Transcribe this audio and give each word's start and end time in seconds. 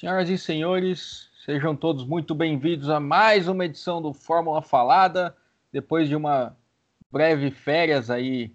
Senhoras 0.00 0.30
e 0.30 0.38
senhores, 0.38 1.28
sejam 1.44 1.76
todos 1.76 2.06
muito 2.06 2.34
bem-vindos 2.34 2.88
a 2.88 2.98
mais 2.98 3.48
uma 3.48 3.66
edição 3.66 4.00
do 4.00 4.14
Fórmula 4.14 4.62
Falada. 4.62 5.36
Depois 5.70 6.08
de 6.08 6.16
uma 6.16 6.56
breve 7.12 7.50
férias 7.50 8.08
aí, 8.08 8.50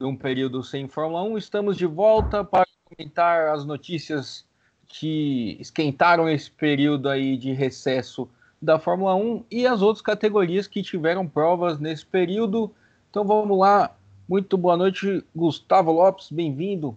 de 0.00 0.06
um 0.06 0.16
período 0.16 0.62
sem 0.62 0.88
Fórmula 0.88 1.24
1, 1.24 1.36
estamos 1.36 1.76
de 1.76 1.84
volta 1.84 2.42
para 2.42 2.64
comentar 2.86 3.48
as 3.48 3.66
notícias 3.66 4.46
que 4.88 5.58
esquentaram 5.60 6.26
esse 6.26 6.50
período 6.50 7.10
aí 7.10 7.36
de 7.36 7.52
recesso 7.52 8.26
da 8.58 8.78
Fórmula 8.78 9.14
1 9.14 9.44
e 9.50 9.66
as 9.66 9.82
outras 9.82 10.00
categorias 10.00 10.66
que 10.66 10.82
tiveram 10.82 11.28
provas 11.28 11.78
nesse 11.78 12.06
período. 12.06 12.74
Então 13.10 13.26
vamos 13.26 13.58
lá. 13.58 13.94
Muito 14.26 14.56
boa 14.56 14.78
noite, 14.78 15.22
Gustavo 15.36 15.92
Lopes, 15.92 16.30
bem-vindo. 16.30 16.96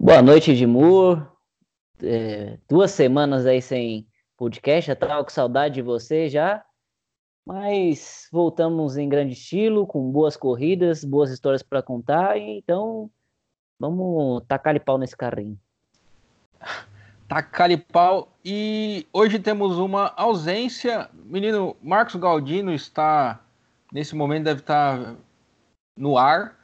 Boa 0.00 0.22
noite, 0.22 0.52
Edmur. 0.52 1.35
É, 2.02 2.58
duas 2.68 2.90
semanas 2.90 3.46
aí 3.46 3.60
sem 3.62 4.06
podcast, 4.36 4.88
já 4.88 4.96
tava 4.96 5.24
com 5.24 5.30
saudade 5.30 5.76
de 5.76 5.82
você 5.82 6.28
já. 6.28 6.64
Mas 7.46 8.28
voltamos 8.32 8.96
em 8.96 9.08
grande 9.08 9.34
estilo, 9.34 9.86
com 9.86 10.10
boas 10.10 10.36
corridas, 10.36 11.04
boas 11.04 11.30
histórias 11.30 11.62
para 11.62 11.82
contar. 11.82 12.36
Então, 12.36 13.08
vamos 13.78 14.42
tacar 14.48 14.78
pau 14.80 14.98
nesse 14.98 15.16
carrinho. 15.16 15.58
Tacar 17.28 17.70
pau. 17.92 18.28
E 18.44 19.06
hoje 19.12 19.38
temos 19.38 19.78
uma 19.78 20.12
ausência. 20.16 21.10
Menino 21.12 21.76
Marcos 21.82 22.14
Galdino 22.14 22.72
está, 22.72 23.44
nesse 23.92 24.14
momento, 24.14 24.44
deve 24.44 24.60
estar 24.60 25.16
no 25.96 26.16
ar 26.16 26.56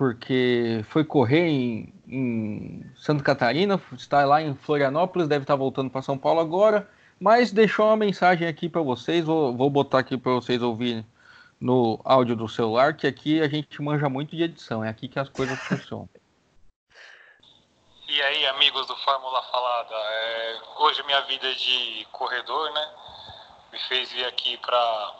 porque 0.00 0.82
foi 0.88 1.04
correr 1.04 1.46
em, 1.46 1.92
em, 2.10 2.84
Santa 2.96 3.22
Catarina, 3.22 3.80
está 3.92 4.24
lá 4.24 4.42
em 4.42 4.54
Florianópolis, 4.54 5.28
deve 5.28 5.44
estar 5.44 5.56
voltando 5.56 5.90
para 5.90 6.02
São 6.02 6.18
Paulo 6.18 6.40
agora, 6.40 6.88
mas 7.18 7.52
deixou 7.52 7.86
uma 7.86 7.96
mensagem 7.96 8.46
aqui 8.48 8.68
para 8.68 8.82
vocês, 8.82 9.24
vou, 9.24 9.56
vou 9.56 9.70
botar 9.70 10.00
aqui 10.00 10.16
para 10.16 10.32
vocês 10.32 10.60
ouvirem 10.62 11.06
no 11.60 12.00
áudio 12.04 12.34
do 12.34 12.48
celular, 12.48 12.96
que 12.96 13.06
aqui 13.06 13.40
a 13.40 13.48
gente 13.48 13.80
manja 13.82 14.08
muito 14.08 14.34
de 14.34 14.42
edição, 14.42 14.82
é 14.82 14.88
aqui 14.88 15.08
que 15.08 15.18
as 15.18 15.28
coisas 15.28 15.58
funcionam. 15.60 16.08
E 18.12 18.22
aí, 18.22 18.44
amigos 18.46 18.88
do 18.88 18.96
Fórmula 18.96 19.40
Falada, 19.44 19.94
é, 19.94 20.60
hoje 20.78 21.00
minha 21.04 21.20
vida 21.20 21.54
de 21.54 22.04
corredor, 22.10 22.72
né, 22.72 22.88
me 23.72 23.78
fez 23.86 24.10
vir 24.10 24.26
aqui 24.26 24.56
para 24.56 25.14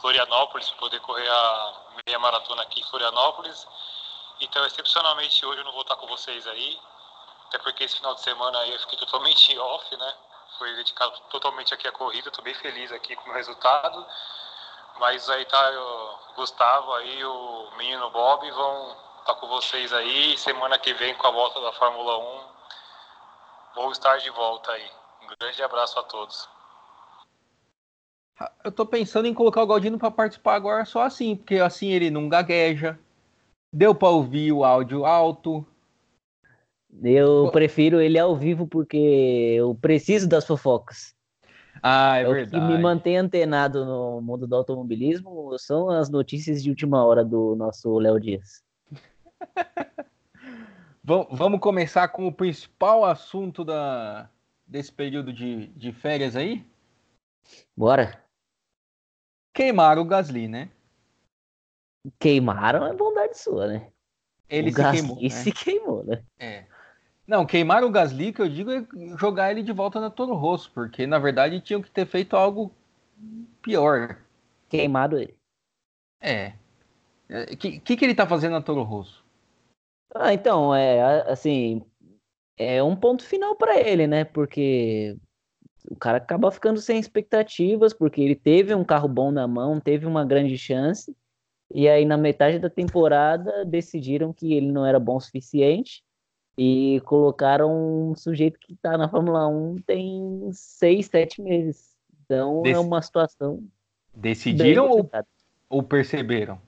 Florianópolis, 0.00 0.70
poder 0.78 1.00
correr 1.00 1.28
a 1.28 1.72
meia 2.06 2.20
maratona 2.20 2.62
aqui 2.62 2.80
em 2.80 2.84
Florianópolis, 2.84 3.66
então, 4.40 4.64
excepcionalmente, 4.66 5.44
hoje 5.44 5.60
eu 5.60 5.64
não 5.64 5.72
vou 5.72 5.82
estar 5.82 5.96
com 5.96 6.06
vocês 6.06 6.46
aí, 6.46 6.78
até 7.48 7.58
porque 7.58 7.84
esse 7.84 7.96
final 7.96 8.14
de 8.14 8.20
semana 8.20 8.58
aí 8.60 8.72
eu 8.72 8.80
fiquei 8.80 8.98
totalmente 8.98 9.56
off, 9.58 9.96
né? 9.96 10.14
Foi 10.58 10.74
dedicado 10.74 11.12
totalmente 11.30 11.74
aqui 11.74 11.86
à 11.86 11.92
corrida, 11.92 12.28
estou 12.28 12.44
bem 12.44 12.54
feliz 12.54 12.90
aqui 12.92 13.14
com 13.16 13.30
o 13.30 13.32
resultado. 13.32 14.06
Mas 14.98 15.28
aí 15.28 15.44
tá 15.44 15.70
o 15.70 16.34
Gustavo 16.36 16.94
aí, 16.94 17.24
o 17.24 17.70
menino 17.76 18.10
Bob 18.10 18.50
vão 18.50 18.96
estar 19.20 19.34
com 19.34 19.46
vocês 19.48 19.92
aí. 19.92 20.38
Semana 20.38 20.78
que 20.78 20.94
vem 20.94 21.14
com 21.14 21.26
a 21.26 21.30
volta 21.30 21.60
da 21.60 21.72
Fórmula 21.72 22.18
1. 22.18 22.40
Vou 23.74 23.92
estar 23.92 24.16
de 24.18 24.30
volta 24.30 24.72
aí. 24.72 24.90
Um 25.22 25.26
grande 25.38 25.62
abraço 25.62 25.98
a 25.98 26.02
todos. 26.02 26.48
Eu 28.64 28.72
tô 28.72 28.86
pensando 28.86 29.26
em 29.26 29.34
colocar 29.34 29.62
o 29.62 29.66
Galdino 29.66 29.98
para 29.98 30.10
participar 30.10 30.54
agora 30.54 30.84
só 30.84 31.02
assim, 31.02 31.36
porque 31.36 31.56
assim 31.56 31.88
ele 31.88 32.10
não 32.10 32.28
gagueja, 32.28 32.98
Deu 33.76 33.94
para 33.94 34.08
ouvir 34.08 34.52
o 34.52 34.64
áudio 34.64 35.04
alto? 35.04 35.62
Eu 37.02 37.50
prefiro 37.50 38.00
ele 38.00 38.18
ao 38.18 38.34
vivo 38.34 38.66
porque 38.66 38.96
eu 38.96 39.74
preciso 39.74 40.26
das 40.26 40.46
fofocas. 40.46 41.14
Ah, 41.82 42.16
é, 42.16 42.22
é 42.22 42.24
verdade. 42.24 42.64
O 42.64 42.68
que 42.68 42.72
me 42.72 42.82
mantém 42.82 43.18
antenado 43.18 43.84
no 43.84 44.22
mundo 44.22 44.46
do 44.46 44.56
automobilismo 44.56 45.54
são 45.58 45.90
as 45.90 46.08
notícias 46.08 46.62
de 46.62 46.70
última 46.70 47.04
hora 47.04 47.22
do 47.22 47.54
nosso 47.54 47.98
Léo 47.98 48.18
Dias. 48.18 48.64
Vamos 51.04 51.60
começar 51.60 52.08
com 52.08 52.26
o 52.26 52.32
principal 52.32 53.04
assunto 53.04 53.62
da, 53.62 54.30
desse 54.66 54.90
período 54.90 55.34
de, 55.34 55.66
de 55.66 55.92
férias 55.92 56.34
aí? 56.34 56.64
Bora. 57.76 58.24
Queimaram 59.52 60.00
o 60.00 60.06
Gasly, 60.06 60.48
né? 60.48 60.70
Queimaram 62.18 62.86
é 62.86 62.94
bondade 62.94 63.15
sua, 63.36 63.66
né? 63.66 63.88
Ele 64.48 64.70
o 64.70 64.72
se 64.72 64.76
Gasly 64.76 65.00
queimou. 65.00 65.22
Né? 65.22 65.28
se 65.28 65.52
queimou, 65.52 66.04
né? 66.04 66.22
É. 66.38 66.64
Não, 67.26 67.44
queimar 67.44 67.82
o 67.82 67.90
Gasly, 67.90 68.32
que 68.32 68.40
eu 68.40 68.48
digo, 68.48 68.70
é 68.70 68.86
jogar 69.18 69.50
ele 69.50 69.62
de 69.62 69.72
volta 69.72 70.00
na 70.00 70.10
Toro 70.10 70.34
Rosso, 70.34 70.70
porque 70.72 71.06
na 71.06 71.18
verdade 71.18 71.60
tinham 71.60 71.82
que 71.82 71.90
ter 71.90 72.06
feito 72.06 72.36
algo 72.36 72.72
pior. 73.60 74.18
Queimado 74.68 75.18
ele. 75.18 75.34
É. 76.20 76.52
O 77.28 77.32
é, 77.32 77.46
que, 77.56 77.80
que, 77.80 77.96
que 77.96 78.04
ele 78.04 78.14
tá 78.14 78.26
fazendo 78.26 78.52
na 78.52 78.62
Toro 78.62 78.82
Rosso? 78.82 79.24
Ah, 80.14 80.32
então, 80.32 80.74
é 80.74 81.28
assim, 81.30 81.82
é 82.56 82.82
um 82.82 82.94
ponto 82.94 83.24
final 83.24 83.56
para 83.56 83.78
ele, 83.80 84.06
né? 84.06 84.24
Porque 84.24 85.16
o 85.90 85.96
cara 85.96 86.18
acaba 86.18 86.50
ficando 86.52 86.80
sem 86.80 86.98
expectativas, 86.98 87.92
porque 87.92 88.20
ele 88.20 88.36
teve 88.36 88.72
um 88.74 88.84
carro 88.84 89.08
bom 89.08 89.32
na 89.32 89.48
mão, 89.48 89.80
teve 89.80 90.06
uma 90.06 90.24
grande 90.24 90.56
chance 90.56 91.14
e 91.72 91.88
aí, 91.88 92.04
na 92.04 92.16
metade 92.16 92.58
da 92.58 92.70
temporada, 92.70 93.64
decidiram 93.64 94.32
que 94.32 94.54
ele 94.54 94.70
não 94.70 94.86
era 94.86 95.00
bom 95.00 95.16
o 95.16 95.20
suficiente 95.20 96.02
e 96.56 97.02
colocaram 97.04 98.10
um 98.10 98.14
sujeito 98.14 98.58
que 98.58 98.72
está 98.72 98.96
na 98.96 99.08
Fórmula 99.08 99.46
1 99.48 99.76
tem 99.86 100.48
seis, 100.52 101.06
sete 101.06 101.42
meses. 101.42 101.94
Então, 102.24 102.62
Dec... 102.62 102.74
é 102.74 102.78
uma 102.78 103.02
situação. 103.02 103.62
Decidiram 104.14 104.88
ou, 104.88 105.10
ou 105.68 105.82
perceberam? 105.82 106.58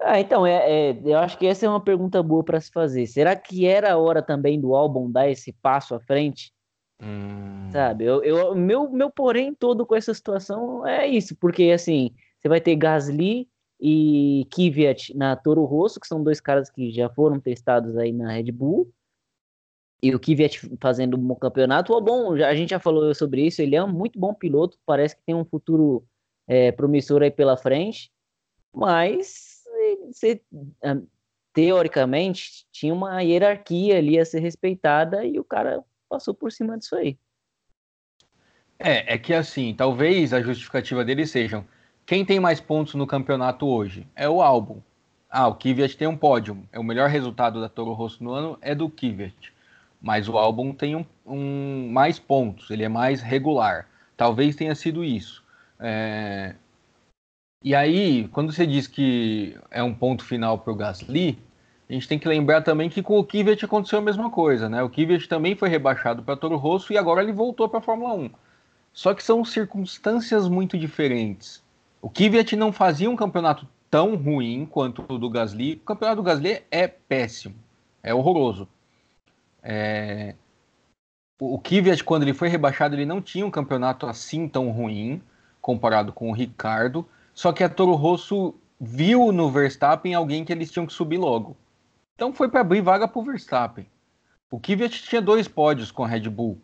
Ah, 0.00 0.18
então, 0.18 0.44
é, 0.44 0.90
é, 0.90 1.00
eu 1.04 1.18
acho 1.18 1.38
que 1.38 1.46
essa 1.46 1.64
é 1.64 1.68
uma 1.68 1.80
pergunta 1.80 2.20
boa 2.22 2.42
para 2.42 2.60
se 2.60 2.72
fazer. 2.72 3.06
Será 3.06 3.36
que 3.36 3.66
era 3.66 3.92
a 3.92 3.96
hora 3.96 4.20
também 4.20 4.60
do 4.60 4.74
álbum 4.74 5.08
dar 5.08 5.30
esse 5.30 5.52
passo 5.52 5.94
à 5.94 6.00
frente? 6.00 6.52
Hum... 7.00 7.70
Sabe, 7.70 8.04
eu, 8.04 8.22
eu, 8.22 8.54
meu, 8.54 8.90
meu 8.90 9.10
porém 9.10 9.54
todo 9.54 9.86
com 9.86 9.94
essa 9.94 10.12
situação 10.12 10.86
é 10.86 11.06
isso, 11.06 11.36
porque 11.36 11.70
assim, 11.70 12.14
você 12.42 12.48
vai 12.48 12.60
ter 12.60 12.74
Gasly 12.74 13.48
e 13.80 14.46
Kvyat 14.50 15.16
na 15.16 15.36
Toro 15.36 15.64
Rosso, 15.64 16.00
que 16.00 16.06
são 16.06 16.22
dois 16.22 16.40
caras 16.40 16.68
que 16.68 16.90
já 16.90 17.08
foram 17.08 17.38
testados 17.38 17.96
aí 17.96 18.12
na 18.12 18.32
Red 18.32 18.50
Bull. 18.50 18.92
E 20.02 20.12
o 20.12 20.18
Kvyat 20.18 20.58
fazendo 20.80 21.16
um 21.16 21.20
bom 21.20 21.36
campeonato. 21.36 21.92
O 21.92 22.00
bom, 22.00 22.32
a 22.34 22.54
gente 22.54 22.70
já 22.70 22.80
falou 22.80 23.14
sobre 23.14 23.46
isso, 23.46 23.62
ele 23.62 23.76
é 23.76 23.82
um 23.82 23.92
muito 23.92 24.18
bom 24.18 24.34
piloto, 24.34 24.76
parece 24.84 25.14
que 25.16 25.22
tem 25.24 25.34
um 25.34 25.44
futuro 25.44 26.04
é, 26.48 26.72
promissor 26.72 27.22
aí 27.22 27.30
pela 27.30 27.56
frente. 27.56 28.10
Mas, 28.74 29.62
você, 30.10 30.42
teoricamente, 31.52 32.66
tinha 32.72 32.92
uma 32.92 33.20
hierarquia 33.20 33.98
ali 33.98 34.18
a 34.18 34.24
ser 34.24 34.40
respeitada 34.40 35.24
e 35.24 35.38
o 35.38 35.44
cara 35.44 35.84
passou 36.08 36.34
por 36.34 36.50
cima 36.50 36.76
disso 36.76 36.96
aí. 36.96 37.16
É, 38.78 39.14
é 39.14 39.18
que 39.18 39.32
assim, 39.32 39.72
talvez 39.76 40.32
a 40.32 40.42
justificativa 40.42 41.04
deles 41.04 41.30
sejam 41.30 41.64
quem 42.04 42.24
tem 42.24 42.40
mais 42.40 42.60
pontos 42.60 42.94
no 42.94 43.06
campeonato 43.06 43.66
hoje? 43.66 44.06
É 44.14 44.28
o 44.28 44.42
álbum. 44.42 44.80
Ah, 45.30 45.48
o 45.48 45.54
Kvyat 45.54 45.96
tem 45.96 46.08
um 46.08 46.16
pódio. 46.16 46.62
É 46.72 46.78
o 46.78 46.84
melhor 46.84 47.08
resultado 47.08 47.60
da 47.60 47.68
Toro 47.68 47.92
Rosso 47.92 48.22
no 48.22 48.32
ano 48.32 48.58
é 48.60 48.74
do 48.74 48.90
Kvyat. 48.90 49.52
Mas 50.00 50.28
o 50.28 50.36
álbum 50.36 50.74
tem 50.74 50.96
um, 50.96 51.06
um, 51.24 51.88
mais 51.90 52.18
pontos, 52.18 52.70
ele 52.70 52.82
é 52.82 52.88
mais 52.88 53.22
regular. 53.22 53.88
Talvez 54.16 54.56
tenha 54.56 54.74
sido 54.74 55.04
isso. 55.04 55.42
É... 55.78 56.54
E 57.64 57.74
aí, 57.74 58.28
quando 58.28 58.52
você 58.52 58.66
diz 58.66 58.88
que 58.88 59.56
é 59.70 59.82
um 59.82 59.94
ponto 59.94 60.24
final 60.24 60.58
para 60.58 60.72
o 60.72 60.76
Gasly, 60.76 61.38
a 61.88 61.92
gente 61.92 62.08
tem 62.08 62.18
que 62.18 62.26
lembrar 62.26 62.62
também 62.62 62.90
que 62.90 63.02
com 63.02 63.18
o 63.18 63.24
Kvyat 63.24 63.64
aconteceu 63.64 64.00
a 64.00 64.02
mesma 64.02 64.28
coisa, 64.28 64.68
né? 64.68 64.82
O 64.82 64.90
Kvyat 64.90 65.28
também 65.28 65.54
foi 65.54 65.68
rebaixado 65.68 66.22
para 66.22 66.36
Toro 66.36 66.56
Rosso 66.56 66.92
e 66.92 66.98
agora 66.98 67.22
ele 67.22 67.32
voltou 67.32 67.68
para 67.68 67.78
a 67.78 67.82
Fórmula 67.82 68.14
1. 68.14 68.30
Só 68.92 69.14
que 69.14 69.22
são 69.22 69.44
circunstâncias 69.44 70.48
muito 70.48 70.76
diferentes. 70.76 71.62
O 72.02 72.10
Kvyat 72.10 72.56
não 72.56 72.72
fazia 72.72 73.08
um 73.08 73.14
campeonato 73.14 73.66
tão 73.88 74.16
ruim 74.16 74.66
quanto 74.66 75.04
o 75.08 75.18
do 75.18 75.30
Gasly. 75.30 75.74
O 75.74 75.86
campeonato 75.86 76.16
do 76.16 76.24
Gasly 76.24 76.64
é 76.68 76.88
péssimo, 76.88 77.54
é 78.02 78.12
horroroso. 78.12 78.68
É... 79.62 80.34
O 81.40 81.60
Kvyat, 81.60 82.02
quando 82.02 82.24
ele 82.24 82.34
foi 82.34 82.48
rebaixado, 82.48 82.96
ele 82.96 83.06
não 83.06 83.22
tinha 83.22 83.46
um 83.46 83.50
campeonato 83.50 84.06
assim 84.06 84.48
tão 84.48 84.70
ruim 84.72 85.22
comparado 85.60 86.12
com 86.12 86.28
o 86.28 86.34
Ricardo. 86.34 87.06
Só 87.32 87.52
que 87.52 87.62
a 87.62 87.68
Toro 87.68 87.94
Rosso 87.94 88.52
viu 88.80 89.30
no 89.30 89.48
Verstappen 89.48 90.12
alguém 90.12 90.44
que 90.44 90.52
eles 90.52 90.72
tinham 90.72 90.86
que 90.86 90.92
subir 90.92 91.18
logo. 91.18 91.56
Então 92.16 92.32
foi 92.32 92.48
para 92.48 92.62
abrir 92.62 92.80
vaga 92.80 93.06
para 93.06 93.20
o 93.20 93.24
Verstappen. 93.24 93.86
O 94.50 94.58
Kvyat 94.58 95.04
tinha 95.04 95.22
dois 95.22 95.46
pódios 95.46 95.92
com 95.92 96.02
a 96.02 96.08
Red 96.08 96.28
Bull. 96.28 96.58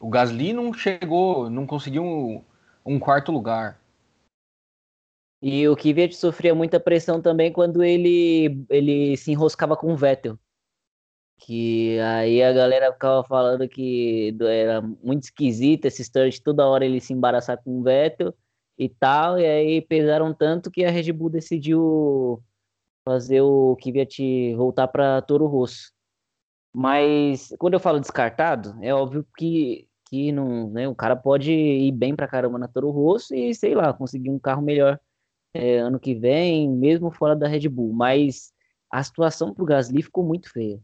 O 0.00 0.08
Gasly 0.08 0.52
não 0.52 0.74
chegou, 0.74 1.48
não 1.48 1.64
conseguiu 1.64 2.02
um, 2.02 2.42
um 2.84 2.98
quarto 2.98 3.30
lugar. 3.30 3.79
E 5.42 5.66
o 5.68 5.74
Kvyat 5.76 6.14
sofria 6.14 6.54
muita 6.54 6.78
pressão 6.78 7.20
também 7.20 7.52
quando 7.52 7.82
ele, 7.82 8.64
ele 8.68 9.16
se 9.16 9.32
enroscava 9.32 9.76
com 9.76 9.92
o 9.92 9.96
Vettel. 9.96 10.38
Que 11.38 11.98
aí 12.00 12.42
a 12.42 12.52
galera 12.52 12.92
ficava 12.92 13.24
falando 13.24 13.66
que 13.66 14.36
era 14.42 14.82
muito 14.82 15.24
esquisito 15.24 15.86
esse 15.86 16.02
start, 16.02 16.40
toda 16.40 16.66
hora 16.66 16.84
ele 16.84 17.00
se 17.00 17.14
embaraçar 17.14 17.62
com 17.62 17.80
o 17.80 17.82
Vettel 17.82 18.34
e 18.78 18.88
tal, 18.88 19.38
e 19.38 19.46
aí 19.46 19.80
pesaram 19.80 20.34
tanto 20.34 20.70
que 20.70 20.84
a 20.84 20.90
Red 20.90 21.12
Bull 21.12 21.30
decidiu 21.30 22.42
fazer 23.04 23.40
o 23.40 23.76
Kvyat 23.76 24.54
voltar 24.54 24.88
para 24.88 25.22
Toro 25.22 25.46
Rosso. 25.46 25.92
Mas 26.72 27.54
quando 27.58 27.74
eu 27.74 27.80
falo 27.80 27.98
descartado, 28.00 28.76
é 28.82 28.94
óbvio 28.94 29.26
que, 29.36 29.88
que 30.08 30.30
não, 30.32 30.70
né, 30.70 30.86
o 30.86 30.94
cara 30.94 31.16
pode 31.16 31.52
ir 31.52 31.92
bem 31.92 32.14
pra 32.14 32.28
caramba 32.28 32.58
na 32.58 32.68
Toro 32.68 32.90
Rosso 32.90 33.34
e, 33.34 33.54
sei 33.54 33.74
lá, 33.74 33.92
conseguir 33.92 34.30
um 34.30 34.38
carro 34.38 34.62
melhor 34.62 35.00
é, 35.54 35.78
ano 35.78 35.98
que 35.98 36.14
vem, 36.14 36.68
mesmo 36.68 37.10
fora 37.10 37.34
da 37.34 37.48
Red 37.48 37.68
Bull. 37.68 37.92
Mas 37.92 38.52
a 38.90 39.02
situação 39.02 39.54
pro 39.54 39.64
Gasly 39.64 40.02
ficou 40.02 40.24
muito 40.24 40.50
feia. 40.50 40.80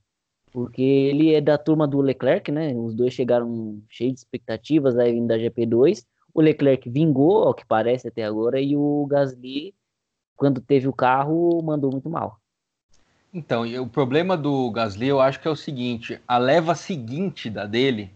Porque 0.52 0.82
ele 0.82 1.34
é 1.34 1.40
da 1.40 1.58
turma 1.58 1.86
do 1.86 2.00
Leclerc, 2.00 2.50
né? 2.50 2.74
Os 2.74 2.94
dois 2.94 3.12
chegaram 3.12 3.82
cheios 3.90 4.14
de 4.14 4.20
expectativas 4.20 4.96
aí 4.96 5.12
vindo 5.12 5.26
da 5.26 5.36
GP2. 5.36 6.04
O 6.32 6.40
Leclerc 6.40 6.88
vingou, 6.88 7.44
ao 7.44 7.54
que 7.54 7.66
parece 7.66 8.08
até 8.08 8.24
agora, 8.24 8.60
e 8.60 8.76
o 8.76 9.06
Gasly, 9.06 9.74
quando 10.36 10.60
teve 10.60 10.88
o 10.88 10.92
carro, 10.92 11.62
mandou 11.62 11.90
muito 11.90 12.08
mal. 12.08 12.40
Então, 13.32 13.64
o 13.82 13.86
problema 13.86 14.36
do 14.36 14.70
Gasly 14.70 15.08
eu 15.08 15.20
acho 15.20 15.40
que 15.40 15.48
é 15.48 15.50
o 15.50 15.56
seguinte: 15.56 16.18
a 16.26 16.38
leva 16.38 16.74
seguinte 16.74 17.50
da 17.50 17.66
dele, 17.66 18.10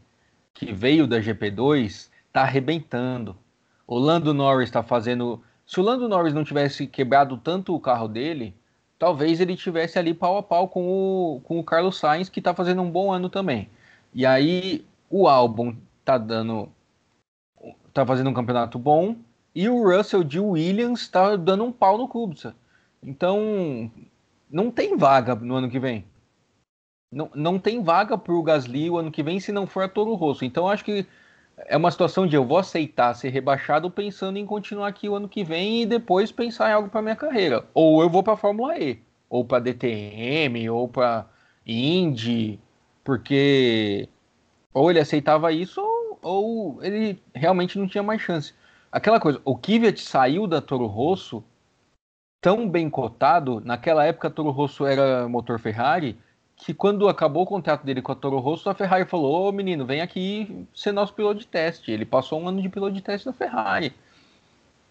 que 0.55 0.73
veio 0.73 1.07
da 1.07 1.21
GP2, 1.21 2.09
tá 2.33 2.43
arrebentando. 2.43 3.37
O 3.87 3.99
Lando 3.99 4.33
Norris 4.33 4.69
está 4.69 4.83
fazendo. 4.83 5.43
Se 5.71 5.79
o 5.79 5.85
Lando 5.85 6.09
Norris 6.09 6.35
não 6.35 6.43
tivesse 6.43 6.85
quebrado 6.85 7.37
tanto 7.37 7.73
o 7.73 7.79
carro 7.79 8.09
dele, 8.09 8.53
talvez 8.99 9.41
ele 9.41 9.57
tivesse 9.57 10.01
ali 10.01 10.13
pau 10.13 10.37
a 10.37 10.43
pau 10.43 10.67
com 10.67 10.85
o, 10.89 11.41
com 11.43 11.61
o 11.61 11.65
Carlos 11.65 11.97
Sainz, 11.97 12.29
que 12.29 12.43
tá 12.43 12.53
fazendo 12.53 12.83
um 12.83 12.91
bom 12.91 13.13
ano 13.13 13.31
também. 13.31 13.71
E 14.13 14.27
aí 14.27 14.85
o 15.09 15.29
Albon 15.29 15.77
tá 16.05 16.19
dando. 16.19 16.69
tá 17.95 18.05
fazendo 18.05 18.31
um 18.31 18.35
campeonato 18.35 18.81
bom. 18.81 19.15
E 19.55 19.69
o 19.69 19.89
Russell 19.89 20.25
de 20.25 20.41
Williams 20.41 21.07
tá 21.07 21.37
dando 21.37 21.63
um 21.63 21.71
pau 21.71 21.97
no 21.97 22.09
Kubica. 22.09 22.53
Então, 23.01 23.89
não 24.51 24.73
tem 24.73 24.97
vaga 24.97 25.37
no 25.37 25.55
ano 25.55 25.71
que 25.71 25.79
vem. 25.79 26.05
Não, 27.13 27.31
não 27.33 27.61
tem 27.61 27.81
vaga 27.81 28.19
para 28.19 28.35
o 28.35 28.43
Gasly 28.43 28.91
o 28.91 28.99
ano 28.99 29.13
que 29.13 29.23
vem 29.23 29.39
se 29.39 29.53
não 29.53 29.69
for 29.69 29.85
a 29.85 29.89
Toro 29.89 30.15
Rosso. 30.15 30.45
Então 30.45 30.69
acho 30.69 30.85
que 30.85 31.07
é 31.67 31.77
uma 31.77 31.91
situação 31.91 32.27
de 32.27 32.37
eu 32.37 32.45
vou 32.45 32.59
aceitar 32.59 33.15
ser 33.15 33.31
rebaixado 33.31 33.91
pensando 33.91 34.39
em 34.39 34.47
continuar 34.47 34.89
aqui 34.89 35.09
o 35.09 35.15
ano 35.15 35.29
que 35.29 35.45
vem 35.45 35.83
e 35.83 35.87
depois 35.87 36.33
pensar 36.33 36.71
em 36.71 36.73
algo 36.73 36.89
para 36.89 37.03
minha 37.03 37.17
carreira. 37.17 37.65
Ou 37.75 38.03
eu 38.03 38.09
vou 38.09 38.23
para 38.23 38.35
a 38.35 38.37
Fórmula 38.37 38.79
E, 38.79 39.01
ou 39.29 39.45
para 39.45 39.61
DTM, 39.61 40.69
ou 40.71 40.89
para 40.89 41.27
Indy, 41.67 42.59
porque 43.05 44.09
ou 44.73 44.91
ele 44.91 45.01
aceitava 45.01 45.53
isso 45.53 45.81
ou, 45.81 46.19
ou, 46.23 46.85
ele 46.85 47.21
realmente 47.35 47.79
não 47.79 47.87
tinha 47.87 48.03
mais 48.03 48.21
chance. 48.21 48.55
Aquela 48.91 49.21
coisa, 49.21 49.41
o 49.45 49.57
Kvyat 49.57 50.01
saiu 50.01 50.47
da 50.47 50.61
Toro 50.61 50.87
Rosso 50.87 51.45
tão 52.41 52.69
bem 52.69 52.89
cotado, 52.89 53.61
naquela 53.61 54.05
época 54.05 54.31
Toro 54.31 54.51
Rosso 54.51 54.87
era 54.87 55.29
motor 55.29 55.59
Ferrari, 55.59 56.19
que 56.61 56.75
quando 56.75 57.09
acabou 57.09 57.43
o 57.43 57.47
contrato 57.47 57.85
dele 57.85 58.03
com 58.03 58.13
a 58.13 58.15
Toro 58.15 58.39
Rosso, 58.39 58.69
a 58.69 58.75
Ferrari 58.75 59.07
falou: 59.07 59.49
Ô 59.49 59.53
menino, 59.53 59.87
vem 59.87 60.01
aqui 60.01 60.67
ser 60.75 60.93
nosso 60.93 61.15
piloto 61.15 61.41
de 61.41 61.47
teste. 61.47 61.91
Ele 61.91 62.05
passou 62.05 62.41
um 62.41 62.49
ano 62.49 62.61
de 62.61 62.69
piloto 62.69 62.93
de 62.93 63.03
teste 63.03 63.27
na 63.27 63.33
Ferrari. 63.33 63.95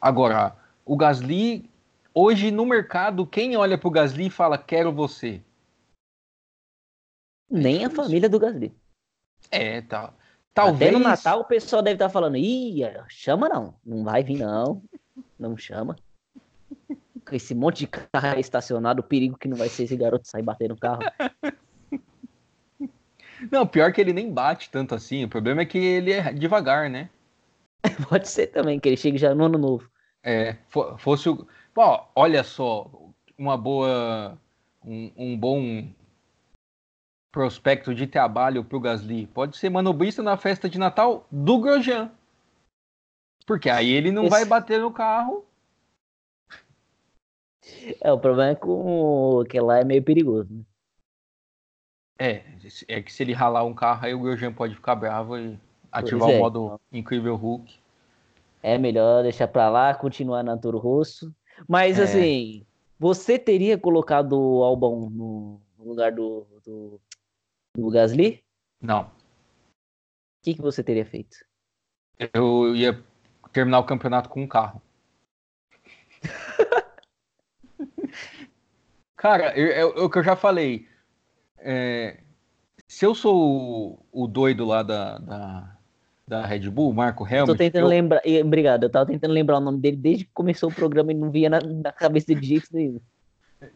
Agora, 0.01 0.55
o 0.85 0.97
Gasly, 0.97 1.69
hoje 2.13 2.51
no 2.51 2.65
mercado, 2.65 3.25
quem 3.25 3.55
olha 3.55 3.77
pro 3.77 3.91
Gasly 3.91 4.27
e 4.27 4.31
fala: 4.31 4.57
Quero 4.57 4.91
você? 4.91 5.41
Nem 7.49 7.85
a 7.85 7.89
família 7.89 8.27
do 8.27 8.39
Gasly. 8.39 8.73
É, 9.51 9.81
tá. 9.81 10.13
Talvez. 10.53 10.89
Até 10.89 10.99
no 10.99 11.03
Natal 11.03 11.41
o 11.41 11.45
pessoal 11.45 11.81
deve 11.81 11.95
estar 11.95 12.07
tá 12.07 12.13
falando: 12.13 12.35
Ih, 12.35 12.81
chama 13.07 13.47
não. 13.47 13.75
Não 13.85 14.03
vai 14.03 14.23
vir, 14.23 14.39
não. 14.39 14.81
Não 15.37 15.55
chama 15.55 15.95
com 17.25 17.35
esse 17.35 17.53
monte 17.55 17.79
de 17.79 17.87
carro 17.87 18.39
estacionado, 18.39 19.01
o 19.01 19.03
perigo 19.03 19.37
que 19.37 19.47
não 19.47 19.57
vai 19.57 19.69
ser 19.69 19.83
esse 19.83 19.95
garoto 19.95 20.27
sair 20.27 20.43
bater 20.43 20.69
no 20.69 20.77
carro. 20.77 21.01
Não, 23.49 23.65
pior 23.65 23.93
que 23.93 24.01
ele 24.01 24.11
nem 24.11 24.29
bate 24.29 24.69
tanto 24.69 24.93
assim. 24.93 25.23
O 25.23 25.29
problema 25.29 25.61
é 25.61 25.65
que 25.65 25.77
ele 25.77 26.11
é 26.11 26.33
devagar, 26.33 26.89
né? 26.89 27.09
Pode 28.09 28.27
ser 28.27 28.47
também, 28.47 28.79
que 28.79 28.89
ele 28.89 28.97
chegue 28.97 29.17
já 29.17 29.33
no 29.33 29.45
ano 29.45 29.57
novo. 29.57 29.89
É, 30.21 30.57
fosse 30.97 31.29
o. 31.29 31.47
Pô, 31.73 32.03
olha 32.13 32.43
só, 32.43 32.91
uma 33.37 33.57
boa. 33.57 34.37
Um, 34.83 35.11
um 35.15 35.37
bom 35.37 35.87
prospecto 37.31 37.93
de 37.93 38.07
trabalho 38.07 38.63
pro 38.63 38.79
Gasly. 38.79 39.27
Pode 39.27 39.55
ser 39.57 39.69
manobrista 39.69 40.21
na 40.21 40.35
festa 40.35 40.69
de 40.69 40.77
Natal 40.77 41.25
do 41.31 41.59
Grosjean. 41.59 42.11
Porque 43.45 43.69
aí 43.69 43.89
ele 43.89 44.11
não 44.11 44.23
Esse... 44.23 44.31
vai 44.31 44.45
bater 44.45 44.79
no 44.79 44.91
carro 44.91 45.45
é, 48.01 48.11
o 48.11 48.19
problema 48.19 48.51
é 48.51 48.55
com 48.55 49.43
que 49.49 49.59
lá 49.59 49.79
é 49.79 49.83
meio 49.83 50.03
perigoso, 50.03 50.53
né? 50.53 50.63
É, 52.21 52.43
é 52.87 53.01
que 53.01 53.13
se 53.13 53.23
ele 53.23 53.31
ralar 53.31 53.63
um 53.63 53.73
carro, 53.73 54.05
aí 54.05 54.13
o 54.13 54.19
Grosjean 54.19 54.51
pode 54.51 54.75
ficar 54.75 54.95
bravo 54.95 55.37
e 55.37 55.57
ativar 55.89 56.29
é. 56.29 56.35
o 56.35 56.39
modo 56.39 56.81
incrível 56.91 57.35
Hulk. 57.35 57.79
É 58.61 58.77
melhor 58.77 59.23
deixar 59.23 59.47
pra 59.47 59.69
lá, 59.69 59.95
continuar 59.95 60.43
na 60.43 60.57
Toro 60.57 60.77
Rosso. 60.77 61.33
Mas 61.67 61.97
é. 61.97 62.03
assim, 62.03 62.65
você 62.99 63.39
teria 63.39 63.77
colocado 63.77 64.33
o 64.33 64.63
Albon 64.63 65.09
no 65.09 65.61
lugar 65.79 66.11
do, 66.11 66.45
do, 66.65 66.99
do 67.75 67.89
Gasly? 67.89 68.43
Não. 68.81 69.03
O 69.03 70.43
que, 70.43 70.55
que 70.55 70.61
você 70.61 70.83
teria 70.83 71.05
feito? 71.05 71.37
Eu 72.33 72.75
ia 72.75 73.01
terminar 73.53 73.79
o 73.79 73.85
campeonato 73.85 74.29
com 74.29 74.41
um 74.41 74.47
carro. 74.47 74.81
Cara, 79.19 79.47
é 79.47 79.83
o 79.83 80.09
que 80.09 80.17
eu 80.17 80.23
já 80.23 80.33
falei. 80.33 80.87
É, 81.57 82.21
se 82.87 83.05
eu 83.05 83.13
sou 83.13 83.99
o, 84.13 84.23
o 84.23 84.27
doido 84.27 84.63
lá 84.63 84.81
da, 84.81 85.17
da, 85.17 85.77
da, 86.25 86.45
Red 86.45 86.69
Bull, 86.69 86.93
Marco 86.93 87.25
Helmut... 87.25 87.49
Eu 87.49 87.55
tô 87.55 87.55
tentando 87.55 87.83
eu... 87.83 87.89
lembrar... 87.89 88.21
Obrigado, 88.41 88.83
eu 88.83 88.89
tava 88.89 89.07
tentando 89.07 89.33
lembrar 89.33 89.57
o 89.57 89.59
nome 89.59 89.77
dele 89.77 89.97
desde 89.97 90.23
que 90.23 90.31
começou 90.33 90.69
o 90.69 90.73
programa 90.73 91.11
e 91.11 91.15
não 91.15 91.29
via 91.29 91.49
na, 91.49 91.59
na 91.59 91.91
cabeça 91.91 92.33
de 92.33 92.47
jeito 92.47 92.67
nenhum. 92.71 93.01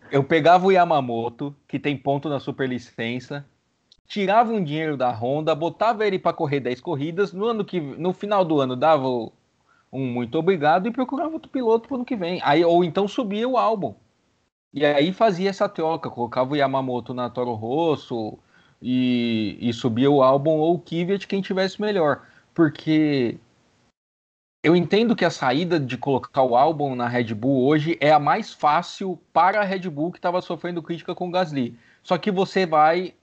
Eu 0.09 0.23
pegava 0.23 0.65
o 0.65 0.71
Yamamoto, 0.71 1.53
que 1.67 1.77
tem 1.77 1.97
ponto 1.97 2.29
na 2.29 2.39
superlicença, 2.39 3.45
tirava 4.07 4.53
um 4.53 4.63
dinheiro 4.63 4.95
da 4.95 5.11
Honda, 5.11 5.53
botava 5.53 6.07
ele 6.07 6.17
para 6.17 6.31
correr 6.31 6.61
10 6.61 6.79
corridas, 6.79 7.33
no 7.33 7.47
ano 7.47 7.65
que 7.65 7.81
no 7.81 8.13
final 8.13 8.45
do 8.45 8.61
ano 8.61 8.77
dava 8.77 9.09
um 9.09 10.05
muito 10.07 10.37
obrigado 10.37 10.87
e 10.87 10.91
procurava 10.91 11.33
outro 11.33 11.51
piloto 11.51 11.89
pro 11.89 11.97
ano 11.97 12.05
que 12.05 12.15
vem. 12.15 12.39
Aí 12.45 12.63
ou 12.63 12.81
então 12.81 13.09
subia 13.09 13.47
o 13.47 13.57
álbum. 13.57 13.93
E 14.73 14.83
aí 14.83 15.13
fazia 15.13 15.51
essa 15.51 15.69
troca, 15.69 16.09
colocava 16.09 16.53
o 16.53 16.55
Yamamoto 16.55 17.13
na 17.13 17.29
Toro 17.29 17.53
Rosso 17.53 18.39
e, 18.81 19.55
e 19.61 19.71
subia 19.71 20.09
o 20.09 20.23
álbum 20.23 20.51
ou 20.51 20.75
o 20.75 20.79
Kvyat 20.79 21.27
quem 21.27 21.41
tivesse 21.41 21.79
melhor. 21.79 22.25
Porque 22.55 23.37
eu 24.63 24.75
entendo 24.75 25.15
que 25.15 25.23
a 25.23 25.29
saída 25.29 25.79
de 25.79 25.95
colocar 25.95 26.41
o 26.41 26.55
álbum 26.55 26.95
na 26.95 27.07
Red 27.07 27.35
Bull 27.35 27.67
hoje 27.67 27.97
é 28.01 28.11
a 28.11 28.19
mais 28.19 28.51
fácil 28.51 29.19
para 29.31 29.61
a 29.61 29.63
Red 29.63 29.87
Bull 29.89 30.11
que 30.11 30.17
estava 30.17 30.41
sofrendo 30.41 30.81
crítica 30.81 31.13
com 31.13 31.27
o 31.27 31.31
Gasly. 31.31 31.77
Só 32.01 32.17
que 32.17 32.31
você 32.31 32.65
vai 32.65 33.13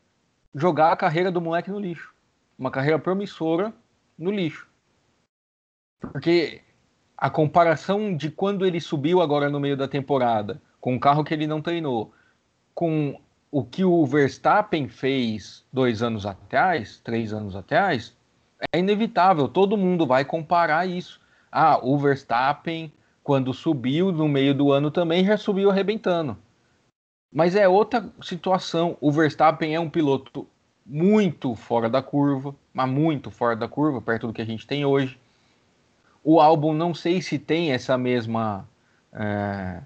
jogar 0.55 0.93
a 0.93 0.97
carreira 0.97 1.33
do 1.33 1.41
moleque 1.41 1.71
no 1.71 1.81
lixo. 1.81 2.15
Uma 2.57 2.71
carreira 2.71 2.99
promissora 2.99 3.73
no 4.17 4.31
lixo. 4.31 4.69
Porque 6.01 6.63
a 7.17 7.29
comparação 7.29 8.17
de 8.17 8.31
quando 8.31 8.65
ele 8.65 8.81
subiu 8.81 9.21
agora 9.21 9.51
no 9.51 9.59
meio 9.59 9.77
da 9.77 9.89
temporada 9.89 10.63
com 10.81 10.95
um 10.95 10.99
carro 10.99 11.25
que 11.25 11.35
ele 11.35 11.47
não 11.47 11.61
treinou, 11.61 12.13
com 12.75 13.19
o 13.51 13.65
que 13.65 13.85
o 13.85 14.07
Verstappen 14.07 14.89
fez 14.89 15.65
dois 15.73 16.03
anos 16.03 16.25
atrás, 16.25 17.01
três 17.03 17.33
anos 17.33 17.57
atrás, 17.57 18.17
é 18.73 18.79
inevitável. 18.79 19.49
Todo 19.49 19.77
mundo 19.77 20.07
vai 20.07 20.25
comparar 20.25 20.87
isso. 20.87 21.21
Ah, 21.51 21.79
o 21.83 21.99
Verstappen, 21.99 22.93
quando 23.23 23.53
subiu 23.53 24.13
no 24.13 24.29
meio 24.29 24.55
do 24.55 24.71
ano 24.71 24.91
também, 24.91 25.25
já 25.25 25.37
subiu 25.37 25.71
arrebentando. 25.71 26.37
Mas 27.33 27.57
é 27.57 27.69
outra 27.69 28.09
situação. 28.23 28.97
O 29.01 29.11
Verstappen 29.11 29.75
é 29.75 29.81
um 29.81 29.91
piloto 29.91 30.47
muito 30.85 31.55
fora 31.55 31.89
da 31.89 32.03
curva, 32.03 32.55
mas 32.73 32.89
muito 32.89 33.31
fora 33.31 33.57
da 33.57 33.69
curva, 33.69 34.01
perto 34.01 34.27
do 34.27 34.33
que 34.33 34.43
a 34.43 34.47
gente 34.47 34.67
tem 34.67 34.85
hoje. 34.85 35.19
O 36.23 36.41
álbum 36.41 36.73
não 36.73 36.93
sei 36.93 37.23
se 37.23 37.39
tem 37.39 37.73
essa 37.73 37.97
mesma 37.97 38.69
é, 39.13 39.81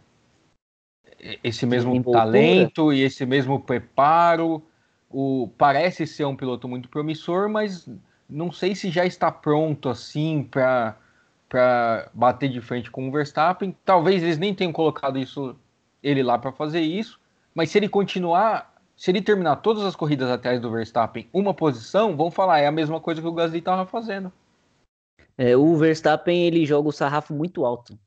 esse 1.43 1.65
mesmo 1.67 2.03
talento 2.13 2.93
e 2.93 3.01
esse 3.01 3.25
mesmo 3.25 3.59
preparo. 3.61 4.63
O, 5.11 5.49
parece 5.57 6.07
ser 6.07 6.25
um 6.25 6.37
piloto 6.37 6.69
muito 6.69 6.89
promissor, 6.89 7.49
mas 7.49 7.89
não 8.29 8.51
sei 8.51 8.75
se 8.75 8.91
já 8.91 9.07
está 9.07 9.31
pronto 9.31 9.89
assim 9.89 10.43
para 10.43 10.97
para 11.49 12.11
bater 12.13 12.49
de 12.49 12.61
frente 12.61 12.91
com 12.91 13.09
o 13.09 13.13
Verstappen. 13.13 13.77
Talvez 13.85 14.23
eles 14.23 14.39
nem 14.39 14.53
tenham 14.55 14.73
colocado 14.73 15.19
isso 15.19 15.55
ele 16.03 16.23
lá 16.23 16.37
para 16.37 16.51
fazer 16.51 16.81
isso, 16.81 17.21
mas 17.55 17.71
se 17.71 17.79
ele 17.79 17.89
continuar 17.89 18.75
Se 18.97 19.11
ele 19.11 19.21
terminar 19.21 19.57
todas 19.57 19.85
as 19.85 19.97
corridas 19.97 20.31
atrás 20.31 20.61
do 20.61 20.71
Verstappen 20.71 21.29
uma 21.33 21.53
posição, 21.53 22.17
vão 22.17 22.31
falar, 22.31 22.61
é 22.61 22.67
a 22.67 22.73
mesma 22.73 23.01
coisa 23.01 23.21
que 23.21 23.27
o 23.27 23.33
Gasly 23.33 23.59
estava 23.59 23.87
fazendo. 23.87 24.33
É, 25.37 25.57
o 25.57 25.77
Verstappen 25.77 26.45
ele 26.47 26.65
joga 26.65 26.89
o 26.89 26.93
sarrafo 26.93 27.35
muito 27.35 27.65
alto. 27.65 27.99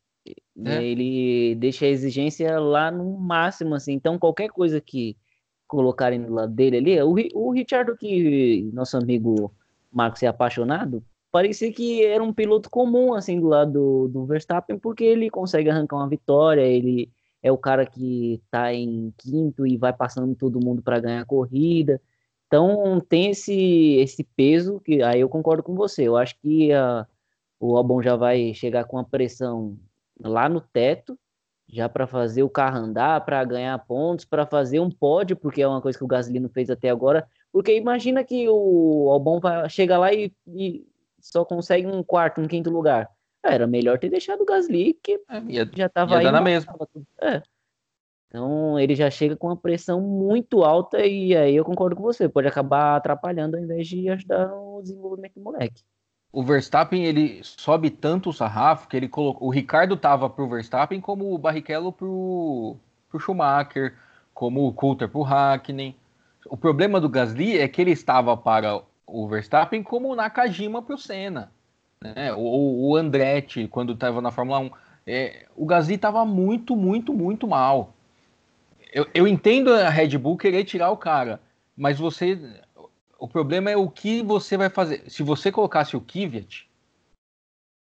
É. 0.66 0.84
Ele 0.84 1.56
deixa 1.56 1.86
a 1.86 1.90
exigência 1.90 2.60
lá 2.60 2.90
no 2.90 3.18
máximo, 3.18 3.76
assim. 3.76 3.94
Então, 3.94 4.18
qualquer 4.18 4.50
coisa 4.50 4.82
que 4.82 5.16
colocarem 5.68 6.22
do 6.22 6.34
lado 6.34 6.54
dele 6.54 6.78
ali, 6.78 7.02
o, 7.02 7.16
o 7.36 7.52
Richard, 7.52 7.96
que 7.98 8.70
nosso 8.74 8.98
amigo 8.98 9.54
Marcos 9.92 10.24
é 10.24 10.28
apaixonado, 10.28 11.04
parecia 11.32 11.72
que 11.72 12.04
era 12.04 12.24
um 12.24 12.34
piloto 12.34 12.70
comum, 12.70 13.14
assim, 13.14 13.40
do 13.40 13.48
lado 13.48 13.72
do, 13.72 14.08
do 14.08 14.26
Verstappen, 14.26 14.80
porque 14.80 15.04
ele 15.04 15.30
consegue 15.30 15.70
arrancar 15.70 15.98
uma 15.98 16.10
vitória, 16.10 16.62
ele 16.62 17.12
é 17.44 17.52
o 17.52 17.58
cara 17.58 17.86
que 17.86 18.42
tá 18.50 18.74
em 18.74 19.14
quinto 19.18 19.68
e 19.68 19.78
vai 19.78 19.94
passando 19.94 20.36
todo 20.36 20.64
mundo 20.64 20.82
para 20.82 21.00
ganhar 21.00 21.22
a 21.22 21.26
corrida. 21.26 22.02
Então, 22.48 23.00
tem 23.02 23.32
esse, 23.32 23.98
esse 23.98 24.24
peso 24.24 24.80
que 24.80 25.04
aí 25.04 25.20
eu 25.20 25.30
concordo 25.30 25.62
com 25.62 25.76
você. 25.76 26.08
Eu 26.08 26.18
acho 26.18 26.40
que 26.40 26.72
a, 26.72 27.06
o 27.60 27.78
Albon 27.78 28.02
já 28.02 28.16
vai 28.16 28.54
chegar 28.54 28.86
com 28.86 28.98
a 28.98 29.04
pressão 29.04 29.78
lá 30.20 30.48
no 30.50 30.62
teto, 30.62 31.18
já 31.70 31.90
para 31.90 32.08
fazer 32.08 32.44
o 32.44 32.50
carro 32.50 32.78
andar, 32.78 33.24
para 33.26 33.44
ganhar 33.44 33.78
pontos, 33.86 34.26
para 34.26 34.46
fazer 34.46 34.80
um 34.80 34.90
pódio, 34.90 35.36
porque 35.36 35.62
é 35.62 35.68
uma 35.68 35.82
coisa 35.82 35.98
que 35.98 36.04
o 36.04 36.08
Gasly 36.08 36.40
não 36.40 36.50
fez 36.50 36.70
até 36.70 36.90
agora. 36.90 37.28
Porque 37.52 37.76
imagina 37.76 38.24
que 38.24 38.48
o 38.48 39.10
Albon 39.12 39.42
chega 39.70 39.98
lá 39.98 40.14
e, 40.14 40.32
e 40.48 40.88
só 41.20 41.44
consegue 41.44 41.88
um 41.88 42.04
quarto, 42.04 42.40
um 42.40 42.48
quinto 42.48 42.70
lugar. 42.70 43.10
Era 43.44 43.68
melhor 43.68 44.00
ter 44.00 44.10
deixado 44.10 44.42
o 44.42 44.46
Gasly, 44.46 44.94
que 45.02 45.14
é, 45.30 45.40
ia, 45.48 45.70
já 45.76 45.88
estava 45.88 46.18
aí. 46.18 46.32
na 46.32 46.42
mesma. 46.42 46.76
É. 47.22 47.42
Então 48.28 48.78
ele 48.78 48.94
já 48.96 49.10
chega 49.10 49.36
com 49.36 49.48
uma 49.48 49.58
pressão 49.58 50.02
muito 50.02 50.64
alta 50.64 51.06
e 51.06 51.36
aí 51.36 51.56
eu 51.56 51.64
concordo 51.64 51.96
com 51.96 52.04
você, 52.04 52.28
pode 52.28 52.48
acabar 52.48 52.96
atrapalhando 52.96 53.56
ao 53.56 53.64
invés 53.64 53.88
de 53.88 54.10
ajudar 54.10 54.54
o 54.54 54.82
desenvolvimento 54.82 55.36
do 55.36 55.42
moleque 55.42 55.82
o 56.32 56.44
Verstappen 56.44 57.06
ele 57.06 57.40
sobe 57.44 57.90
tanto 57.90 58.30
o 58.30 58.34
sarrafo 58.34 58.88
que 58.88 58.98
ele 58.98 59.08
colocou. 59.08 59.48
O 59.48 59.52
Ricardo 59.52 59.96
tava 59.96 60.30
pro 60.30 60.48
Verstappen 60.48 61.00
como 61.00 61.34
o 61.34 61.38
Barrichello 61.38 61.92
pro, 61.92 62.76
pro 63.10 63.20
Schumacher, 63.20 63.96
como 64.34 64.68
o 64.68 64.74
Coulter 64.74 65.10
pro 65.10 65.22
Hackney. 65.22 65.96
O 66.50 66.58
problema 66.58 67.00
do 67.00 67.10
Gasly 67.10 67.58
é 67.58 67.68
que 67.68 67.82
ele 67.82 67.92
estava 67.92 68.36
para 68.36 68.82
o 69.06 69.28
Verstappen 69.28 69.82
como 69.82 70.12
o 70.12 70.16
Nakajima 70.16 70.82
pro 70.82 70.98
Senna. 70.98 71.52
Né? 72.02 72.34
O, 72.34 72.90
o 72.90 72.96
Andretti, 72.96 73.68
quando 73.68 73.94
estava 73.94 74.22
na 74.22 74.32
Fórmula 74.32 74.60
1. 74.60 74.72
É, 75.08 75.46
o 75.56 75.66
Gasly 75.66 75.96
estava 75.96 76.26
muito, 76.26 76.76
muito, 76.76 77.14
muito 77.14 77.48
mal. 77.48 77.94
Eu, 78.94 79.08
eu 79.14 79.28
entendo 79.28 79.74
a 79.74 79.90
Red 79.90 80.18
Bull 80.18 80.38
querer 80.38 80.64
tirar 80.66 80.92
o 80.92 80.98
cara, 80.98 81.40
mas 81.76 81.98
você 81.98 82.62
o 83.20 83.28
problema 83.28 83.72
é 83.72 83.78
o 83.78 83.90
que 83.90 84.22
você 84.22 84.58
vai 84.58 84.70
fazer. 84.70 85.04
Se 85.08 85.24
você 85.24 85.52
colocasse 85.52 85.96
o 85.96 86.02
Kvyat, 86.02 86.68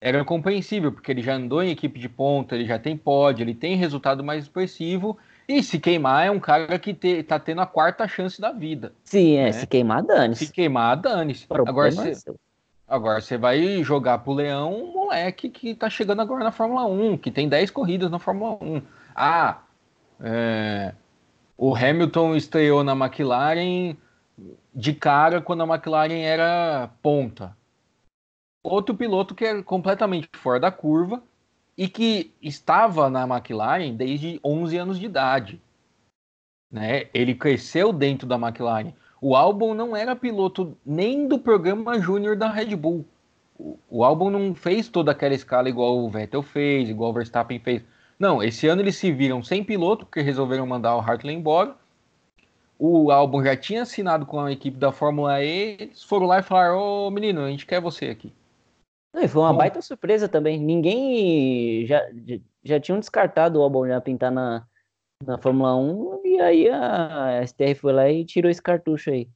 era 0.01 0.25
compreensível, 0.25 0.93
porque 0.93 1.11
ele 1.11 1.23
já 1.23 1.35
andou 1.35 1.63
em 1.63 1.71
equipe 1.71 1.99
de 1.99 2.09
ponta, 2.09 2.55
ele 2.55 2.65
já 2.65 2.79
tem 2.79 2.97
pódio, 2.97 3.43
ele 3.43 3.55
tem 3.55 3.77
resultado 3.77 4.23
mais 4.23 4.45
expressivo. 4.45 5.19
E 5.49 5.63
se 5.63 5.79
queimar, 5.79 6.27
é 6.27 6.31
um 6.31 6.39
cara 6.39 6.79
que 6.79 6.95
te, 6.95 7.23
tá 7.23 7.39
tendo 7.39 7.61
a 7.61 7.67
quarta 7.67 8.07
chance 8.07 8.41
da 8.41 8.53
vida. 8.53 8.93
Sim, 9.03 9.37
é. 9.37 9.45
Né? 9.47 9.53
Se 9.53 9.67
queimar, 9.67 10.03
dane-se. 10.03 10.47
Se 10.47 10.53
queimar, 10.53 10.97
dane-se. 10.97 11.47
Agora, 11.51 11.91
você, 11.91 12.11
é 12.11 12.35
agora 12.87 13.21
você 13.21 13.37
vai 13.37 13.83
jogar 13.83 14.19
pro 14.19 14.35
Leão 14.35 14.75
um 14.75 14.93
moleque 14.93 15.49
que 15.49 15.75
tá 15.75 15.89
chegando 15.91 16.21
agora 16.21 16.45
na 16.45 16.53
Fórmula 16.53 16.85
1, 16.85 17.19
que 17.19 17.31
tem 17.31 17.49
10 17.49 17.71
corridas 17.71 18.11
na 18.11 18.19
Fórmula 18.19 18.59
1. 18.63 18.83
Ah, 19.17 19.63
é, 20.21 20.95
o 21.57 21.75
Hamilton 21.75 22.37
estreou 22.37 22.85
na 22.85 22.93
McLaren 22.93 23.97
de 24.79 24.95
cara 24.95 25.41
quando 25.41 25.65
a 25.65 25.67
McLaren 25.67 26.23
era 26.23 26.89
ponta. 27.03 27.57
Outro 28.63 28.95
piloto 28.95 29.35
que 29.35 29.45
é 29.45 29.61
completamente 29.61 30.29
fora 30.35 30.61
da 30.61 30.71
curva 30.71 31.21
e 31.77 31.89
que 31.89 32.33
estava 32.41 33.11
na 33.11 33.27
McLaren 33.27 33.97
desde 33.97 34.39
11 34.45 34.77
anos 34.77 34.99
de 35.01 35.07
idade. 35.07 35.61
Né? 36.71 37.07
Ele 37.13 37.35
cresceu 37.35 37.93
dentro 37.93 38.25
da 38.25 38.37
McLaren. 38.37 38.93
O 39.21 39.35
Albon 39.35 39.75
não 39.75 39.97
era 39.97 40.15
piloto 40.15 40.79
nem 40.87 41.27
do 41.27 41.41
programa 41.41 41.99
júnior 41.99 42.37
da 42.37 42.49
Red 42.49 42.77
Bull. 42.77 43.05
O, 43.59 43.77
o 43.91 44.05
Albon 44.05 44.31
não 44.31 44.55
fez 44.55 44.89
toda 44.89 45.11
aquela 45.11 45.35
escala 45.35 45.69
igual 45.69 45.99
o 45.99 46.09
Vettel 46.09 46.41
fez, 46.41 46.89
igual 46.89 47.11
o 47.11 47.15
Verstappen 47.15 47.59
fez. 47.59 47.83
Não, 48.17 48.41
esse 48.41 48.69
ano 48.69 48.81
eles 48.81 48.95
se 48.95 49.11
viram 49.11 49.43
sem 49.43 49.65
piloto, 49.65 50.07
porque 50.07 50.21
resolveram 50.21 50.65
mandar 50.69 50.95
o 50.95 51.01
Hartley 51.01 51.35
embora 51.35 51.75
o 52.79 53.11
álbum 53.11 53.43
já 53.43 53.57
tinha 53.57 53.83
assinado 53.83 54.25
com 54.25 54.41
a 54.41 54.53
equipe 54.53 54.77
da 54.77 54.93
Fórmula 54.93 55.43
E, 55.43 55.77
eles 55.81 56.03
foram 56.03 56.27
lá 56.27 56.39
e 56.39 56.43
falaram: 56.43 56.79
Ô 56.79 57.11
menino, 57.11 57.43
a 57.43 57.51
gente 57.51 57.67
quer 57.67 57.81
você 57.81 58.07
aqui. 58.07 58.33
E 59.17 59.27
foi 59.27 59.43
uma 59.43 59.53
Bom, 59.53 59.59
baita 59.59 59.83
surpresa 59.83 60.29
também. 60.29 60.61
Ninguém 60.61 61.85
já, 61.87 62.09
já, 62.27 62.39
já 62.63 62.81
tinham 62.81 63.01
descartado 63.01 63.59
o 63.59 63.63
álbum 63.63 63.87
já 63.87 64.01
pintar 64.01 64.31
na, 64.31 64.65
na 65.25 65.39
Fórmula 65.39 65.75
1, 65.75 66.21
e 66.25 66.41
aí 66.41 66.69
a, 66.69 67.39
a 67.41 67.47
STR 67.47 67.75
foi 67.75 67.93
lá 67.93 68.09
e 68.09 68.25
tirou 68.25 68.51
esse 68.51 68.63
cartucho 68.63 69.11
aí. 69.11 69.29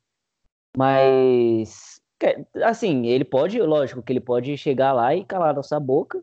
Mas, 0.77 2.01
assim, 2.63 3.07
ele 3.07 3.25
pode, 3.25 3.61
lógico 3.61 4.03
que 4.03 4.13
ele 4.13 4.21
pode 4.21 4.57
chegar 4.57 4.93
lá 4.93 5.15
e 5.15 5.25
calar 5.25 5.55
nossa 5.55 5.81
boca 5.81 6.23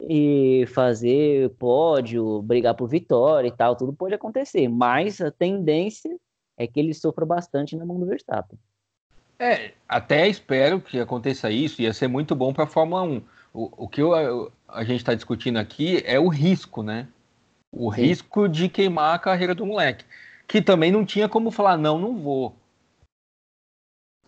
e 0.00 0.64
fazer 0.68 1.50
pódio, 1.50 2.42
brigar 2.42 2.74
por 2.74 2.88
vitória 2.88 3.48
e 3.48 3.52
tal, 3.52 3.76
tudo 3.76 3.92
pode 3.92 4.14
acontecer, 4.14 4.68
mas 4.68 5.20
a 5.20 5.30
tendência 5.30 6.18
é 6.58 6.66
que 6.66 6.78
ele 6.78 6.92
sofra 6.92 7.24
bastante 7.24 7.76
na 7.76 7.86
mão 7.86 7.98
do 7.98 8.04
Verstappen. 8.06 8.58
É, 9.38 9.72
até 9.88 10.26
espero 10.26 10.80
que 10.80 10.98
aconteça 10.98 11.48
isso, 11.48 11.80
ia 11.80 11.94
ser 11.94 12.08
muito 12.08 12.34
bom 12.34 12.52
para 12.52 12.64
a 12.64 12.66
Fórmula 12.66 13.02
1. 13.02 13.22
O, 13.54 13.84
o 13.84 13.88
que 13.88 14.02
eu, 14.02 14.52
a 14.66 14.82
gente 14.82 14.98
está 14.98 15.14
discutindo 15.14 15.58
aqui 15.58 16.02
é 16.04 16.18
o 16.18 16.28
risco, 16.28 16.82
né? 16.82 17.06
O 17.70 17.92
Sim. 17.92 18.02
risco 18.02 18.48
de 18.48 18.68
queimar 18.68 19.14
a 19.14 19.18
carreira 19.18 19.54
do 19.54 19.64
moleque. 19.64 20.04
Que 20.46 20.60
também 20.60 20.90
não 20.90 21.04
tinha 21.04 21.28
como 21.28 21.50
falar, 21.52 21.76
não, 21.76 21.98
não 21.98 22.18
vou. 22.18 22.56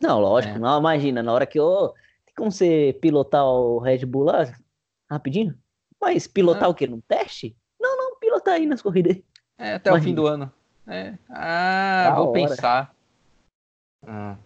Não, 0.00 0.20
lógico, 0.20 0.56
é. 0.56 0.58
não, 0.58 0.78
imagina, 0.78 1.22
na 1.22 1.32
hora 1.32 1.46
que 1.46 1.58
eu. 1.58 1.92
Tem 2.24 2.34
como 2.36 2.52
você 2.52 2.96
pilotar 3.00 3.44
o 3.44 3.78
Red 3.78 4.06
Bull 4.06 4.24
lá 4.24 4.54
rapidinho? 5.10 5.58
Mas 6.00 6.26
pilotar 6.26 6.64
ah. 6.64 6.68
o 6.68 6.74
quê? 6.74 6.86
Num 6.86 7.00
teste? 7.00 7.56
Não, 7.80 7.96
não, 7.96 8.18
pilotar 8.18 8.54
aí 8.54 8.66
nas 8.66 8.80
corridas. 8.80 9.20
É, 9.58 9.74
até 9.74 9.90
imagina. 9.90 10.06
o 10.06 10.10
fim 10.10 10.14
do 10.14 10.26
ano. 10.26 10.52
É. 10.86 11.14
Ah, 11.28 12.10
da 12.10 12.14
vou 12.16 12.30
hora. 12.30 12.32
pensar. 12.32 12.94
Ah. 14.06 14.36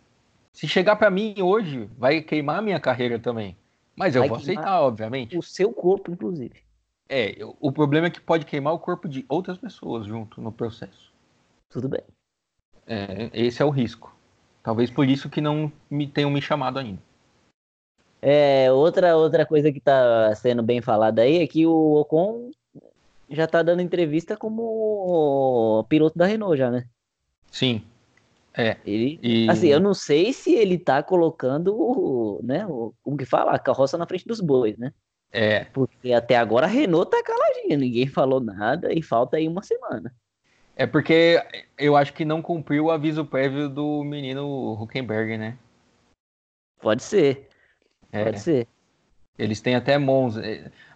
Se 0.53 0.69
chegar 0.69 0.97
para 0.97 1.11
mim 1.11 1.35
hoje, 1.41 1.91
vai 1.99 2.21
queimar 2.21 2.63
minha 2.63 2.79
carreira 2.79 3.19
também. 3.19 3.57
Mas 3.97 4.15
eu 4.15 4.23
vai 4.23 4.29
vou 4.29 4.39
aceitar, 4.39 4.81
obviamente. 4.81 5.37
O 5.37 5.43
seu 5.43 5.73
corpo, 5.73 6.11
inclusive. 6.11 6.63
É, 7.09 7.37
o 7.61 7.71
problema 7.71 8.07
é 8.07 8.11
que 8.11 8.21
pode 8.21 8.47
queimar 8.47 8.73
o 8.73 8.79
corpo 8.79 9.09
de 9.09 9.25
outras 9.29 9.59
pessoas 9.59 10.07
junto 10.07 10.41
no 10.41 10.51
processo. 10.51 11.13
Tudo 11.69 11.89
bem. 11.89 12.03
É, 12.87 13.31
esse 13.33 13.63
é 13.63 13.65
o 13.65 13.71
risco. 13.71 14.15
Talvez 14.63 14.91
por 14.91 15.09
isso 15.09 15.29
que 15.29 15.41
não 15.41 15.71
me 15.91 16.07
tenham 16.07 16.31
me 16.31 16.41
chamado 16.41 16.79
ainda. 16.79 17.03
É, 18.23 18.73
outra, 18.73 19.17
outra 19.17 19.45
coisa 19.45 19.71
que 19.71 19.79
está 19.79 20.35
sendo 20.35 20.63
bem 20.63 20.81
falada 20.81 21.23
aí 21.23 21.43
é 21.43 21.47
que 21.47 21.67
o 21.67 21.97
Ocon 21.97 22.51
já 23.35 23.47
tá 23.47 23.63
dando 23.63 23.83
entrevista 23.83 24.37
como 24.37 25.85
piloto 25.89 26.17
da 26.19 26.27
Renault 26.27 26.57
já, 26.57 26.71
né? 26.71 26.87
Sim. 27.51 27.83
É. 28.57 28.77
Ele, 28.87 29.19
e... 29.23 29.51
assim, 29.51 29.69
eu 29.69 29.81
não 29.81 29.95
sei 29.95 30.33
se 30.33 30.55
ele 30.55 30.79
tá 30.79 31.03
colocando, 31.03 32.41
né, 32.43 32.65
o, 32.67 32.95
como 33.03 33.17
que 33.17 33.25
fala, 33.25 33.53
a 33.53 33.59
carroça 33.59 33.99
na 33.99 34.07
frente 34.07 34.27
dos 34.27 34.41
bois, 34.41 34.79
né? 34.79 34.93
É. 35.33 35.65
Porque 35.65 36.13
até 36.13 36.37
agora 36.37 36.67
a 36.67 36.69
Renault 36.69 37.11
tá 37.11 37.21
caladinha, 37.23 37.77
ninguém 37.77 38.07
falou 38.07 38.41
nada 38.41 38.93
e 38.93 39.03
falta 39.03 39.37
aí 39.37 39.49
uma 39.49 39.63
semana. 39.65 40.15
É 40.77 40.87
porque 40.87 41.43
eu 41.77 41.97
acho 41.97 42.13
que 42.13 42.25
não 42.25 42.41
cumpriu 42.41 42.85
o 42.85 42.91
aviso 42.91 43.25
prévio 43.25 43.69
do 43.69 44.05
menino 44.05 44.73
Huckenberg, 44.81 45.37
né? 45.37 45.59
Pode 46.81 47.03
ser. 47.03 47.49
É. 48.13 48.25
Pode 48.25 48.41
ser. 48.41 48.69
Eles 49.39 49.61
têm 49.61 49.75
até 49.75 49.99
Monza. 49.99 50.43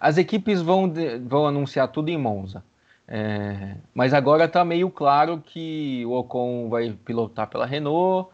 As 0.01 0.17
equipes 0.17 0.63
vão, 0.63 0.93
vão 1.27 1.47
anunciar 1.47 1.89
tudo 1.89 2.09
em 2.09 2.17
Monza. 2.17 2.63
É, 3.11 3.77
mas 3.95 4.13
agora 4.13 4.45
está 4.45 4.65
meio 4.65 4.91
claro 4.91 5.43
que 5.45 6.05
o 6.05 6.13
Ocon 6.13 6.69
vai 6.69 6.93
pilotar 6.93 7.49
pela 7.49 7.65
Renault, 7.65 8.31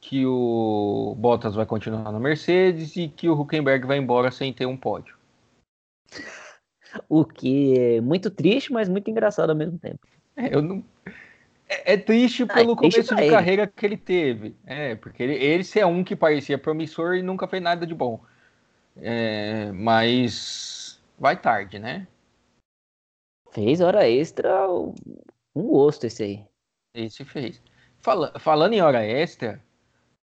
que 0.00 0.26
o 0.26 1.14
Bottas 1.16 1.54
vai 1.54 1.64
continuar 1.64 2.10
na 2.10 2.18
Mercedes 2.18 2.96
e 2.96 3.08
que 3.08 3.28
o 3.28 3.40
Huckenberg 3.40 3.86
vai 3.86 3.98
embora 3.98 4.30
sem 4.30 4.52
ter 4.52 4.66
um 4.66 4.76
pódio. 4.76 5.16
O 7.08 7.24
que 7.24 7.78
é 7.78 8.00
muito 8.00 8.30
triste, 8.30 8.72
mas 8.72 8.88
muito 8.88 9.10
engraçado 9.10 9.50
ao 9.50 9.56
mesmo 9.56 9.78
tempo. 9.78 10.00
É, 10.36 10.54
eu 10.54 10.60
não... 10.60 10.84
é, 11.68 11.94
é 11.94 11.96
triste 11.96 12.42
ah, 12.42 12.46
pelo 12.46 12.72
ah, 12.72 12.76
começo 12.76 13.14
de 13.14 13.22
ele. 13.22 13.30
carreira 13.30 13.66
que 13.66 13.86
ele 13.86 13.96
teve. 13.96 14.56
É, 14.66 14.96
porque 14.96 15.22
ele, 15.22 15.34
esse 15.34 15.78
é 15.78 15.86
um 15.86 16.02
que 16.02 16.16
parecia 16.16 16.58
promissor 16.58 17.14
e 17.14 17.22
nunca 17.22 17.46
fez 17.46 17.62
nada 17.62 17.86
de 17.86 17.94
bom. 17.94 18.20
É, 18.98 19.70
mas 19.72 21.00
vai 21.18 21.36
tarde, 21.40 21.78
né? 21.78 22.06
Fez 23.52 23.80
hora 23.80 24.08
extra, 24.08 24.68
um 24.70 25.62
gosto 25.68 26.04
esse 26.04 26.22
aí. 26.22 26.44
Esse 26.94 27.24
fez. 27.24 27.62
Fala, 28.00 28.38
falando 28.38 28.74
em 28.74 28.80
hora 28.80 29.04
extra, 29.04 29.62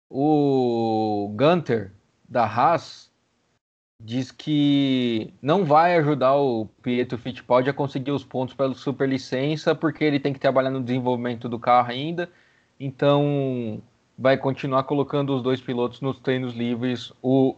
o 0.08 1.32
Gunter 1.34 1.92
da 2.28 2.44
Haas 2.44 3.10
diz 4.04 4.32
que 4.32 5.32
não 5.40 5.64
vai 5.64 5.96
ajudar 5.96 6.36
o 6.36 6.66
Pietro 6.82 7.16
Fittipaldi 7.16 7.70
a 7.70 7.74
conseguir 7.74 8.10
os 8.10 8.24
pontos 8.24 8.54
pela 8.54 8.74
superlicença, 8.74 9.74
porque 9.74 10.04
ele 10.04 10.18
tem 10.18 10.32
que 10.32 10.40
trabalhar 10.40 10.70
no 10.70 10.82
desenvolvimento 10.82 11.48
do 11.48 11.58
carro 11.58 11.90
ainda. 11.90 12.28
Então, 12.80 13.80
vai 14.18 14.36
continuar 14.36 14.84
colocando 14.84 15.34
os 15.34 15.42
dois 15.42 15.60
pilotos 15.60 16.00
nos 16.00 16.18
treinos 16.18 16.54
livres, 16.54 17.12
o, 17.22 17.56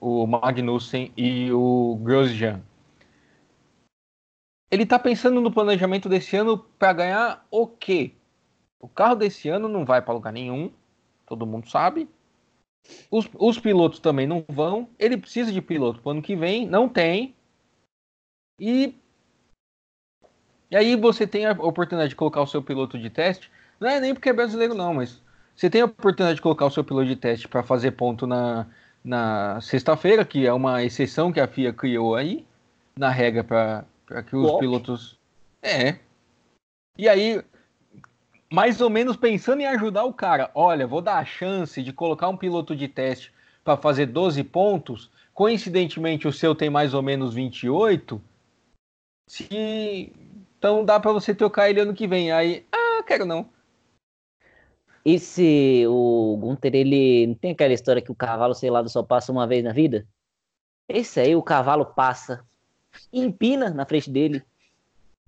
o 0.00 0.26
Magnussen 0.26 1.12
e 1.16 1.52
o 1.52 1.96
Grosjean. 2.02 2.62
Ele 4.70 4.84
está 4.84 4.98
pensando 4.98 5.40
no 5.40 5.52
planejamento 5.52 6.08
desse 6.08 6.36
ano 6.36 6.58
para 6.58 6.92
ganhar 6.92 7.46
o 7.50 7.66
quê? 7.66 8.12
O 8.78 8.88
carro 8.88 9.16
desse 9.16 9.48
ano 9.48 9.68
não 9.68 9.84
vai 9.84 10.00
para 10.00 10.14
lugar 10.14 10.32
nenhum, 10.32 10.72
todo 11.26 11.46
mundo 11.46 11.68
sabe. 11.68 12.08
Os, 13.10 13.28
os 13.34 13.58
pilotos 13.58 13.98
também 13.98 14.26
não 14.26 14.44
vão. 14.48 14.88
Ele 14.98 15.16
precisa 15.16 15.52
de 15.52 15.60
piloto 15.60 16.00
para 16.00 16.12
ano 16.12 16.22
que 16.22 16.34
vem, 16.34 16.66
não 16.66 16.88
tem. 16.88 17.34
E, 18.58 18.94
e 20.70 20.76
aí 20.76 20.96
você 20.96 21.26
tem 21.26 21.46
a 21.46 21.52
oportunidade 21.52 22.10
de 22.10 22.16
colocar 22.16 22.40
o 22.40 22.46
seu 22.46 22.62
piloto 22.62 22.98
de 22.98 23.10
teste. 23.10 23.50
Não 23.78 23.88
é 23.88 24.00
nem 24.00 24.14
porque 24.14 24.28
é 24.28 24.32
brasileiro, 24.32 24.74
não, 24.74 24.94
mas 24.94 25.20
você 25.54 25.68
tem 25.68 25.82
a 25.82 25.86
oportunidade 25.86 26.36
de 26.36 26.42
colocar 26.42 26.66
o 26.66 26.70
seu 26.70 26.84
piloto 26.84 27.06
de 27.06 27.16
teste 27.16 27.48
para 27.48 27.62
fazer 27.62 27.90
ponto 27.92 28.26
na, 28.26 28.66
na 29.02 29.60
sexta-feira, 29.60 30.24
que 30.24 30.46
é 30.46 30.52
uma 30.52 30.82
exceção 30.84 31.32
que 31.32 31.40
a 31.40 31.48
FIA 31.48 31.72
criou 31.72 32.14
aí, 32.14 32.46
na 32.96 33.10
regra 33.10 33.42
para 33.42 34.22
que 34.22 34.36
os 34.36 34.58
pilotos. 34.58 35.18
É. 35.62 35.96
E 36.98 37.08
aí, 37.08 37.42
mais 38.52 38.80
ou 38.80 38.90
menos 38.90 39.16
pensando 39.16 39.60
em 39.60 39.66
ajudar 39.66 40.04
o 40.04 40.12
cara. 40.12 40.50
Olha, 40.54 40.86
vou 40.86 41.00
dar 41.00 41.18
a 41.18 41.24
chance 41.24 41.82
de 41.82 41.92
colocar 41.92 42.28
um 42.28 42.36
piloto 42.36 42.74
de 42.74 42.88
teste 42.88 43.32
para 43.64 43.76
fazer 43.76 44.06
12 44.06 44.42
pontos. 44.44 45.10
Coincidentemente, 45.32 46.28
o 46.28 46.32
seu 46.32 46.54
tem 46.54 46.68
mais 46.68 46.92
ou 46.92 47.02
menos 47.02 47.32
28. 47.32 48.20
Se... 49.28 50.12
Então 50.58 50.84
dá 50.84 51.00
para 51.00 51.12
você 51.12 51.34
trocar 51.34 51.70
ele 51.70 51.80
ano 51.80 51.94
que 51.94 52.06
vem. 52.06 52.32
Aí, 52.32 52.66
ah, 52.70 53.02
quero 53.06 53.24
não. 53.24 53.48
Esse, 55.04 55.84
o 55.86 56.36
Gunter, 56.38 56.74
ele 56.74 57.26
não 57.28 57.34
tem 57.34 57.52
aquela 57.52 57.72
história 57.72 58.02
que 58.02 58.12
o 58.12 58.14
cavalo, 58.14 58.54
lá, 58.62 58.88
só 58.88 59.02
passa 59.02 59.32
uma 59.32 59.46
vez 59.46 59.64
na 59.64 59.72
vida? 59.72 60.06
Esse 60.88 61.20
aí, 61.20 61.34
o 61.34 61.42
cavalo 61.42 61.86
passa, 61.86 62.44
empina 63.12 63.70
na 63.70 63.86
frente 63.86 64.10
dele, 64.10 64.42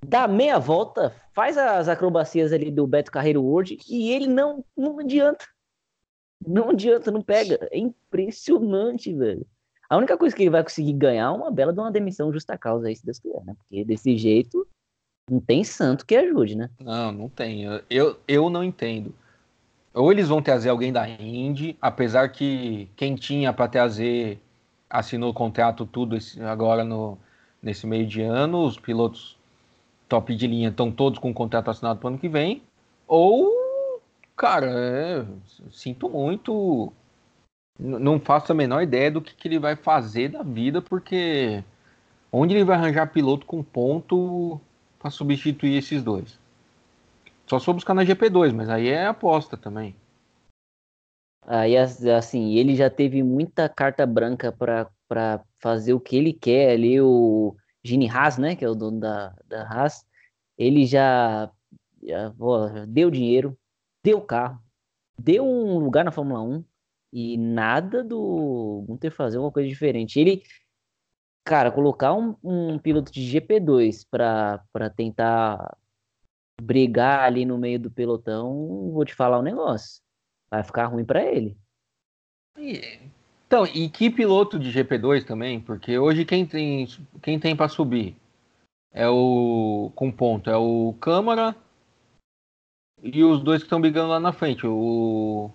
dá 0.05 0.27
meia 0.27 0.59
volta, 0.59 1.15
faz 1.33 1.57
as 1.57 1.89
acrobacias 1.89 2.53
ali 2.53 2.71
do 2.71 2.87
Beto 2.87 3.11
Carreiro 3.11 3.43
World 3.43 3.79
e 3.89 4.11
ele 4.11 4.27
não, 4.27 4.65
não 4.77 4.99
adianta. 4.99 5.47
Não 6.45 6.71
adianta, 6.71 7.11
não 7.11 7.23
pega. 7.23 7.69
É 7.71 7.79
impressionante, 7.79 9.13
velho. 9.15 9.47
A 9.89 9.97
única 9.97 10.17
coisa 10.17 10.35
que 10.35 10.43
ele 10.43 10.51
vai 10.51 10.63
conseguir 10.63 10.95
ganhar 10.95 11.27
é 11.27 11.31
uma 11.31 11.51
bela 11.51 11.73
de 11.73 11.79
uma 11.79 11.93
demissão 11.93 12.33
justa 12.33 12.59
causa 12.59 12.89
aí, 12.89 12.97
se 12.97 13.05
Deus 13.05 13.19
quiser, 13.19 13.45
né? 13.45 13.55
Porque 13.57 13.85
desse 13.85 14.17
jeito 14.17 14.67
não 15.31 15.41
tem 15.41 15.63
santo 15.63 16.05
que 16.05 16.17
ajude, 16.17 16.57
né? 16.57 16.69
Não, 16.81 17.13
não 17.13 17.29
tem. 17.29 17.65
Eu, 17.89 18.19
eu 18.27 18.51
não 18.51 18.65
entendo. 18.65 19.15
Ou 19.95 20.11
eles 20.11 20.29
vão 20.29 20.41
trazer 20.41 20.71
alguém 20.71 20.93
da 20.93 21.07
Indy, 21.09 21.77
apesar 21.81 22.31
que 22.31 22.89
quem 22.97 23.15
tinha 23.15 23.53
para 23.53 23.69
trazer 23.69 24.41
assinou 24.89 25.31
o 25.31 25.35
contrato 25.35 25.87
tudo 25.87 26.17
esse, 26.17 26.43
agora 26.43 26.85
no, 26.85 27.19
nesse 27.63 27.87
meio 27.87 28.07
de 28.07 28.23
ano, 28.23 28.65
os 28.65 28.79
pilotos 28.79 29.39
top 30.09 30.35
de 30.35 30.47
linha 30.47 30.69
estão 30.69 30.91
todos 30.91 31.19
com 31.19 31.31
o 31.31 31.35
contrato 31.35 31.71
assinado 31.71 31.99
para 31.99 32.07
o 32.07 32.11
ano 32.11 32.19
que 32.19 32.29
vem, 32.29 32.63
ou, 33.07 34.01
cara, 34.37 34.67
é, 34.71 35.25
sinto 35.71 36.09
muito, 36.09 36.93
não 37.79 38.21
faço 38.21 38.53
a 38.53 38.55
menor 38.55 38.83
ideia 38.83 39.11
do 39.11 39.23
que, 39.23 39.35
que 39.35 39.49
ele 39.49 39.59
vai 39.59 39.77
fazer 39.77 40.29
da 40.29 40.43
vida, 40.43 40.83
porque 40.83 41.65
onde 42.31 42.55
ele 42.55 42.65
vai 42.65 42.77
arranjar 42.77 43.07
piloto 43.13 43.47
com 43.47 43.63
ponto 43.63 44.61
para 44.99 45.11
substituir 45.11 45.77
esses 45.77 46.03
dois? 46.03 46.42
Só 47.53 47.59
se 47.59 47.67
for 47.67 47.75
buscar 47.75 47.93
na 47.93 48.03
GP2, 48.03 48.51
mas 48.55 48.71
aí 48.71 48.89
é 48.89 49.05
aposta 49.05 49.59
também. 49.59 49.95
Aí, 51.43 51.77
assim, 51.77 52.55
ele 52.55 52.75
já 52.75 52.89
teve 52.89 53.23
muita 53.23 53.69
carta 53.69 54.07
branca 54.07 54.51
para 54.51 55.45
fazer 55.61 55.93
o 55.93 56.01
que 56.01 56.17
ele 56.17 56.33
quer 56.33 56.71
ali, 56.71 56.99
o 56.99 57.55
Gini 57.85 58.09
Haas, 58.09 58.39
né, 58.39 58.57
que 58.57 58.65
é 58.65 58.69
o 58.71 58.75
dono 58.75 59.01
da, 59.01 59.37
da 59.47 59.69
Haas, 59.69 60.03
ele 60.57 60.87
já, 60.87 61.51
já 62.03 62.33
ó, 62.41 62.87
deu 62.89 63.11
dinheiro, 63.11 63.55
deu 64.03 64.23
carro, 64.23 64.59
deu 65.19 65.45
um 65.45 65.79
lugar 65.79 66.07
na 66.07 66.11
Fórmula 66.11 66.41
1 66.41 66.65
e 67.13 67.37
nada 67.37 68.03
do 68.03 68.83
Gunter 68.89 69.13
fazer 69.13 69.37
uma 69.37 69.53
coisa 69.53 69.69
diferente. 69.69 70.19
Ele, 70.19 70.43
cara, 71.45 71.71
colocar 71.71 72.15
um, 72.15 72.35
um 72.43 72.79
piloto 72.79 73.13
de 73.13 73.21
GP2 73.21 74.07
para 74.11 74.89
tentar 74.97 75.77
brigar 76.61 77.25
ali 77.25 77.45
no 77.45 77.59
meio 77.59 77.79
do 77.79 77.91
pelotão, 77.91 78.91
vou 78.93 79.05
te 79.05 79.15
falar 79.15 79.39
um 79.39 79.43
negócio. 79.43 80.01
Vai 80.51 80.63
ficar 80.63 80.87
ruim 80.87 81.05
para 81.05 81.23
ele. 81.25 81.57
Então, 83.47 83.67
e 83.67 83.89
que 83.89 84.11
piloto 84.11 84.59
de 84.59 84.71
GP2 84.71 85.25
também? 85.25 85.61
Porque 85.61 85.99
hoje 85.99 86.25
quem 86.25 86.47
tem, 86.47 86.87
quem 87.23 87.39
tem 87.39 87.57
para 87.57 87.69
subir 87.69 88.17
é 88.93 89.09
o 89.09 89.91
com 89.95 90.13
ponto 90.13 90.51
é 90.51 90.57
o 90.57 90.95
Câmara 91.01 91.57
e 93.03 93.25
os 93.25 93.43
dois 93.43 93.63
que 93.63 93.67
estão 93.67 93.81
brigando 93.81 94.11
lá 94.11 94.21
na 94.21 94.33
frente, 94.33 94.67
o 94.67 95.51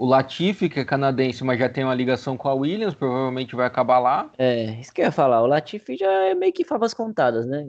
o 0.00 0.06
Latifi, 0.06 0.70
que 0.70 0.80
é 0.80 0.84
canadense, 0.84 1.44
mas 1.44 1.58
já 1.58 1.68
tem 1.68 1.84
uma 1.84 1.94
ligação 1.94 2.34
com 2.34 2.48
a 2.48 2.54
Williams, 2.54 2.94
provavelmente 2.94 3.54
vai 3.54 3.66
acabar 3.66 3.98
lá. 3.98 4.30
É, 4.38 4.80
isso 4.80 4.94
que 4.94 5.02
eu 5.02 5.04
ia 5.04 5.12
falar. 5.12 5.42
O 5.42 5.46
Latifi 5.46 5.94
já 5.94 6.10
é 6.10 6.34
meio 6.34 6.54
que 6.54 6.64
favas 6.64 6.94
contadas, 6.94 7.46
né? 7.46 7.66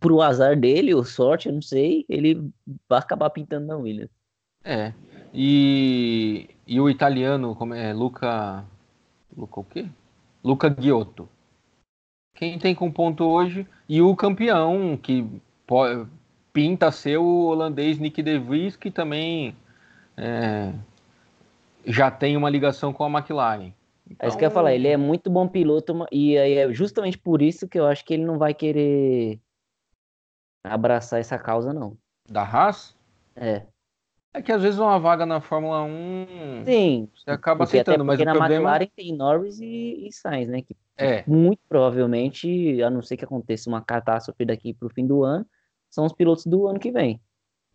Pro 0.00 0.20
azar 0.20 0.58
dele, 0.58 0.92
ou 0.92 1.04
sorte, 1.04 1.46
eu 1.46 1.54
não 1.54 1.62
sei, 1.62 2.04
ele 2.08 2.50
vai 2.88 2.98
acabar 2.98 3.30
pintando 3.30 3.68
na 3.68 3.76
Williams. 3.76 4.10
É. 4.64 4.92
E, 5.32 6.50
e 6.66 6.80
o 6.80 6.90
italiano, 6.90 7.54
como 7.54 7.74
é? 7.74 7.92
Luca. 7.92 8.64
Luca 9.36 9.60
o 9.60 9.64
quê? 9.64 9.86
Luca 10.42 10.74
Giotto. 10.76 11.28
Quem 12.34 12.58
tem 12.58 12.74
com 12.74 12.90
ponto 12.90 13.22
hoje? 13.22 13.64
E 13.88 14.02
o 14.02 14.16
campeão, 14.16 14.98
que 15.00 15.24
pode, 15.64 16.08
pinta 16.52 16.90
ser 16.90 17.18
o 17.18 17.44
holandês 17.46 18.00
Nick 18.00 18.20
De 18.20 18.36
Vries, 18.36 18.74
que 18.74 18.90
também 18.90 19.54
é, 20.16 20.72
já 21.84 22.10
tem 22.10 22.36
uma 22.36 22.50
ligação 22.50 22.92
com 22.92 23.04
a 23.04 23.18
McLaren. 23.18 23.72
Então... 24.10 24.26
É 24.26 24.28
isso 24.28 24.38
que 24.38 24.44
eu 24.44 24.48
ia 24.48 24.54
falar, 24.54 24.74
ele 24.74 24.88
é 24.88 24.96
muito 24.96 25.30
bom 25.30 25.46
piloto 25.46 26.06
e 26.10 26.36
é 26.36 26.72
justamente 26.72 27.18
por 27.18 27.42
isso 27.42 27.68
que 27.68 27.78
eu 27.78 27.86
acho 27.86 28.04
que 28.04 28.14
ele 28.14 28.24
não 28.24 28.38
vai 28.38 28.54
querer 28.54 29.38
abraçar 30.64 31.20
essa 31.20 31.38
causa, 31.38 31.72
não. 31.72 31.96
Da 32.28 32.42
Haas? 32.42 32.96
É. 33.36 33.62
É 34.32 34.42
que 34.42 34.52
às 34.52 34.62
vezes 34.62 34.78
uma 34.78 34.98
vaga 34.98 35.24
na 35.24 35.40
Fórmula 35.40 35.82
1 35.82 36.64
Sim, 36.64 37.08
você 37.14 37.30
acaba 37.30 37.64
aceitando, 37.64 38.04
mas 38.04 38.20
o 38.20 38.24
na 38.24 38.32
problema... 38.32 38.70
McLaren 38.70 38.90
tem 38.94 39.16
Norris 39.16 39.58
e, 39.58 40.06
e 40.06 40.12
Sainz, 40.12 40.48
né? 40.48 40.62
Que 40.62 40.76
é. 40.96 41.24
muito 41.26 41.60
provavelmente, 41.68 42.82
a 42.82 42.90
não 42.90 43.00
ser 43.00 43.16
que 43.16 43.24
aconteça 43.24 43.70
uma 43.70 43.80
catástrofe 43.80 44.44
daqui 44.44 44.74
para 44.74 44.86
o 44.86 44.90
fim 44.90 45.06
do 45.06 45.24
ano, 45.24 45.46
são 45.88 46.04
os 46.04 46.12
pilotos 46.12 46.44
do 46.44 46.66
ano 46.66 46.78
que 46.78 46.90
vem. 46.90 47.20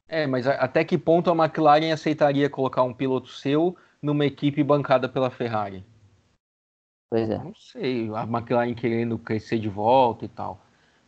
É, 0.07 0.27
mas 0.27 0.45
até 0.45 0.83
que 0.83 0.97
ponto 0.97 1.31
a 1.31 1.35
McLaren 1.35 1.91
aceitaria 1.91 2.49
colocar 2.49 2.83
um 2.83 2.93
piloto 2.93 3.29
seu 3.29 3.75
numa 4.03 4.25
equipe 4.25 4.61
bancada 4.61 5.07
pela 5.07 5.31
Ferrari? 5.31 5.83
Pois 7.09 7.29
é. 7.29 7.37
Não 7.37 7.55
sei, 7.55 8.09
a 8.13 8.23
McLaren 8.23 8.73
querendo 8.73 9.17
crescer 9.17 9.59
de 9.59 9.69
volta 9.69 10.25
e 10.25 10.27
tal. 10.27 10.59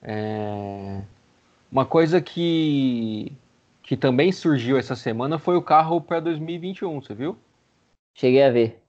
É... 0.02 1.02
Uma 1.72 1.86
coisa 1.86 2.22
que, 2.22 3.34
que 3.84 3.98
também 3.98 4.32
surgiu 4.32 4.78
essa 4.78 4.96
semana 4.96 5.38
foi 5.38 5.58
o 5.58 5.62
carro 5.62 6.00
para 6.00 6.22
2021, 6.22 7.02
você 7.02 7.14
viu? 7.14 7.38
Cheguei 8.16 8.44
a 8.44 8.52
ver. 8.52 8.82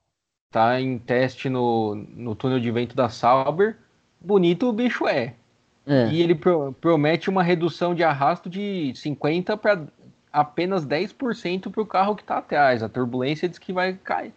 Tá 0.53 0.81
em 0.81 0.99
teste 0.99 1.49
no, 1.49 1.95
no 1.95 2.37
túnel 2.37 2.61
de 2.61 2.71
vento 2.71 2.95
da 2.95 3.09
Sauber. 3.09 3.77
Bonito 4.21 4.69
o 4.69 4.73
bicho 4.73 5.09
é. 5.09 5.35
é. 5.87 6.09
E 6.09 6.23
ele 6.23 6.35
pro, 6.35 6.73
promete 6.81 7.29
uma 7.29 7.43
redução 7.43 7.95
de 7.95 8.05
arrasto 8.05 8.49
de 8.49 8.93
50 8.95 9.57
para 9.57 9.87
apenas 10.37 10.87
10% 10.87 11.71
para 11.71 11.83
o 11.83 11.87
carro 11.87 12.15
que 12.15 12.23
está 12.23 12.37
atrás. 12.37 12.83
A 12.83 12.89
turbulência 12.91 13.49
diz 13.49 13.59
que 13.59 13.73
vai 13.73 13.95
cair, 13.95 14.35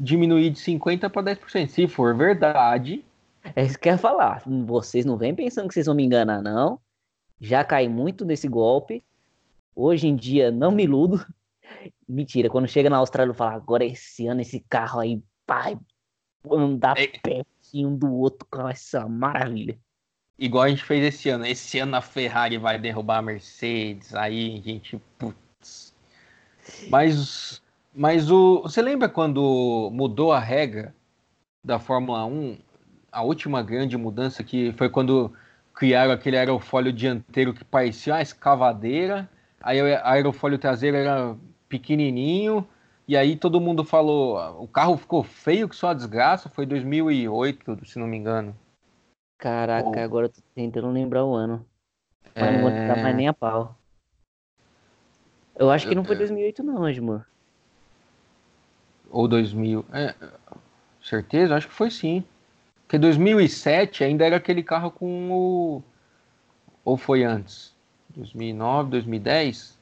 diminuir 0.00 0.48
de 0.48 0.58
50% 0.58 1.10
para 1.10 1.34
10%. 1.36 1.68
Se 1.68 1.86
for 1.86 2.16
verdade. 2.16 3.04
É 3.54 3.62
isso 3.62 3.78
que 3.78 3.88
eu 3.88 3.92
ia 3.92 3.98
falar. 3.98 4.42
Vocês 4.64 5.04
não 5.04 5.18
vêm 5.18 5.34
pensando 5.34 5.68
que 5.68 5.74
vocês 5.74 5.86
vão 5.86 5.94
me 5.94 6.04
enganar, 6.04 6.40
não. 6.40 6.80
Já 7.38 7.62
caí 7.62 7.86
muito 7.86 8.24
nesse 8.24 8.48
golpe. 8.48 9.04
Hoje 9.76 10.08
em 10.08 10.16
dia 10.16 10.50
não 10.50 10.70
me 10.70 10.84
iludo. 10.84 11.22
Mentira, 12.08 12.48
quando 12.48 12.66
chega 12.66 12.88
na 12.88 12.96
Austrália 12.96 13.30
eu 13.30 13.34
falo, 13.34 13.56
agora 13.56 13.84
esse 13.84 14.26
ano 14.26 14.40
esse 14.40 14.60
carro 14.60 15.00
aí 15.00 15.22
vai 15.46 15.78
andar 16.50 16.98
é... 16.98 17.08
pertinho 17.08 17.90
do 17.90 18.10
outro 18.10 18.46
com 18.50 18.66
essa 18.66 19.06
maravilha. 19.06 19.78
Igual 20.38 20.64
a 20.64 20.68
gente 20.68 20.84
fez 20.84 21.04
esse 21.04 21.28
ano. 21.28 21.46
Esse 21.46 21.78
ano 21.78 21.96
a 21.96 22.00
Ferrari 22.00 22.58
vai 22.58 22.78
derrubar 22.78 23.18
a 23.18 23.22
Mercedes. 23.22 24.14
Aí 24.14 24.60
gente. 24.64 25.00
Putz. 25.18 25.94
Mas, 26.88 27.62
mas 27.94 28.30
o, 28.30 28.62
você 28.62 28.80
lembra 28.82 29.08
quando 29.08 29.90
mudou 29.92 30.32
a 30.32 30.38
regra 30.38 30.94
da 31.64 31.78
Fórmula 31.78 32.24
1? 32.24 32.58
A 33.10 33.22
última 33.22 33.62
grande 33.62 33.96
mudança 33.96 34.42
que 34.42 34.72
foi 34.72 34.88
quando 34.88 35.32
criaram 35.74 36.12
aquele 36.12 36.36
aerofólio 36.36 36.92
dianteiro 36.92 37.52
que 37.52 37.64
parecia 37.64 38.14
uma 38.14 38.22
escavadeira, 38.22 39.28
aí 39.60 39.80
o 39.80 39.86
aerofólio 40.04 40.58
traseiro 40.58 40.96
era 40.96 41.36
pequenininho, 41.68 42.66
e 43.06 43.16
aí 43.16 43.36
todo 43.36 43.60
mundo 43.60 43.84
falou, 43.84 44.62
o 44.62 44.68
carro 44.68 44.96
ficou 44.96 45.22
feio 45.22 45.68
que 45.68 45.76
só 45.76 45.88
a 45.88 45.94
desgraça, 45.94 46.48
foi 46.48 46.66
2008, 46.66 47.86
se 47.86 47.98
não 47.98 48.06
me 48.06 48.16
engano. 48.16 48.54
Caraca, 49.42 49.90
Pô. 49.90 49.98
agora 49.98 50.26
eu 50.26 50.30
tô 50.30 50.40
tentando 50.54 50.88
lembrar 50.88 51.24
o 51.24 51.34
ano. 51.34 51.66
Mas 52.32 52.44
é... 52.44 52.52
não 52.52 52.60
vou 52.60 52.70
dar 52.70 53.02
mais 53.02 53.16
nem 53.16 53.26
a 53.26 53.34
pau. 53.34 53.76
Eu 55.56 55.68
acho 55.68 55.88
que 55.88 55.96
não 55.96 56.04
foi 56.04 56.14
2008 56.14 56.62
não, 56.62 56.88
Edmur. 56.88 57.22
Ou 59.10 59.26
2000. 59.26 59.84
É, 59.92 60.14
certeza? 61.02 61.56
Acho 61.56 61.66
que 61.66 61.74
foi 61.74 61.90
sim. 61.90 62.22
Porque 62.86 62.96
2007 62.98 64.04
ainda 64.04 64.24
era 64.24 64.36
aquele 64.36 64.62
carro 64.62 64.92
com 64.92 65.32
o. 65.32 65.82
Ou 66.84 66.96
foi 66.96 67.24
antes? 67.24 67.74
2009, 68.10 68.90
2010? 68.90 69.76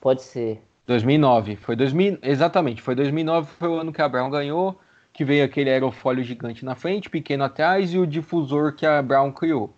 Pode 0.00 0.22
ser. 0.22 0.62
2009. 0.86 1.56
Foi 1.56 1.74
2000... 1.74 2.20
Exatamente. 2.22 2.82
Foi 2.82 2.94
2009 2.94 3.50
foi 3.50 3.68
o 3.68 3.80
ano 3.80 3.92
que 3.92 4.00
a 4.00 4.08
Brown 4.08 4.30
ganhou. 4.30 4.78
Que 5.20 5.24
veio 5.26 5.44
aquele 5.44 5.68
aerofólio 5.68 6.24
gigante 6.24 6.64
na 6.64 6.74
frente, 6.74 7.10
pequeno 7.10 7.44
atrás 7.44 7.92
e 7.92 7.98
o 7.98 8.06
difusor 8.06 8.72
que 8.72 8.86
a 8.86 9.02
Brown 9.02 9.30
criou. 9.30 9.70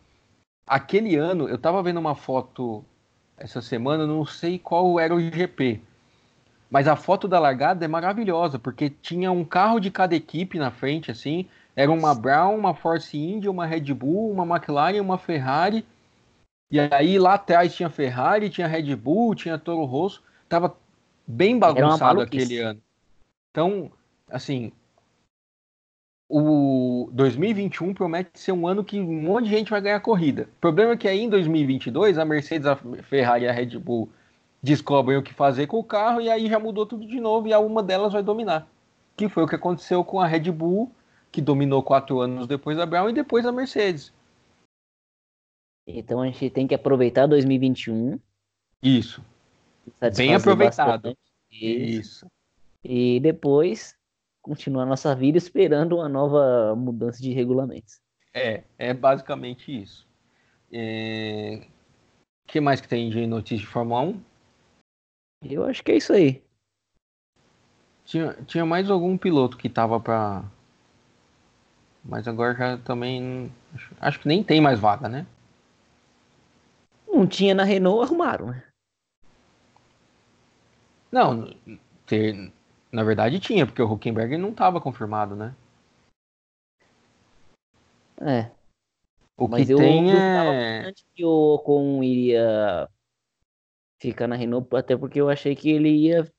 Aquele 0.65 1.17
ano, 1.17 1.49
eu 1.49 1.59
tava 1.59 1.83
vendo 1.83 1.99
uma 1.99 2.15
foto 2.15 2.85
essa 3.37 3.61
semana, 3.61 4.07
não 4.07 4.25
sei 4.25 4.57
qual 4.57 5.01
era 5.01 5.13
o 5.13 5.21
GP. 5.21 5.81
Mas 6.71 6.87
a 6.87 6.95
foto 6.95 7.27
da 7.27 7.41
largada 7.41 7.85
é 7.85 7.89
maravilhosa, 7.89 8.57
porque 8.57 8.89
tinha 8.89 9.33
um 9.33 9.45
carro 9.45 9.81
de 9.81 9.91
cada 9.91 10.15
equipe 10.15 10.61
na 10.61 10.71
frente, 10.71 11.11
assim. 11.11 11.49
Era 11.75 11.91
uma 11.91 12.15
Brown, 12.15 12.57
uma 12.57 12.73
Force 12.73 13.19
India, 13.19 13.51
uma 13.51 13.67
Red 13.67 13.93
Bull, 13.93 14.31
uma 14.31 14.47
McLaren, 14.47 15.01
uma 15.01 15.19
Ferrari. 15.19 15.85
E 16.71 16.79
aí 16.79 17.19
lá 17.19 17.35
atrás 17.35 17.75
tinha 17.75 17.91
Ferrari, 17.91 18.49
tinha 18.49 18.69
Red 18.69 18.95
Bull, 18.95 19.35
tinha 19.35 19.59
Toro 19.59 19.87
Rosso. 19.87 20.23
Tava 20.49 20.77
bem 21.27 21.59
bagunçado 21.59 22.21
aquele 22.21 22.59
ano. 22.59 22.81
Então, 23.51 23.91
assim, 24.31 24.71
o 26.35 27.11
2021 27.13 27.93
promete 27.93 28.41
ser 28.41 28.53
um 28.53 28.67
ano 28.67 28.83
que 28.83 28.99
um 28.99 29.21
monte 29.21 29.45
de 29.45 29.51
gente 29.51 29.71
vai 29.71 29.83
ganhar 29.83 30.01
corrida. 30.01 30.49
O 30.57 30.61
problema 30.63 30.93
é 30.93 30.97
que 30.97 31.07
aí 31.07 31.21
em 31.21 31.29
2022 31.29 32.17
a 32.17 32.25
Mercedes, 32.25 32.67
a 32.67 32.75
Ferrari 32.75 33.45
e 33.45 33.49
a 33.49 33.53
Red 33.53 33.79
Bull 33.79 34.09
descobrem 34.63 35.19
o 35.19 35.23
que 35.23 35.35
fazer 35.35 35.67
com 35.67 35.79
o 35.79 35.85
carro 35.85 36.23
e 36.23 36.31
aí 36.31 36.49
já 36.49 36.59
mudou 36.59 36.87
tudo 36.87 37.07
de 37.07 37.21
novo 37.21 37.49
e 37.49 37.53
a 37.53 37.59
uma 37.59 37.83
delas 37.83 38.15
vai 38.15 38.23
dominar. 38.23 38.67
Que 39.15 39.29
foi 39.29 39.43
o 39.43 39.47
que 39.47 39.57
aconteceu 39.57 40.03
com 40.03 40.21
a 40.21 40.27
Red 40.27 40.51
Bull, 40.51 40.91
que 41.31 41.43
dominou 41.43 41.83
quatro 41.83 42.19
anos 42.21 42.47
depois 42.47 42.79
da 42.79 42.87
Brown 42.87 43.11
e 43.11 43.13
depois 43.13 43.45
a 43.45 43.53
Mercedes. 43.53 44.11
Então 45.87 46.23
a 46.23 46.27
gente 46.27 46.49
tem 46.49 46.67
que 46.67 46.75
aproveitar 46.75 47.27
2021. 47.27 48.19
Isso. 48.83 49.23
Bem 50.17 50.35
aproveitado. 50.35 51.15
Isso. 51.51 52.27
E 52.83 53.21
depois 53.21 53.95
continuar 54.43 54.85
nossa 54.85 55.15
vida 55.15 55.39
esperando 55.39 55.97
uma 55.97 56.09
nova 56.09 56.75
mudança 56.77 57.23
de 57.23 57.33
regulamentos. 57.33 58.01
É, 58.35 58.65
é 58.77 58.93
basicamente 58.93 59.83
isso. 59.83 60.07
O 60.71 60.75
é... 60.75 61.67
que 62.47 62.61
mais 62.61 62.81
que 62.81 62.89
tem 62.89 63.09
de 63.09 63.27
notícia 63.27 63.65
de 63.65 63.67
Fórmula 63.67 64.01
1? 64.01 64.23
Eu 65.45 65.65
acho 65.65 65.83
que 65.83 65.93
é 65.93 65.97
isso 65.97 66.13
aí. 66.13 66.43
Tinha, 68.05 68.35
tinha 68.47 68.67
mais 68.67 68.91
algum 68.91 69.17
piloto 69.17 69.57
que 69.57 69.69
tava 69.69 70.01
para 70.01 70.45
Mas 72.05 72.27
agora 72.27 72.55
já 72.55 72.79
também. 72.79 73.53
Acho, 73.75 73.95
acho, 74.01 74.21
que 74.21 74.29
nem 74.29 74.43
tem 74.43 74.61
mais 74.61 74.79
vaga, 74.79 75.09
né? 75.09 75.27
Não 77.07 77.27
tinha 77.27 77.55
na 77.55 77.65
Renault, 77.65 78.05
arrumaram, 78.05 78.47
né? 78.47 78.65
Não, 81.11 81.55
ter, 82.07 82.51
na 82.93 83.03
verdade 83.03 83.41
tinha, 83.41 83.67
porque 83.67 83.81
o 83.81 83.91
Huckenberg 83.91 84.37
não 84.37 84.51
estava 84.51 84.81
confirmado, 84.81 85.35
né? 85.35 85.55
É. 88.21 88.51
O 89.37 89.49
Mas 89.49 89.67
que 89.67 89.73
eu 89.73 89.79
tem 89.79 90.13
é... 90.13 90.93
que 91.15 91.25
o 91.25 91.55
Ocon 91.55 92.03
iria 92.03 92.89
ficar 94.01 94.29
na 94.29 94.37
Renault, 94.37 94.69
até 94.77 94.97
porque 94.97 95.21
eu 95.21 95.29
achei 95.29 95.57
que 95.57 95.71
ele 95.71 95.89
ia 95.89 96.31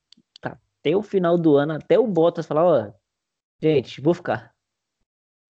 até 0.41 0.95
o 0.95 1.01
final 1.01 1.37
do 1.37 1.55
ano, 1.55 1.73
até 1.73 1.97
o 1.97 2.05
Bottas 2.05 2.45
falar, 2.45 2.65
ó, 2.65 2.93
gente, 3.61 3.99
vou 3.99 4.13
ficar. 4.13 4.53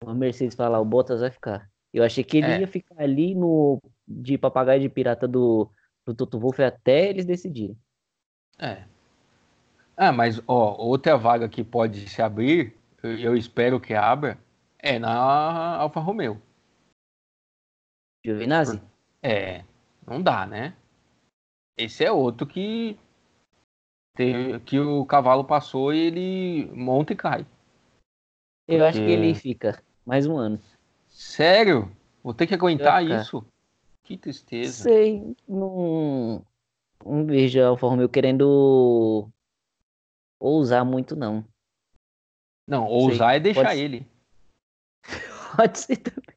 O 0.02 0.14
Mercedes 0.14 0.54
falar, 0.54 0.80
o 0.80 0.84
Bottas 0.84 1.20
vai 1.20 1.30
ficar. 1.30 1.70
Eu 1.92 2.02
achei 2.02 2.24
que 2.24 2.38
ele 2.38 2.46
é. 2.46 2.60
ia 2.60 2.66
ficar 2.66 3.00
ali 3.00 3.34
no 3.34 3.80
de 4.06 4.36
papagaio 4.36 4.80
de 4.80 4.88
pirata 4.88 5.28
do, 5.28 5.70
do 6.04 6.14
Toto 6.14 6.38
Wolff 6.38 6.62
até 6.62 7.08
eles 7.08 7.24
decidirem. 7.24 7.78
É. 8.58 8.84
Ah, 9.96 10.12
mas 10.12 10.40
ó, 10.46 10.76
outra 10.76 11.16
vaga 11.16 11.48
que 11.48 11.62
pode 11.62 12.08
se 12.08 12.20
abrir, 12.20 12.76
eu, 13.02 13.18
eu 13.18 13.36
espero 13.36 13.80
que 13.80 13.94
abra, 13.94 14.38
é 14.78 14.98
na 14.98 15.76
Alfa 15.76 16.00
Romeo. 16.00 16.40
Giovinazzi? 18.24 18.80
É, 19.22 19.64
não 20.06 20.20
dá, 20.20 20.46
né? 20.46 20.74
Esse 21.76 22.04
é 22.04 22.12
outro 22.12 22.46
que 22.46 22.98
que 24.64 24.78
o 24.78 25.04
cavalo 25.04 25.44
passou 25.44 25.92
e 25.92 25.98
ele 25.98 26.70
monta 26.72 27.12
e 27.12 27.16
cai. 27.16 27.40
Eu 28.68 28.78
Porque... 28.78 28.82
acho 28.82 28.98
que 29.00 29.10
ele 29.10 29.34
fica 29.34 29.82
mais 30.06 30.24
um 30.26 30.36
ano. 30.36 30.60
Sério? 31.08 31.90
Vou 32.22 32.32
ter 32.32 32.46
que 32.46 32.54
aguentar 32.54 33.04
isso? 33.04 33.44
Que 34.04 34.16
tristeza. 34.16 34.84
Sei, 34.84 35.34
não, 35.48 36.44
não 37.04 37.26
vejo 37.26 37.60
a 37.60 37.68
Alfa 37.68 37.88
Romeo 37.88 38.08
querendo 38.08 39.28
ousar 40.44 40.84
muito, 40.84 41.16
não. 41.16 41.44
Não, 42.66 42.86
ousar 42.86 43.30
Sei. 43.30 43.36
é 43.36 43.40
deixar 43.40 43.68
Pode... 43.68 43.80
ele. 43.80 44.06
Pode 45.56 45.78
ser 45.78 45.96
também. 45.96 46.34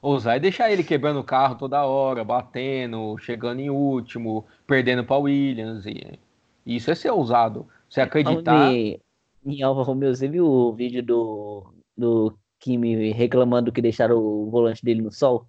Ousar 0.00 0.36
é 0.36 0.40
deixar 0.40 0.70
ele 0.70 0.84
quebrando 0.84 1.20
o 1.20 1.24
carro 1.24 1.56
toda 1.56 1.84
hora, 1.84 2.24
batendo, 2.24 3.16
chegando 3.18 3.60
em 3.60 3.70
último, 3.70 4.46
perdendo 4.66 5.04
para 5.04 5.16
Williams. 5.16 5.86
E... 5.86 6.18
Isso 6.66 6.90
é 6.90 6.94
ser 6.94 7.10
ousado. 7.10 7.66
Você 7.88 8.00
acreditar. 8.00 8.72
Em 8.72 9.62
Alfa 9.62 9.82
Romeo, 9.82 10.14
você 10.14 10.26
viu 10.26 10.46
o 10.46 10.72
vídeo 10.72 11.02
do, 11.02 11.74
do 11.96 12.38
Kimi 12.58 13.12
reclamando 13.12 13.70
que 13.70 13.82
deixaram 13.82 14.16
o 14.16 14.50
volante 14.50 14.82
dele 14.82 15.02
no 15.02 15.12
sol? 15.12 15.46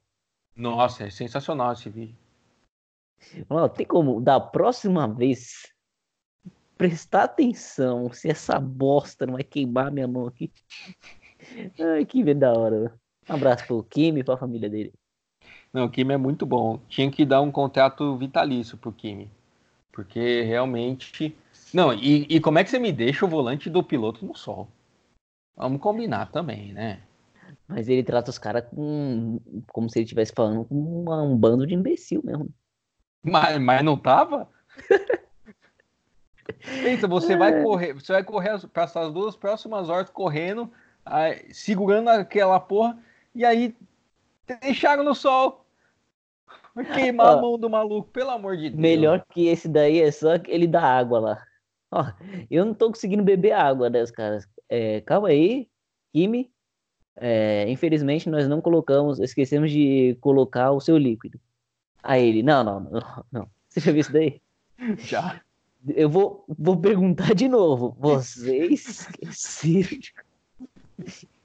Nossa, 0.56 1.06
é 1.06 1.10
sensacional 1.10 1.72
esse 1.74 1.90
vídeo. 1.90 2.16
Mano, 3.50 3.70
tem 3.70 3.86
como, 3.86 4.22
da 4.22 4.40
próxima 4.40 5.08
vez, 5.08 5.74
prestar 6.78 7.24
atenção 7.24 8.12
se 8.12 8.30
essa 8.30 8.60
bosta 8.60 9.26
não 9.26 9.34
vai 9.34 9.44
queimar 9.44 9.92
minha 9.92 10.08
mão 10.08 10.28
aqui. 10.28 10.52
Ai, 11.80 12.06
que 12.06 12.34
da 12.34 12.54
hora. 12.54 12.94
Um 13.30 13.34
abraço 13.34 13.66
pro 13.66 13.84
Kimi 13.84 14.20
e 14.20 14.24
pra 14.24 14.38
família 14.38 14.70
dele. 14.70 14.94
Não, 15.74 15.86
o 15.86 15.90
Kimi 15.90 16.14
é 16.14 16.18
muito 16.18 16.46
bom. 16.46 16.80
Tinha 16.88 17.10
que 17.10 17.26
dar 17.26 17.42
um 17.42 17.52
contrato 17.52 18.18
vitalício 18.18 18.78
pro 18.78 18.92
Kimi. 18.92 19.30
Porque 19.92 20.42
realmente. 20.42 21.36
Não, 21.74 21.94
e, 21.94 22.26
e 22.30 22.40
como 22.40 22.60
é 22.60 22.64
que 22.64 22.70
você 22.70 22.80
me 22.80 22.92
deixa 22.92 23.26
o 23.26 23.30
volante 23.30 23.70
do 23.70 23.84
piloto 23.84 24.26
no 24.26 24.36
sol? 24.36 24.68
Vamos 25.56 25.82
combinar 25.82 26.32
também, 26.32 26.74
né? 26.74 27.02
Mas 27.68 27.90
ele 27.90 28.04
trata 28.04 28.30
os 28.30 28.38
caras 28.38 28.66
com, 28.70 29.40
como 29.68 29.90
se 29.90 30.00
ele 30.00 30.04
estivesse 30.04 30.34
falando 30.36 30.66
com 30.66 30.76
um 30.76 31.38
bando 31.38 31.66
de 31.66 31.74
imbecil 31.74 32.22
mesmo. 32.24 32.50
Mas, 33.24 33.60
mas 33.60 33.84
não 33.84 33.98
tava? 33.98 34.50
Pensa, 36.84 37.08
você 37.08 37.34
é. 37.34 37.38
vai 37.38 37.64
correr, 37.64 37.94
você 37.94 38.14
vai 38.14 38.24
correr 38.24 38.60
para 38.68 38.84
essas 38.84 39.12
duas 39.12 39.36
próximas 39.36 39.90
horas 39.90 40.10
correndo, 40.10 40.72
aí, 41.06 41.54
segurando 41.54 42.10
aquela 42.10 42.60
porra, 42.60 42.98
e 43.34 43.44
aí 43.44 43.76
deixaram 44.62 45.04
no 45.04 45.16
sol. 45.16 45.66
Queimar 46.94 47.28
Ó, 47.28 47.38
a 47.38 47.42
mão 47.42 47.58
do 47.58 47.70
maluco, 47.70 48.10
pelo 48.10 48.32
amor 48.32 48.58
de 48.58 48.70
Deus. 48.70 48.76
Melhor 48.76 49.26
que 49.32 49.48
esse 49.48 49.68
daí 49.68 50.02
é 50.02 50.12
só 50.12 50.36
ele 50.48 50.68
dá 50.68 50.82
água 50.82 51.20
lá. 51.20 51.44
Ó, 51.90 52.06
eu 52.52 52.66
não 52.66 52.74
tô 52.74 52.88
conseguindo 52.90 53.24
beber 53.24 53.54
água 53.54 53.90
das 53.90 54.12
caras. 54.12 54.48
É, 54.68 55.00
calma 55.02 55.30
aí, 55.30 55.70
Kimi. 56.12 56.52
É, 57.16 57.66
infelizmente 57.70 58.30
nós 58.30 58.48
não 58.48 58.60
colocamos, 58.60 59.20
esquecemos 59.20 59.72
de 59.72 60.18
colocar 60.20 60.72
o 60.72 60.82
seu 60.82 60.98
líquido. 60.98 61.40
Aí 62.04 62.28
ele, 62.28 62.44
não, 62.44 62.64
não, 62.64 62.80
não, 62.82 63.26
não. 63.32 63.50
Você 63.70 63.80
já 63.80 63.92
viu 63.92 64.02
isso 64.02 64.12
daí? 64.12 64.42
Já. 64.98 65.42
Eu 65.88 66.10
vou, 66.10 66.46
vou 66.48 66.78
perguntar 66.78 67.36
de 67.36 67.48
novo. 67.48 67.96
Vocês 68.00 69.08
esqueceram? 69.22 70.00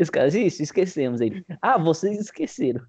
Os 0.00 0.10
caras, 0.10 0.34
isso, 0.34 0.62
esquecemos 0.62 1.20
ele. 1.20 1.44
Ah, 1.62 1.78
vocês 1.78 2.18
esqueceram. 2.18 2.84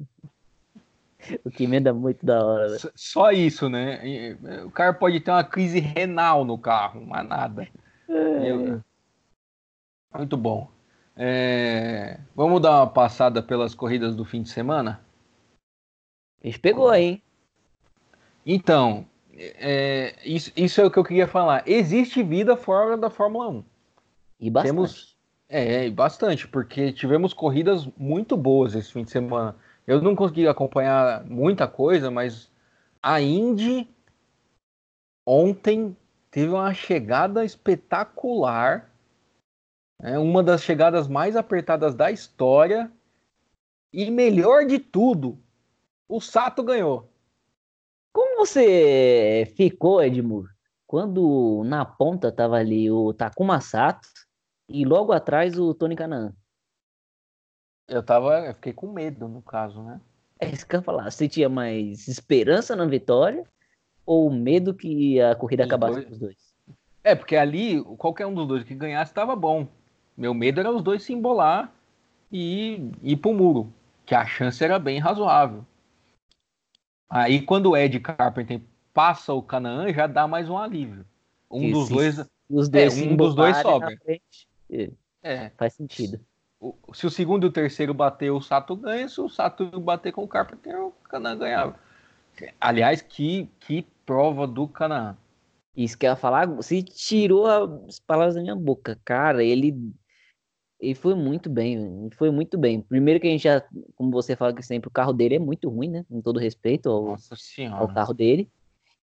o 1.45 1.51
que 1.51 1.65
emenda 1.65 1.93
muito 1.93 2.25
da 2.25 2.43
hora. 2.43 2.77
Só 2.95 3.31
isso, 3.31 3.69
né? 3.69 4.35
O 4.65 4.71
cara 4.71 4.93
pode 4.93 5.19
ter 5.19 5.29
uma 5.29 5.43
crise 5.43 5.79
renal 5.79 6.43
no 6.43 6.57
carro, 6.57 7.05
mas 7.05 7.27
nada. 7.27 7.67
É. 8.09 8.79
Muito 10.17 10.35
bom. 10.35 10.71
É... 11.15 12.19
Vamos 12.35 12.61
dar 12.61 12.77
uma 12.79 12.87
passada 12.87 13.43
pelas 13.43 13.75
corridas 13.75 14.15
do 14.15 14.25
fim 14.25 14.41
de 14.41 14.49
semana? 14.49 14.99
A 16.43 16.47
gente 16.47 16.59
pegou 16.59 16.93
hein? 16.93 17.21
Então, 18.45 19.05
é... 19.37 20.15
isso, 20.25 20.51
isso 20.55 20.81
é 20.81 20.85
o 20.85 20.91
que 20.91 20.97
eu 20.97 21.03
queria 21.03 21.27
falar. 21.27 21.63
Existe 21.67 22.23
vida 22.23 22.55
fora 22.57 22.97
da 22.97 23.09
Fórmula 23.09 23.49
1. 23.49 23.63
E 24.39 24.49
bastante. 24.49 24.73
Temos... 24.73 25.17
É, 25.49 25.89
bastante, 25.89 26.45
porque 26.45 26.91
tivemos 26.91 27.33
corridas 27.33 27.87
muito 27.97 28.35
boas 28.35 28.75
esse 28.75 28.91
fim 28.91 29.03
de 29.03 29.11
semana. 29.11 29.55
Eu 29.85 30.01
não 30.01 30.13
consegui 30.13 30.45
acompanhar 30.45 31.23
muita 31.23 31.65
coisa, 31.67 32.11
mas 32.11 32.51
a 33.01 33.21
Indy 33.21 33.87
ontem 35.25 35.95
teve 36.29 36.49
uma 36.49 36.73
chegada 36.73 37.45
espetacular, 37.45 38.91
é 40.01 40.19
uma 40.19 40.43
das 40.43 40.61
chegadas 40.61 41.07
mais 41.07 41.37
apertadas 41.37 41.95
da 41.95 42.11
história. 42.11 42.91
E 43.93 44.11
melhor 44.11 44.65
de 44.65 44.77
tudo, 44.77 45.39
o 46.07 46.19
Sato 46.19 46.61
ganhou. 46.61 47.09
Como 48.17 48.35
você 48.35 49.53
ficou, 49.55 50.01
Edmur, 50.01 50.49
quando 50.87 51.61
na 51.63 51.85
ponta 51.85 52.31
tava 52.31 52.55
ali 52.55 52.89
o 52.89 53.13
Takuma 53.13 53.61
Sato 53.61 54.09
e 54.67 54.83
logo 54.85 55.11
atrás 55.11 55.59
o 55.59 55.71
Tony 55.71 55.95
Kanaan? 55.95 56.33
Eu 57.87 58.01
tava. 58.01 58.39
Eu 58.47 58.55
fiquei 58.55 58.73
com 58.73 58.91
medo, 58.91 59.27
no 59.27 59.39
caso, 59.43 59.83
né? 59.83 60.01
É 60.39 60.49
isso 60.49 60.65
que 60.65 60.75
eu 60.75 60.79
ia 60.79 60.83
falar. 60.83 61.11
Você 61.11 61.29
tinha 61.29 61.47
mais 61.47 62.07
esperança 62.07 62.75
na 62.75 62.87
vitória 62.87 63.43
ou 64.03 64.31
medo 64.31 64.73
que 64.73 65.21
a 65.21 65.35
corrida 65.35 65.61
os 65.61 65.67
acabasse 65.67 65.93
dois... 65.93 66.05
com 66.07 66.13
os 66.13 66.19
dois? 66.19 66.55
É, 67.03 67.13
porque 67.13 67.35
ali, 67.35 67.83
qualquer 67.99 68.25
um 68.25 68.33
dos 68.33 68.47
dois 68.47 68.63
que 68.63 68.73
ganhasse 68.73 69.11
estava 69.11 69.35
bom. 69.35 69.67
Meu 70.17 70.33
medo 70.33 70.59
era 70.59 70.71
os 70.71 70.81
dois 70.81 71.03
se 71.03 71.13
embolar 71.13 71.71
e 72.31 72.89
ir 73.03 73.17
pro 73.17 73.31
muro, 73.31 73.71
que 74.07 74.15
a 74.15 74.25
chance 74.25 74.63
era 74.63 74.79
bem 74.79 74.97
razoável. 74.97 75.63
Aí 77.09 77.41
quando 77.41 77.71
o 77.71 77.77
Ed 77.77 77.99
Carpenter 77.99 78.61
passa 78.93 79.33
o 79.33 79.41
Canaan, 79.41 79.93
já 79.93 80.07
dá 80.07 80.27
mais 80.27 80.49
um 80.49 80.57
alívio. 80.57 81.05
Um 81.49 81.61
que 81.61 81.71
dos 81.71 81.89
dois. 81.89 82.29
Os 82.49 82.69
dois 82.69 82.97
é, 82.97 83.03
um 83.03 83.15
dos 83.15 83.35
dois 83.35 83.57
sobra. 83.57 83.97
é. 85.21 85.51
Faz 85.57 85.73
sentido 85.73 86.19
se 86.93 87.05
o 87.05 87.09
segundo 87.09 87.45
e 87.45 87.49
o 87.49 87.51
terceiro 87.51 87.93
bater, 87.93 88.31
o 88.31 88.41
Sato 88.41 88.75
ganha. 88.75 89.07
Se 89.07 89.21
o 89.21 89.29
Sato 89.29 89.79
bater 89.79 90.11
com 90.11 90.23
o 90.23 90.27
Carpenter, 90.27 90.79
o 90.79 90.91
Canaan 91.09 91.37
ganhava. 91.37 91.79
Aliás, 92.59 93.01
que, 93.01 93.49
que 93.59 93.85
prova 94.05 94.47
do 94.47 94.67
Canaan. 94.67 95.17
Isso 95.75 95.97
que 95.97 96.05
eu 96.05 96.11
ia 96.11 96.15
falar, 96.15 96.47
você 96.47 96.81
tirou 96.81 97.45
as 97.45 97.99
palavras 97.99 98.35
da 98.35 98.41
minha 98.41 98.55
boca. 98.55 98.99
Cara, 99.05 99.43
ele, 99.43 99.93
ele 100.79 100.95
foi 100.95 101.15
muito 101.15 101.49
bem, 101.49 102.09
foi 102.15 102.29
muito 102.29 102.57
bem. 102.57 102.81
Primeiro 102.81 103.19
que 103.19 103.27
a 103.27 103.31
gente 103.31 103.43
já, 103.43 103.63
como 103.95 104.11
você 104.11 104.35
fala 104.35 104.53
que 104.53 104.61
sempre, 104.61 104.87
o 104.87 104.91
carro 104.91 105.13
dele 105.13 105.35
é 105.35 105.39
muito 105.39 105.69
ruim, 105.69 105.89
né? 105.89 106.05
Com 106.09 106.21
todo 106.21 106.39
respeito 106.39 106.89
ao, 106.89 107.17
ao 107.73 107.87
carro 107.93 108.13
dele. 108.13 108.49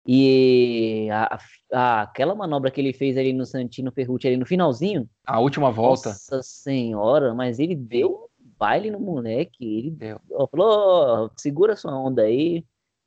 E 0.06 1.08
a, 1.12 1.40
a, 1.72 2.02
aquela 2.02 2.34
manobra 2.34 2.72
que 2.72 2.82
ele 2.82 2.92
fez 2.92 3.18
ali 3.18 3.32
no 3.32 3.46
Santino 3.46 3.92
Ferrucci 3.92 4.28
ali 4.28 4.38
no 4.38 4.46
finalzinho. 4.46 5.08
A 5.26 5.40
última 5.40 5.72
volta. 5.72 6.10
Nossa 6.10 6.42
senhora, 6.42 7.34
mas 7.34 7.60
ele 7.60 7.76
deu 7.76 8.30
baile 8.58 8.92
no 8.92 9.00
moleque. 9.00 9.64
Ele 9.64 9.92
deu. 9.92 10.20
falou: 10.50 11.26
oh, 11.26 11.32
segura 11.38 11.76
sua 11.76 11.98
onda 11.98 12.24
aí. 12.24 12.66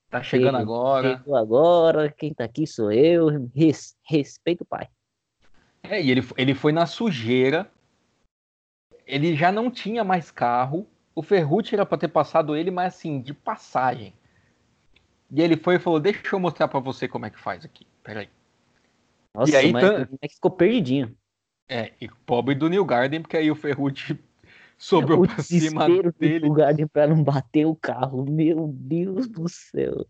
Tá 0.08 0.22
chegando 0.22 0.56
ele, 0.56 0.62
agora. 0.62 1.18
Chegou 1.18 1.36
agora, 1.36 2.10
quem 2.10 2.32
tá 2.32 2.44
aqui 2.44 2.66
sou 2.66 2.92
eu. 2.92 3.50
Res, 3.54 3.96
respeito 4.08 4.62
o 4.62 4.66
pai. 4.66 4.88
É, 5.82 6.00
e 6.00 6.10
ele, 6.10 6.22
ele 6.36 6.54
foi 6.54 6.72
na 6.72 6.86
sujeira. 6.86 7.68
Ele 9.06 9.36
já 9.36 9.52
não 9.52 9.70
tinha 9.70 10.02
mais 10.04 10.30
carro. 10.30 10.86
O 11.14 11.22
Ferrucci 11.22 11.74
era 11.74 11.86
para 11.86 11.98
ter 11.98 12.08
passado 12.08 12.56
ele, 12.56 12.70
mas 12.70 12.94
assim, 12.94 13.20
de 13.20 13.32
passagem. 13.32 14.12
E 15.30 15.40
ele 15.40 15.56
foi 15.56 15.76
e 15.76 15.78
falou: 15.78 16.00
Deixa 16.00 16.20
eu 16.32 16.40
mostrar 16.40 16.68
para 16.68 16.80
você 16.80 17.08
como 17.08 17.26
é 17.26 17.30
que 17.30 17.38
faz 17.38 17.64
aqui. 17.64 17.86
Peraí. 18.02 18.28
Nossa, 19.34 19.52
e 19.52 19.56
aí, 19.56 19.72
mas 19.72 19.84
tá... 19.84 20.08
é 20.20 20.28
que 20.28 20.34
ficou 20.34 20.50
perdidinho. 20.50 21.16
É, 21.68 21.92
e 22.00 22.08
pobre 22.26 22.54
do 22.54 22.68
New 22.68 22.84
Garden, 22.84 23.22
porque 23.22 23.36
aí 23.36 23.50
o 23.50 23.56
Ferrucci 23.56 24.18
sobrou 24.78 25.24
o 25.24 25.26
pra 25.26 25.42
cima 25.42 25.88
dele. 26.18 26.46
O 26.48 26.52
Garden 26.52 26.86
pra 26.86 27.06
não 27.06 27.22
bater 27.22 27.66
o 27.66 27.74
carro. 27.74 28.24
Meu 28.30 28.68
Deus 28.68 29.26
do 29.26 29.48
céu. 29.48 30.06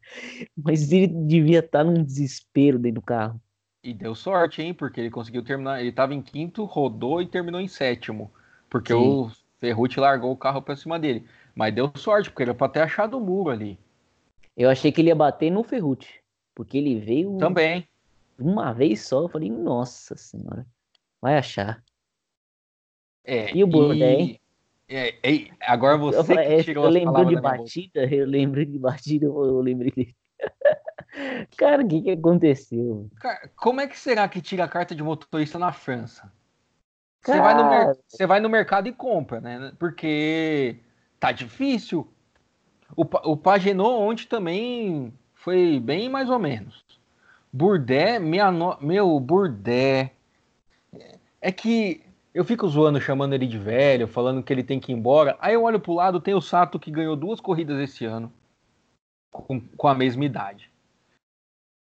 Mas 0.57 0.93
ele 0.93 1.07
devia 1.07 1.61
estar 1.61 1.79
tá 1.79 1.85
num 1.85 2.03
desespero 2.03 2.79
dentro 2.79 3.01
do 3.01 3.05
carro. 3.05 3.41
E 3.83 3.95
deu 3.95 4.15
sorte, 4.15 4.63
hein? 4.63 4.75
Porque 4.75 5.01
ele 5.01 5.11
conseguiu 5.11 5.45
terminar. 5.45 5.81
Ele 5.81 5.93
tava 5.93 6.15
em 6.15 6.23
quinto, 6.23 6.65
rodou 6.65 7.23
e 7.23 7.27
terminou 7.27 7.61
em 7.61 7.69
sétimo. 7.69 8.33
Porque 8.75 8.93
Sim. 8.93 8.99
o 8.99 9.31
Ferrucci 9.61 10.01
largou 10.01 10.33
o 10.33 10.37
carro 10.37 10.61
pra 10.61 10.75
cima 10.75 10.99
dele. 10.99 11.25
Mas 11.55 11.73
deu 11.73 11.93
sorte, 11.95 12.29
porque 12.29 12.43
ele 12.43 12.51
era 12.51 12.59
pra 12.59 12.69
ter 12.69 12.81
achado 12.81 13.17
o 13.17 13.21
muro 13.21 13.51
ali. 13.51 13.79
Eu 14.57 14.69
achei 14.69 14.91
que 14.91 15.01
ele 15.01 15.11
ia 15.11 15.15
bater 15.15 15.49
no 15.49 15.63
Ferrucci, 15.63 16.21
porque 16.57 16.77
ele 16.79 16.99
veio 16.99 17.39
também 17.39 17.87
uma 18.37 18.73
vez 18.73 19.03
só. 19.03 19.23
Eu 19.23 19.29
falei, 19.29 19.49
nossa 19.49 20.17
senhora, 20.17 20.67
vai 21.23 21.39
achar. 21.39 21.85
É, 23.25 23.57
e 23.57 23.63
o 23.63 23.67
Bourdais? 23.69 24.41
É, 24.89 25.15
é, 25.23 25.51
agora 25.61 25.97
você 25.97 26.19
eu, 26.19 26.25
falei, 26.25 26.57
que 26.57 26.65
tirou 26.65 26.87
eu 26.87 26.91
lembro 26.91 27.25
de 27.27 27.41
batida, 27.41 28.13
eu 28.13 28.27
lembro 28.27 28.67
de 28.67 28.77
batida, 28.77 29.27
eu 29.27 29.61
lembro 29.61 29.89
de. 29.89 30.17
Cara, 31.57 31.85
o 31.85 31.87
que, 31.87 32.03
que 32.03 32.11
aconteceu? 32.11 33.09
Cara, 33.21 33.49
como 33.55 33.81
é 33.81 33.87
que 33.87 33.97
será 33.97 34.29
que 34.29 34.43
tira 34.43 34.65
a 34.65 34.69
carta 34.69 34.97
de 34.97 35.03
motorista 35.05 35.61
na 35.61 35.71
França? 35.71 36.33
Você 37.25 37.41
vai, 37.41 37.55
no, 37.55 37.99
você 38.07 38.27
vai 38.27 38.41
no 38.41 38.51
mercado 38.51 38.87
e 38.87 38.93
compra, 38.93 39.41
né? 39.41 39.73
Porque 39.79 40.77
tá 41.19 41.33
difícil. 41.33 42.07
O, 42.95 43.03
o 43.03 43.37
Pagenot 43.37 44.03
ontem 44.03 44.27
também 44.27 45.13
foi 45.33 45.81
bem 45.81 46.09
mais 46.09 46.29
ou 46.29 46.39
menos. 46.39 46.85
Burdé, 47.51 48.19
minha 48.19 48.51
no... 48.51 48.77
meu, 48.81 49.19
Burdé. 49.19 50.13
É 51.41 51.51
que 51.51 52.03
eu 52.35 52.45
fico 52.45 52.69
zoando, 52.69 53.01
chamando 53.01 53.33
ele 53.33 53.47
de 53.47 53.59
velho, 53.59 54.07
falando 54.07 54.43
que 54.43 54.53
ele 54.53 54.65
tem 54.65 54.79
que 54.79 54.93
ir 54.93 54.95
embora. 54.95 55.37
Aí 55.41 55.55
eu 55.55 55.63
olho 55.63 55.81
pro 55.81 55.95
lado, 55.95 56.21
tem 56.21 56.35
o 56.35 56.41
Sato 56.41 56.79
que 56.79 56.91
ganhou 56.91 57.17
duas 57.17 57.41
corridas 57.41 57.79
esse 57.79 58.05
ano, 58.05 58.31
com, 59.31 59.61
com 59.61 59.89
a 59.89 59.95
mesma 59.95 60.25
idade. 60.25 60.71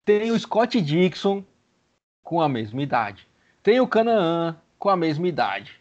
Tem 0.04 0.30
o 0.30 0.38
Scott 0.38 0.80
Dixon 0.80 1.44
com 2.22 2.40
a 2.40 2.48
mesma 2.48 2.80
idade. 2.80 3.26
Tem 3.62 3.80
o 3.80 3.88
Canaan 3.88 4.56
com 4.78 4.88
a 4.88 4.96
mesma 4.96 5.28
idade. 5.28 5.80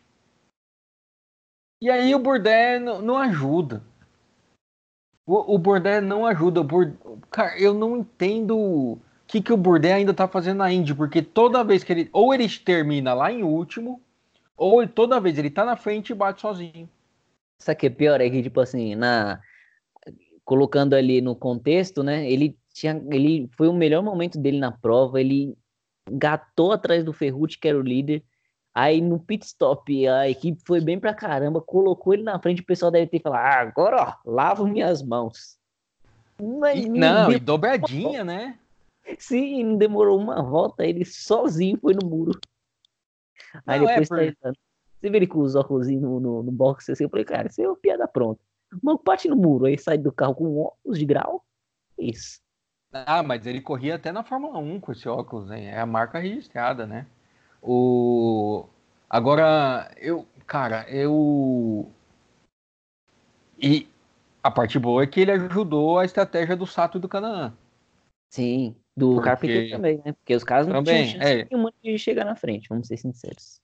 E 1.81 1.89
aí 1.89 2.15
o 2.15 2.19
Burdé 2.19 2.79
não 2.79 3.17
ajuda. 3.17 3.83
O, 5.25 5.55
o 5.55 5.57
Bordé 5.57 5.99
não 5.99 6.25
ajuda. 6.25 6.61
O 6.61 7.19
Cara, 7.29 7.59
eu 7.59 7.73
não 7.73 7.97
entendo 7.97 8.57
o 8.57 8.99
que, 9.27 9.41
que 9.41 9.51
o 9.51 9.57
Bordé 9.57 9.93
ainda 9.93 10.13
tá 10.13 10.27
fazendo 10.27 10.59
na 10.59 10.71
Indy, 10.71 10.93
porque 10.93 11.21
toda 11.21 11.63
vez 11.63 11.83
que 11.83 11.91
ele. 11.91 12.09
Ou 12.13 12.33
ele 12.33 12.47
termina 12.59 13.13
lá 13.13 13.31
em 13.31 13.43
último, 13.43 14.01
ou 14.55 14.87
toda 14.87 15.19
vez 15.19 15.37
ele 15.37 15.49
tá 15.49 15.65
na 15.65 15.75
frente 15.75 16.11
e 16.11 16.15
bate 16.15 16.41
sozinho. 16.41 16.89
Sabe 17.59 17.77
o 17.77 17.79
que 17.79 17.87
é 17.87 17.89
pior? 17.89 18.21
É 18.21 18.29
que, 18.29 18.43
tipo 18.43 18.59
assim, 18.59 18.95
na. 18.95 19.41
Colocando 20.43 20.93
ali 20.93 21.21
no 21.21 21.35
contexto, 21.35 22.03
né? 22.03 22.29
Ele 22.29 22.57
tinha. 22.73 23.01
Ele 23.11 23.49
foi 23.57 23.67
o 23.67 23.73
melhor 23.73 24.03
momento 24.03 24.39
dele 24.39 24.59
na 24.59 24.71
prova. 24.71 25.19
Ele 25.19 25.57
gatou 26.09 26.71
atrás 26.71 27.03
do 27.03 27.11
Ferrucci, 27.11 27.57
que 27.57 27.67
era 27.67 27.77
o 27.77 27.81
líder. 27.81 28.23
Aí 28.75 28.99
no 28.99 29.17
pit 29.17 29.45
stop 29.45 30.05
a 30.05 30.29
equipe 30.29 30.61
foi 30.67 30.81
bem 30.81 30.99
pra 30.99 31.13
caramba, 31.13 31.61
colocou 31.61 32.13
ele 32.13 32.23
na 32.23 32.37
frente, 32.37 32.61
o 32.61 32.65
pessoal 32.65 32.91
deve 32.91 33.07
ter 33.07 33.21
falado: 33.21 33.45
ah, 33.45 33.61
agora 33.61 34.03
ó, 34.03 34.29
lavo 34.29 34.67
minhas 34.67 35.01
mãos. 35.01 35.57
Mas 36.37 36.83
e, 36.83 36.89
não, 36.89 37.31
e 37.31 37.39
dobradinha, 37.39 38.25
né? 38.25 38.59
Sim, 39.17 39.63
não 39.63 39.77
demorou 39.77 40.19
uma 40.19 40.43
volta, 40.43 40.85
ele 40.85 41.05
sozinho 41.05 41.77
foi 41.79 41.93
no 41.93 42.05
muro. 42.05 42.37
Aí 43.65 43.79
não, 43.79 43.89
é 43.89 44.01
depois 44.01 44.27
é 44.27 44.31
por... 44.31 44.41
tá 44.41 44.51
Você 44.99 45.09
vê 45.09 45.17
ele 45.17 45.27
com 45.27 45.39
os 45.39 45.55
óculos 45.55 45.87
no, 45.87 46.19
no, 46.19 46.43
no 46.43 46.51
box 46.51 46.91
assim, 46.91 47.05
eu 47.05 47.09
falei, 47.09 47.23
cara, 47.23 47.47
isso 47.47 47.61
é 47.61 47.67
uma 47.67 47.77
piada 47.77 48.05
pronta. 48.09 48.41
O 48.73 48.79
maluco 48.83 49.05
bate 49.05 49.29
no 49.29 49.37
muro, 49.37 49.67
aí 49.67 49.77
sai 49.77 49.97
do 49.97 50.11
carro 50.11 50.35
com 50.35 50.59
óculos 50.59 50.99
de 50.99 51.05
grau. 51.05 51.45
Isso. 51.97 52.41
Ah, 52.91 53.23
mas 53.23 53.45
ele 53.45 53.61
corria 53.61 53.95
até 53.95 54.11
na 54.11 54.23
Fórmula 54.23 54.57
1 54.57 54.81
com 54.81 54.91
esse 54.91 55.07
óculos, 55.07 55.49
hein? 55.49 55.67
É 55.67 55.79
a 55.79 55.85
marca 55.85 56.19
registrada, 56.19 56.85
né? 56.85 57.07
O 57.67 58.65
agora 59.09 59.91
eu, 59.97 60.27
cara, 60.45 60.85
eu 60.87 61.91
e 63.57 63.87
a 64.43 64.51
parte 64.51 64.77
boa 64.77 65.01
é 65.01 65.07
que 65.07 65.19
ele 65.19 65.31
ajudou 65.31 65.97
a 65.97 66.05
estratégia 66.05 66.55
do 66.55 66.67
Sato 66.67 66.99
e 66.99 67.01
do 67.01 67.09
Canaã. 67.09 67.51
Sim, 68.29 68.75
do 68.95 69.15
Porque... 69.15 69.29
Carpenter 69.29 69.71
também, 69.71 70.01
né? 70.05 70.13
Porque 70.13 70.35
os 70.35 70.43
caras 70.43 70.67
não 70.67 70.75
também, 70.75 71.07
tinham 71.07 71.21
chance 71.21 71.41
é. 71.41 71.47
nenhuma 71.49 71.73
de 71.83 71.97
chegar 71.97 72.25
na 72.25 72.35
frente, 72.35 72.69
vamos 72.69 72.87
ser 72.87 72.97
sinceros. 72.97 73.59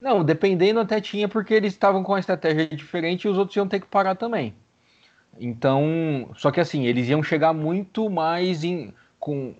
Não, 0.00 0.24
dependendo 0.24 0.80
até 0.80 1.00
tinha, 1.00 1.28
porque 1.28 1.54
eles 1.54 1.72
estavam 1.72 2.02
com 2.02 2.12
uma 2.12 2.20
estratégia 2.20 2.66
diferente 2.68 3.24
e 3.24 3.28
os 3.28 3.38
outros 3.38 3.56
iam 3.56 3.68
ter 3.68 3.78
que 3.78 3.86
parar 3.86 4.16
também. 4.16 4.54
Então, 5.38 6.30
só 6.34 6.50
que 6.50 6.60
assim, 6.60 6.86
eles 6.86 7.08
iam 7.08 7.22
chegar 7.22 7.52
muito 7.52 8.10
mais 8.10 8.64
em, 8.64 8.92
com 9.20 9.54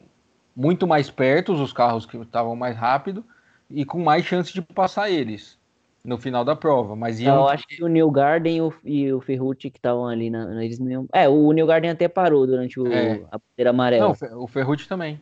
muito 0.56 0.86
mais 0.86 1.10
perto, 1.10 1.52
os 1.52 1.72
carros 1.72 2.04
que 2.04 2.16
estavam 2.16 2.56
mais 2.56 2.76
rápido, 2.76 3.24
e 3.70 3.84
com 3.84 4.02
mais 4.02 4.24
chance 4.24 4.52
de 4.52 4.62
passar 4.62 5.10
eles 5.10 5.58
no 6.04 6.18
final 6.18 6.44
da 6.44 6.56
prova. 6.56 6.96
Mas 6.96 7.20
iam... 7.20 7.36
Eu 7.36 7.48
acho 7.48 7.66
que 7.66 7.82
o 7.82 7.88
New 7.88 8.10
Garden 8.10 8.72
e 8.84 9.12
o, 9.12 9.20
Ferrucci 9.20 9.70
que 9.70 9.78
estavam 9.78 10.06
ali, 10.06 10.30
na, 10.30 10.64
eles 10.64 10.78
não 10.78 10.90
iam... 10.90 11.06
É, 11.12 11.28
o 11.28 11.52
New 11.52 11.66
Garden 11.66 11.90
até 11.90 12.08
parou 12.08 12.46
durante 12.46 12.80
o, 12.80 12.86
é. 12.86 13.22
a 13.30 13.38
bandeira 13.38 13.70
amarela. 13.70 14.16
Não, 14.20 14.42
o 14.42 14.46
Ferrucci 14.46 14.88
também. 14.88 15.20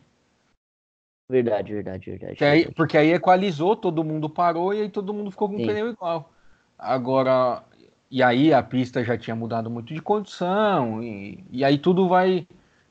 Verdade, 1.29 1.73
verdade, 1.73 2.09
verdade. 2.09 2.43
Aí, 2.43 2.51
verdade. 2.51 2.75
Porque 2.75 2.97
aí 2.97 3.11
equalizou, 3.11 3.75
todo 3.75 4.03
mundo 4.03 4.29
parou 4.29 4.73
e 4.73 4.81
aí 4.81 4.89
todo 4.89 5.13
mundo 5.13 5.29
ficou 5.29 5.49
com 5.49 5.55
o 5.55 5.65
pneu 5.65 5.89
igual. 5.89 6.31
Agora, 6.79 7.63
e 8.09 8.23
aí 8.23 8.53
a 8.53 8.63
pista 8.63 9.03
já 9.03 9.17
tinha 9.17 9.35
mudado 9.35 9.69
muito 9.69 9.93
de 9.93 10.01
condição, 10.01 11.03
e, 11.03 11.43
e 11.51 11.65
aí 11.65 11.77
tudo 11.77 12.07
vai 12.07 12.47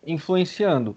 influenciando. 0.07 0.97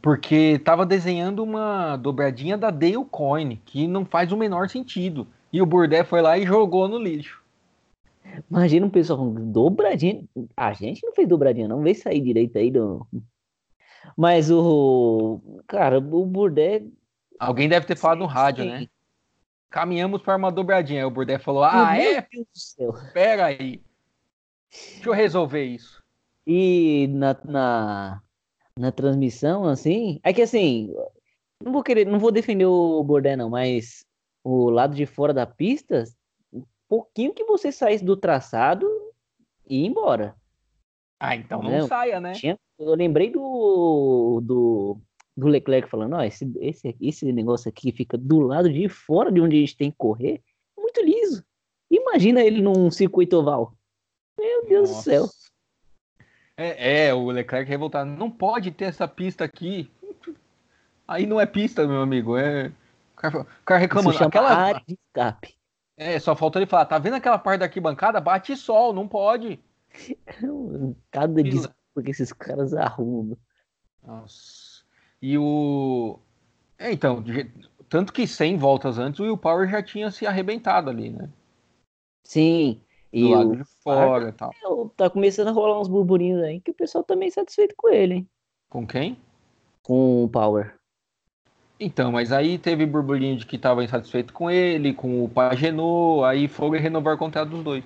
Porque 0.00 0.54
estava 0.54 0.86
desenhando 0.86 1.42
uma 1.42 1.96
dobradinha 1.96 2.56
da 2.56 2.70
Dale 2.70 3.04
Coin, 3.10 3.60
que 3.64 3.86
não 3.86 4.04
faz 4.04 4.32
o 4.32 4.36
menor 4.36 4.68
sentido. 4.68 5.26
E 5.52 5.60
o 5.60 5.66
Burdé 5.66 6.02
foi 6.02 6.22
lá 6.22 6.38
e 6.38 6.46
jogou 6.46 6.88
no 6.88 6.98
lixo. 6.98 7.42
Imagina 8.50 8.86
um 8.86 8.90
pessoal 8.90 9.18
falando, 9.18 9.52
dobradinha. 9.52 10.24
A 10.56 10.72
gente 10.72 11.04
não 11.04 11.12
fez 11.12 11.28
dobradinha, 11.28 11.68
não. 11.68 11.82
Vê 11.82 11.94
sair 11.94 12.20
direito 12.20 12.58
aí 12.58 12.70
do. 12.70 13.06
Mas 14.16 14.50
o. 14.50 15.40
Cara, 15.66 15.98
o 15.98 16.26
Burdé. 16.26 16.82
Alguém 17.38 17.68
deve 17.68 17.86
ter 17.86 17.96
falado 17.96 18.18
no 18.18 18.26
rádio, 18.26 18.64
sim. 18.64 18.70
né? 18.70 18.86
Caminhamos 19.70 20.22
para 20.22 20.36
uma 20.36 20.50
dobradinha. 20.50 21.00
Aí 21.00 21.06
o 21.06 21.10
Burdé 21.10 21.38
falou: 21.38 21.62
Ah, 21.62 21.92
Meu 21.92 22.02
é? 22.02 22.26
Deus 22.30 22.46
do 22.46 22.58
céu. 22.58 22.94
Pera 23.12 23.46
aí. 23.46 23.82
Deixa 24.70 25.08
eu 25.08 25.12
resolver 25.12 25.64
isso. 25.64 26.02
E 26.46 27.08
na, 27.10 27.36
na, 27.44 28.22
na 28.78 28.92
transmissão, 28.92 29.64
assim. 29.64 30.20
É 30.22 30.32
que 30.32 30.42
assim. 30.42 30.94
Não 31.62 31.72
vou 31.72 31.82
querer, 31.82 32.06
não 32.06 32.18
vou 32.18 32.30
defender 32.30 32.66
o 32.66 33.02
Burdé, 33.02 33.34
não, 33.34 33.48
mas 33.48 34.04
o 34.44 34.68
lado 34.68 34.94
de 34.94 35.06
fora 35.06 35.32
da 35.32 35.46
pista, 35.46 36.04
um 36.52 36.62
pouquinho 36.88 37.32
que 37.32 37.44
você 37.44 37.72
saísse 37.72 38.04
do 38.04 38.16
traçado 38.16 38.86
e 39.66 39.82
ir 39.82 39.86
embora. 39.86 40.36
Ah, 41.18 41.34
então 41.34 41.62
não, 41.62 41.70
não 41.70 41.86
saia, 41.86 42.20
né? 42.20 42.32
Tinha, 42.32 42.58
eu 42.78 42.94
lembrei 42.94 43.30
do, 43.30 44.40
do, 44.44 45.00
do 45.34 45.48
Leclerc 45.48 45.88
falando, 45.88 46.14
ó, 46.14 46.22
esse, 46.22 46.50
esse, 46.60 46.94
esse 47.00 47.32
negócio 47.32 47.70
aqui 47.70 47.90
fica 47.90 48.18
do 48.18 48.40
lado 48.40 48.70
de 48.70 48.86
fora 48.88 49.32
de 49.32 49.40
onde 49.40 49.56
a 49.56 49.60
gente 49.60 49.76
tem 49.76 49.90
que 49.90 49.96
correr, 49.96 50.42
muito 50.78 51.00
liso. 51.00 51.42
Imagina 51.90 52.42
ele 52.42 52.60
num 52.60 52.90
circuito 52.90 53.38
oval. 53.38 53.72
Meu 54.38 54.66
Deus 54.66 54.90
Nossa. 54.90 55.00
do 55.00 55.04
céu. 55.04 55.26
É, 56.56 57.08
é, 57.08 57.14
o 57.14 57.30
Leclerc 57.30 57.68
revoltado. 57.68 58.10
Não 58.10 58.30
pode 58.30 58.70
ter 58.70 58.86
essa 58.86 59.06
pista 59.06 59.44
aqui. 59.44 59.90
Aí 61.06 61.26
não 61.26 61.40
é 61.40 61.46
pista, 61.46 61.86
meu 61.86 62.00
amigo. 62.00 62.36
É, 62.36 62.68
o 62.68 63.16
cara, 63.16 63.40
o 63.40 63.46
cara 63.64 63.80
reclamando. 63.80 64.24
aquela 64.24 64.54
área 64.54 64.82
de 64.86 64.94
escape. 64.94 65.54
É, 65.96 66.18
só 66.18 66.36
falta 66.36 66.58
ele 66.58 66.66
falar, 66.66 66.84
tá 66.84 66.98
vendo 66.98 67.14
aquela 67.14 67.38
parte 67.38 67.60
da 67.60 67.66
arquibancada? 67.66 68.20
Bate 68.20 68.56
sol, 68.56 68.92
não 68.92 69.08
pode. 69.08 69.58
Cada 71.10 71.42
desculpa 71.42 72.02
que 72.04 72.10
esses 72.10 72.32
caras 72.32 72.74
arrumam. 72.74 73.36
Nossa. 74.02 74.84
E 75.20 75.38
o. 75.38 76.18
É, 76.78 76.92
então, 76.92 77.24
tanto 77.88 78.12
que 78.12 78.26
100 78.26 78.58
voltas 78.58 78.98
antes, 78.98 79.20
o 79.20 79.24
Will 79.24 79.38
Power 79.38 79.68
já 79.68 79.82
tinha 79.82 80.10
se 80.10 80.26
arrebentado 80.26 80.90
ali, 80.90 81.10
né? 81.10 81.30
Sim. 82.22 82.80
Do 83.20 83.28
lado 83.30 83.50
o... 83.50 83.56
de 83.56 83.64
fora 83.82 84.28
e 84.28 84.32
tal. 84.32 84.50
É, 84.50 84.88
tá 84.96 85.10
começando 85.10 85.48
a 85.48 85.52
rolar 85.52 85.80
uns 85.80 85.88
burburinhos 85.88 86.42
aí 86.42 86.60
que 86.60 86.70
o 86.70 86.74
pessoal 86.74 87.02
também 87.02 87.28
tá 87.28 87.36
satisfeito 87.36 87.74
com 87.76 87.88
ele, 87.88 88.14
hein? 88.14 88.28
Com 88.68 88.86
quem? 88.86 89.16
Com 89.82 90.24
o 90.24 90.28
Power. 90.28 90.74
Então, 91.78 92.10
mas 92.10 92.32
aí 92.32 92.58
teve 92.58 92.86
burburinho 92.86 93.36
de 93.36 93.46
que 93.46 93.56
estava 93.56 93.84
insatisfeito 93.84 94.32
com 94.32 94.50
ele, 94.50 94.94
com 94.94 95.22
o 95.24 95.28
Pagenô, 95.28 96.24
aí 96.24 96.48
foram 96.48 96.78
renovar 96.78 97.14
o 97.14 97.18
contrato 97.18 97.50
dos 97.50 97.62
dois. 97.62 97.84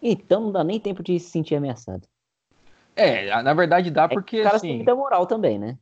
Então 0.00 0.40
não 0.40 0.52
dá 0.52 0.62
nem 0.62 0.78
tempo 0.78 1.02
de 1.02 1.18
se 1.18 1.30
sentir 1.30 1.56
ameaçado. 1.56 2.06
É, 2.94 3.42
na 3.42 3.52
verdade 3.52 3.90
dá 3.90 4.04
é 4.04 4.08
porque. 4.08 4.38
É, 4.38 4.40
o 4.40 4.44
cara 4.44 4.56
assim, 4.56 4.68
tem 4.68 4.76
muita 4.76 4.94
moral 4.94 5.26
também, 5.26 5.58
né? 5.58 5.76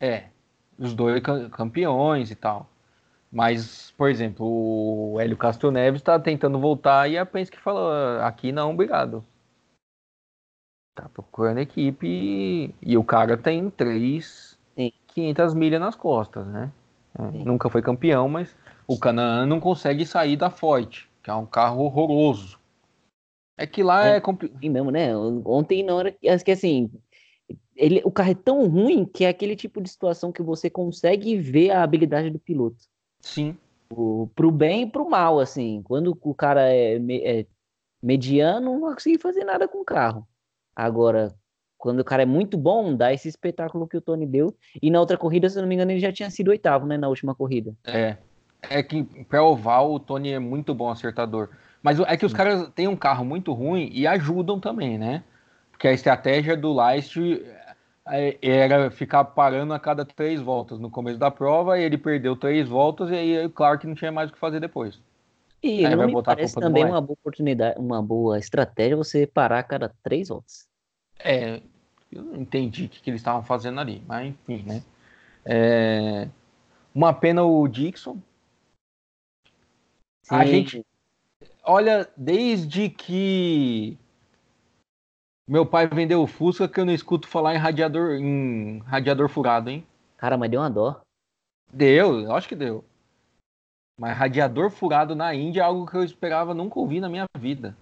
É. 0.00 0.24
Os 0.78 0.94
dois 0.94 1.22
campeões 1.52 2.30
e 2.30 2.34
tal. 2.34 2.68
Mas, 3.30 3.90
por 3.92 4.10
exemplo, 4.10 4.46
o 4.46 5.20
Hélio 5.20 5.36
Castro 5.36 5.70
Neves 5.70 6.00
está 6.00 6.18
tentando 6.18 6.58
voltar 6.58 7.08
e 7.08 7.18
a 7.18 7.26
Penske 7.26 7.58
falou: 7.58 7.90
aqui 8.22 8.52
não, 8.52 8.72
obrigado 8.72 9.24
tá 10.98 11.08
procurando 11.08 11.58
equipe 11.58 12.74
e, 12.82 12.98
o 12.98 13.04
cara 13.04 13.36
tem 13.36 13.70
três, 13.70 14.58
Sim. 14.76 14.92
500 15.08 15.54
milhas 15.54 15.80
nas 15.80 15.94
costas, 15.94 16.44
né? 16.48 16.72
É, 17.16 17.44
nunca 17.44 17.70
foi 17.70 17.80
campeão, 17.80 18.28
mas 18.28 18.54
o 18.86 18.98
Canaã 18.98 19.46
não 19.46 19.60
consegue 19.60 20.04
sair 20.04 20.36
da 20.36 20.50
Ford, 20.50 21.08
que 21.22 21.30
é 21.30 21.34
um 21.34 21.46
carro 21.46 21.84
horroroso. 21.84 22.58
É 23.56 23.66
que 23.66 23.82
lá 23.82 24.08
é, 24.08 24.16
é 24.16 24.20
complicado. 24.20 24.60
mesmo, 24.60 24.90
né? 24.90 25.16
Ontem 25.16 25.84
na 25.84 25.94
hora 25.94 26.16
acho 26.28 26.44
que 26.44 26.50
assim, 26.50 26.90
ele, 27.76 28.02
o 28.04 28.10
carro 28.10 28.30
é 28.30 28.34
tão 28.34 28.68
ruim 28.68 29.04
que 29.04 29.24
é 29.24 29.28
aquele 29.28 29.54
tipo 29.54 29.80
de 29.80 29.88
situação 29.88 30.32
que 30.32 30.42
você 30.42 30.68
consegue 30.68 31.36
ver 31.36 31.70
a 31.70 31.82
habilidade 31.82 32.30
do 32.30 32.38
piloto. 32.38 32.84
Sim. 33.20 33.56
O, 33.90 34.28
pro 34.34 34.50
bem 34.50 34.82
e 34.82 34.90
pro 34.90 35.08
mal, 35.08 35.40
assim. 35.40 35.82
Quando 35.82 36.16
o 36.20 36.34
cara 36.34 36.72
é, 36.72 36.96
é 36.96 37.46
mediano, 38.02 38.72
não 38.72 38.80
vai 38.80 38.94
conseguir 38.94 39.18
fazer 39.18 39.44
nada 39.44 39.66
com 39.66 39.78
o 39.78 39.84
carro. 39.84 40.26
Agora, 40.74 41.34
quando 41.76 42.00
o 42.00 42.04
cara 42.04 42.22
é 42.22 42.26
muito 42.26 42.58
bom, 42.58 42.94
dá 42.94 43.12
esse 43.12 43.28
espetáculo 43.28 43.88
que 43.88 43.96
o 43.96 44.00
Tony 44.00 44.26
deu. 44.26 44.54
E 44.82 44.90
na 44.90 45.00
outra 45.00 45.16
corrida, 45.16 45.48
se 45.48 45.56
eu 45.56 45.62
não 45.62 45.68
me 45.68 45.74
engano, 45.74 45.92
ele 45.92 46.00
já 46.00 46.12
tinha 46.12 46.30
sido 46.30 46.48
oitavo, 46.48 46.86
né? 46.86 46.98
Na 46.98 47.08
última 47.08 47.34
corrida. 47.34 47.74
É. 47.84 48.16
É 48.62 48.82
que 48.82 49.04
para 49.24 49.42
oval 49.42 49.92
o 49.92 50.00
Tony 50.00 50.32
é 50.32 50.38
muito 50.38 50.74
bom 50.74 50.90
acertador. 50.90 51.50
Mas 51.80 52.00
é 52.00 52.16
que 52.16 52.26
os 52.26 52.32
caras 52.32 52.68
têm 52.74 52.88
um 52.88 52.96
carro 52.96 53.24
muito 53.24 53.52
ruim 53.52 53.88
e 53.92 54.06
ajudam 54.06 54.58
também, 54.58 54.98
né? 54.98 55.22
Porque 55.70 55.86
a 55.86 55.92
estratégia 55.92 56.56
do 56.56 56.74
Leist 56.74 57.16
era 58.42 58.90
ficar 58.90 59.24
parando 59.24 59.72
a 59.74 59.78
cada 59.78 60.04
três 60.04 60.40
voltas 60.40 60.78
no 60.78 60.90
começo 60.90 61.18
da 61.18 61.30
prova, 61.30 61.78
e 61.78 61.84
ele 61.84 61.98
perdeu 61.98 62.36
três 62.36 62.68
voltas, 62.68 63.10
e 63.10 63.14
aí, 63.14 63.48
claro 63.50 63.78
que 63.78 63.86
não 63.86 63.94
tinha 63.94 64.12
mais 64.12 64.30
o 64.30 64.32
que 64.32 64.38
fazer 64.38 64.60
depois. 64.60 65.00
E 65.62 65.84
Aí 65.84 65.94
não 65.94 66.06
me 66.06 66.22
parece 66.22 66.54
também 66.54 66.84
uma 66.84 67.00
boa 67.00 67.14
oportunidade, 67.20 67.78
uma 67.78 68.00
boa 68.02 68.38
estratégia 68.38 68.96
você 68.96 69.26
parar 69.26 69.58
a 69.58 69.62
cada 69.62 69.92
três 70.02 70.28
voltas. 70.28 70.68
É, 71.18 71.60
eu 72.12 72.22
não 72.22 72.36
entendi 72.36 72.84
o 72.84 72.88
que, 72.88 73.00
que 73.00 73.10
eles 73.10 73.20
estavam 73.20 73.42
fazendo 73.42 73.80
ali, 73.80 74.02
mas 74.06 74.28
enfim, 74.28 74.62
né? 74.64 74.82
É, 75.44 76.28
uma 76.94 77.12
pena 77.12 77.42
o 77.42 77.66
Dixon. 77.66 78.18
Sim. 80.22 80.34
A 80.34 80.44
gente, 80.44 80.86
olha, 81.64 82.08
desde 82.16 82.88
que 82.88 83.98
meu 85.48 85.64
pai 85.64 85.86
vendeu 85.86 86.22
o 86.22 86.26
Fusca 86.26 86.68
que 86.68 86.78
eu 86.78 86.84
não 86.84 86.92
escuto 86.92 87.26
falar 87.26 87.54
em 87.54 87.58
radiador, 87.58 88.16
em 88.16 88.80
radiador 88.80 89.30
furado, 89.30 89.70
hein? 89.70 89.86
Cara, 90.18 90.36
mas 90.36 90.50
deu 90.50 90.60
uma 90.60 90.68
dó. 90.68 91.00
Deu, 91.72 92.20
eu 92.20 92.34
acho 92.34 92.46
que 92.46 92.54
deu. 92.54 92.84
Mas 93.98 94.14
radiador 94.16 94.70
furado 94.70 95.16
na 95.16 95.34
Índia 95.34 95.62
é 95.62 95.64
algo 95.64 95.86
que 95.86 95.96
eu 95.96 96.04
esperava 96.04 96.52
nunca 96.52 96.78
ouvir 96.78 97.00
na 97.00 97.08
minha 97.08 97.24
vida. 97.38 97.74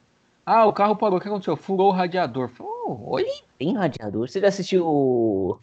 Ah, 0.45 0.65
o 0.65 0.73
carro 0.73 0.95
parou, 0.95 1.19
o 1.19 1.21
que 1.21 1.27
aconteceu? 1.27 1.57
Furou 1.57 1.89
o 1.89 1.93
radiador. 1.93 2.53
Oh, 2.61 3.15
oi? 3.15 3.27
Tem 3.59 3.77
radiador? 3.77 4.29
Você 4.29 4.41
já 4.41 4.47
assistiu 4.47 4.87
o 4.87 5.59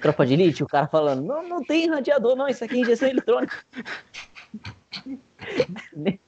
Tropa 0.00 0.26
de 0.26 0.34
Elite? 0.34 0.64
O 0.64 0.66
cara 0.66 0.88
falando, 0.88 1.22
não, 1.22 1.48
não 1.48 1.62
tem 1.62 1.88
radiador, 1.88 2.34
não, 2.34 2.48
isso 2.48 2.64
aqui 2.64 2.74
é 2.74 2.80
injeção 2.80 3.08
eletrônica. 3.08 3.64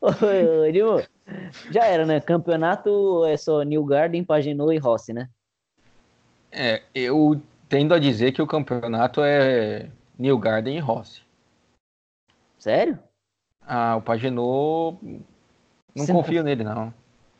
Ô, 0.00 0.10
Dilma, 0.72 1.02
já 1.70 1.84
era, 1.84 2.06
né? 2.06 2.20
Campeonato 2.20 3.24
é 3.26 3.36
só 3.36 3.62
New 3.62 3.84
Garden, 3.84 4.24
Paginot 4.24 4.74
e 4.74 4.78
Rossi, 4.78 5.12
né? 5.12 5.28
É, 6.50 6.82
eu 6.94 7.40
tendo 7.68 7.94
a 7.94 7.98
dizer 7.98 8.32
que 8.32 8.42
o 8.42 8.46
campeonato 8.46 9.22
é 9.22 9.88
New 10.18 10.38
Garden 10.38 10.76
e 10.76 10.80
Rossi. 10.80 11.22
Sério? 12.58 12.98
Ah, 13.66 13.96
o 13.96 14.02
Pagenô. 14.02 14.96
Não 15.94 16.04
Você 16.04 16.12
confio 16.12 16.38
não... 16.38 16.44
nele, 16.44 16.64
não. 16.64 16.92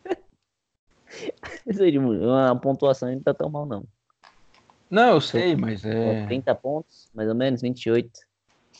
Uma 2.22 2.56
pontuação 2.56 3.12
não 3.12 3.20
tá 3.20 3.34
tão 3.34 3.50
mal, 3.50 3.66
não. 3.66 3.84
Não, 4.90 5.10
eu 5.10 5.20
sei, 5.20 5.56
mas 5.56 5.84
é. 5.84 6.26
30 6.26 6.54
pontos, 6.54 7.10
mais 7.14 7.28
ou 7.28 7.34
menos, 7.34 7.62
28. 7.62 8.10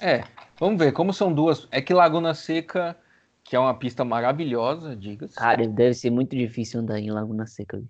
É, 0.00 0.24
vamos 0.58 0.78
ver. 0.78 0.92
Como 0.92 1.12
são 1.12 1.32
duas. 1.32 1.66
É 1.70 1.80
que 1.80 1.94
Laguna 1.94 2.34
Seca, 2.34 2.96
que 3.44 3.56
é 3.56 3.58
uma 3.58 3.74
pista 3.74 4.04
maravilhosa, 4.04 4.96
diga-se. 4.96 5.34
Cara, 5.34 5.66
deve 5.66 5.94
ser 5.94 6.10
muito 6.10 6.36
difícil 6.36 6.80
andar 6.80 6.98
em 6.98 7.10
Laguna 7.10 7.46
Seca. 7.46 7.82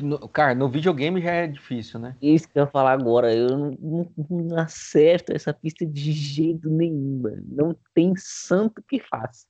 No, 0.00 0.28
cara, 0.28 0.54
no 0.54 0.68
videogame 0.68 1.20
já 1.20 1.32
é 1.32 1.46
difícil, 1.46 1.98
né? 1.98 2.16
Isso 2.22 2.48
que 2.48 2.58
eu 2.58 2.62
ia 2.62 2.70
falar 2.70 2.92
agora. 2.92 3.34
Eu 3.34 3.58
não, 3.58 3.76
não, 3.80 4.08
não 4.30 4.58
acerto 4.58 5.32
essa 5.32 5.52
pista 5.52 5.84
de 5.84 6.12
jeito 6.12 6.68
nenhum, 6.70 7.20
mano. 7.22 7.42
Não 7.48 7.76
tem 7.94 8.14
santo 8.16 8.82
que 8.82 9.00
faça. 9.00 9.46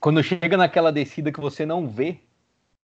Quando 0.00 0.22
chega 0.22 0.56
naquela 0.56 0.92
descida 0.92 1.32
que 1.32 1.40
você 1.40 1.64
não 1.64 1.88
vê. 1.88 2.20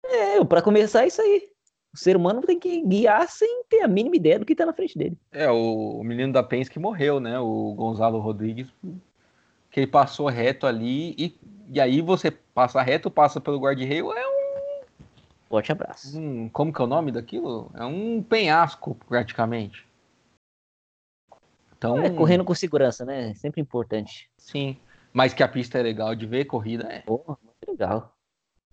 É, 0.05 0.43
para 0.45 0.61
começar 0.61 1.05
isso 1.05 1.21
aí. 1.21 1.49
O 1.93 1.97
ser 1.97 2.15
humano 2.15 2.41
tem 2.41 2.59
que 2.59 2.85
guiar 2.85 3.27
sem 3.27 3.63
ter 3.67 3.81
a 3.81 3.87
mínima 3.87 4.15
ideia 4.15 4.37
do 4.37 4.45
que 4.45 4.55
tá 4.55 4.65
na 4.65 4.73
frente 4.73 4.97
dele. 4.97 5.17
É, 5.31 5.49
o, 5.49 5.99
o 5.99 6.03
menino 6.03 6.31
da 6.31 6.43
Penske 6.43 6.77
morreu, 6.77 7.19
né? 7.19 7.39
O 7.39 7.73
Gonzalo 7.73 8.19
Rodrigues. 8.19 8.67
Que 9.71 9.81
ele 9.81 9.87
passou 9.87 10.27
reto 10.27 10.65
ali 10.65 11.15
e, 11.17 11.39
e 11.67 11.79
aí 11.79 12.01
você 12.01 12.31
passa 12.31 12.81
reto, 12.81 13.11
passa 13.11 13.39
pelo 13.39 13.59
guarda-reio, 13.59 14.11
é 14.11 14.27
um. 14.27 14.39
Forte 15.47 15.71
abraço. 15.71 16.19
Um, 16.19 16.47
como 16.49 16.71
que 16.71 16.81
é 16.81 16.83
o 16.83 16.87
nome 16.87 17.11
daquilo? 17.11 17.71
É 17.73 17.83
um 17.83 18.21
penhasco, 18.21 18.95
praticamente. 19.07 19.87
Então, 21.77 21.97
é, 21.97 22.09
correndo 22.09 22.43
com 22.43 22.53
segurança, 22.53 23.05
né? 23.05 23.33
Sempre 23.35 23.61
importante. 23.61 24.29
Sim. 24.37 24.75
Mas 25.13 25.33
que 25.33 25.41
a 25.41 25.47
pista 25.47 25.79
é 25.79 25.81
legal 25.81 26.13
de 26.13 26.25
ver, 26.25 26.45
corrida 26.45 26.85
é. 26.91 26.99
Porra, 26.99 27.37
muito 27.41 27.71
legal. 27.71 28.13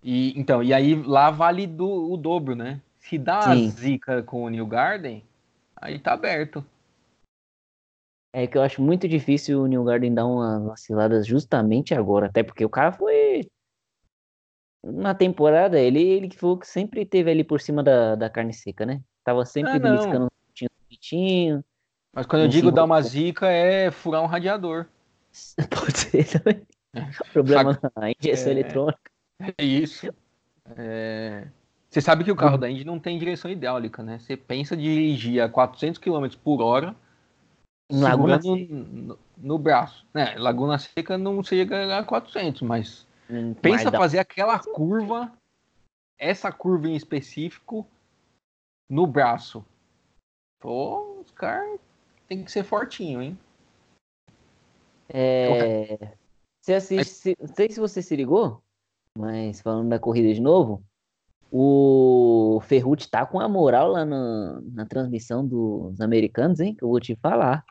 E, 0.03 0.37
então, 0.39 0.61
e 0.61 0.73
aí 0.73 0.93
lá 0.93 1.31
vale 1.31 1.65
do, 1.65 2.11
o 2.11 2.17
dobro, 2.17 2.53
né? 2.55 2.81
Se 2.99 3.17
dá 3.17 3.41
Sim. 3.41 3.69
zica 3.69 4.21
com 4.21 4.43
o 4.43 4.49
New 4.49 4.67
Garden, 4.67 5.23
aí 5.75 5.97
tá 5.97 6.13
aberto. 6.13 6.63
É 8.33 8.45
que 8.45 8.57
eu 8.57 8.61
acho 8.61 8.81
muito 8.81 9.07
difícil 9.07 9.61
o 9.61 9.67
New 9.67 9.83
Garden 9.83 10.13
dar 10.13 10.25
uma 10.25 10.59
vacilada 10.59 11.23
justamente 11.23 11.93
agora, 11.93 12.27
até 12.27 12.43
porque 12.43 12.65
o 12.65 12.69
cara 12.69 12.91
foi 12.91 13.49
na 14.83 15.13
temporada, 15.13 15.79
ele 15.79 16.01
ele 16.01 16.27
que 16.27 16.37
foi 16.37 16.57
que 16.57 16.67
sempre 16.67 17.05
teve 17.05 17.31
ali 17.31 17.43
por 17.43 17.59
cima 17.59 17.83
da, 17.83 18.15
da 18.15 18.29
carne 18.29 18.53
seca, 18.53 18.85
né? 18.85 19.01
Tava 19.23 19.45
sempre 19.45 19.71
ah, 19.73 19.79
beliscando 19.79 20.25
um 20.25 20.67
bonitinho. 20.83 21.63
Mas 22.13 22.25
quando 22.25 22.43
eu 22.43 22.47
digo 22.47 22.71
dar 22.71 22.83
uma 22.83 23.01
zica 23.01 23.47
é 23.47 23.91
furar 23.91 24.21
um 24.21 24.27
radiador. 24.27 24.85
Pode 25.69 25.97
ser 25.97 26.25
também. 26.25 26.65
Problema 27.33 27.79
na 27.95 28.11
injeção 28.11 28.47
é... 28.47 28.51
eletrônica. 28.51 29.11
É 29.39 29.63
isso. 29.63 30.07
É... 30.75 31.47
Você 31.89 32.01
sabe 32.01 32.23
que 32.23 32.31
o 32.31 32.35
carro 32.35 32.53
uhum. 32.53 32.59
da 32.59 32.69
Indy 32.69 32.83
não 32.83 32.99
tem 32.99 33.17
direção 33.17 33.49
hidráulica, 33.49 34.03
né? 34.03 34.19
Você 34.19 34.35
pensa 34.35 34.75
dirigir 34.75 35.41
a 35.41 35.49
400 35.49 35.99
km 35.99 36.27
por 36.43 36.61
hora 36.61 36.95
Laguna 37.91 38.39
no, 38.39 39.17
no, 39.37 39.57
braço. 39.57 40.05
Né? 40.13 40.35
Laguna 40.35 40.77
Seca 40.77 41.17
não 41.17 41.41
chega 41.41 41.97
a 41.97 42.03
400, 42.03 42.61
mas 42.61 43.07
hum, 43.29 43.53
pensa 43.53 43.89
mas 43.89 43.99
fazer 43.99 44.19
aquela 44.19 44.59
curva, 44.59 45.31
essa 46.17 46.51
curva 46.51 46.89
em 46.89 46.95
específico, 46.95 47.87
no 48.89 49.07
braço. 49.07 49.65
Pô, 50.59 51.21
os 51.21 51.31
caras 51.31 51.79
tem 52.27 52.43
que 52.43 52.51
ser 52.51 52.63
fortinho, 52.63 53.21
hein? 53.21 53.39
É... 55.09 56.15
Você 56.61 56.73
assiste, 56.73 57.37
não 57.39 57.47
sei 57.47 57.69
se 57.69 57.79
você 57.79 58.01
se 58.01 58.13
ligou, 58.15 58.61
mas 59.17 59.61
falando 59.61 59.87
da 59.87 59.97
corrida 59.97 60.33
de 60.33 60.41
novo, 60.41 60.83
o 61.49 62.59
Ferrucci 62.63 63.09
tá 63.09 63.25
com 63.25 63.39
a 63.39 63.47
moral 63.47 63.91
lá 63.91 64.03
na, 64.03 64.61
na 64.73 64.85
transmissão 64.85 65.47
dos 65.47 66.01
americanos, 66.01 66.59
hein? 66.59 66.75
Que 66.75 66.83
eu 66.83 66.89
vou 66.89 66.99
te 66.99 67.15
falar. 67.15 67.63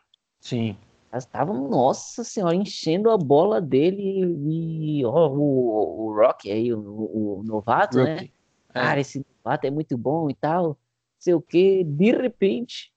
Sim. 0.46 0.76
Elas 1.10 1.24
estavam, 1.24 1.68
nossa 1.68 2.22
senhora, 2.22 2.54
enchendo 2.54 3.10
a 3.10 3.18
bola 3.18 3.60
dele 3.60 4.22
e 4.48 5.04
ó, 5.04 5.28
o, 5.28 6.06
o 6.06 6.14
Rock 6.14 6.50
aí, 6.50 6.72
o, 6.72 6.78
o 6.78 7.42
novato, 7.44 7.96
né? 7.96 8.28
É. 8.72 8.72
Cara, 8.72 9.00
esse 9.00 9.26
novato 9.44 9.66
é 9.66 9.70
muito 9.70 9.98
bom 9.98 10.30
e 10.30 10.34
tal. 10.34 10.78
Sei 11.18 11.34
o 11.34 11.40
que, 11.40 11.82
de 11.82 12.12
repente, 12.12 12.92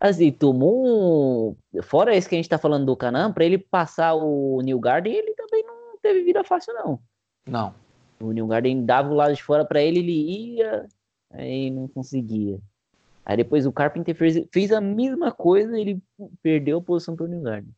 assim, 0.00 0.32
tomou 0.32 1.52
um. 1.74 1.82
Fora 1.82 2.16
esse 2.16 2.26
que 2.26 2.36
a 2.36 2.38
gente 2.38 2.48
tá 2.48 2.56
falando 2.56 2.86
do 2.86 2.96
Canam, 2.96 3.34
pra 3.34 3.44
ele 3.44 3.58
passar 3.58 4.14
o 4.14 4.62
New 4.62 4.80
Garden, 4.80 5.12
ele 5.12 5.34
também 5.34 5.62
não 5.62 5.98
teve 6.00 6.22
vida 6.24 6.42
fácil, 6.42 6.72
não. 6.72 7.00
Não. 7.46 7.74
O 8.18 8.32
New 8.32 8.46
Garden 8.46 8.86
dava 8.86 9.10
o 9.10 9.14
lado 9.14 9.34
de 9.34 9.42
fora 9.42 9.62
para 9.62 9.82
ele, 9.82 9.98
ele 9.98 10.56
ia, 10.56 10.86
aí 11.30 11.70
não 11.70 11.86
conseguia. 11.86 12.58
Aí 13.24 13.36
depois 13.36 13.64
o 13.64 13.72
Carpenter 13.72 14.14
fez, 14.14 14.46
fez 14.52 14.70
a 14.70 14.80
mesma 14.80 15.32
coisa, 15.32 15.78
ele 15.78 16.00
perdeu 16.42 16.78
a 16.78 16.82
posição 16.82 17.16
para 17.16 17.24
o 17.24 17.28
New 17.28 17.40
Garden. 17.40 17.72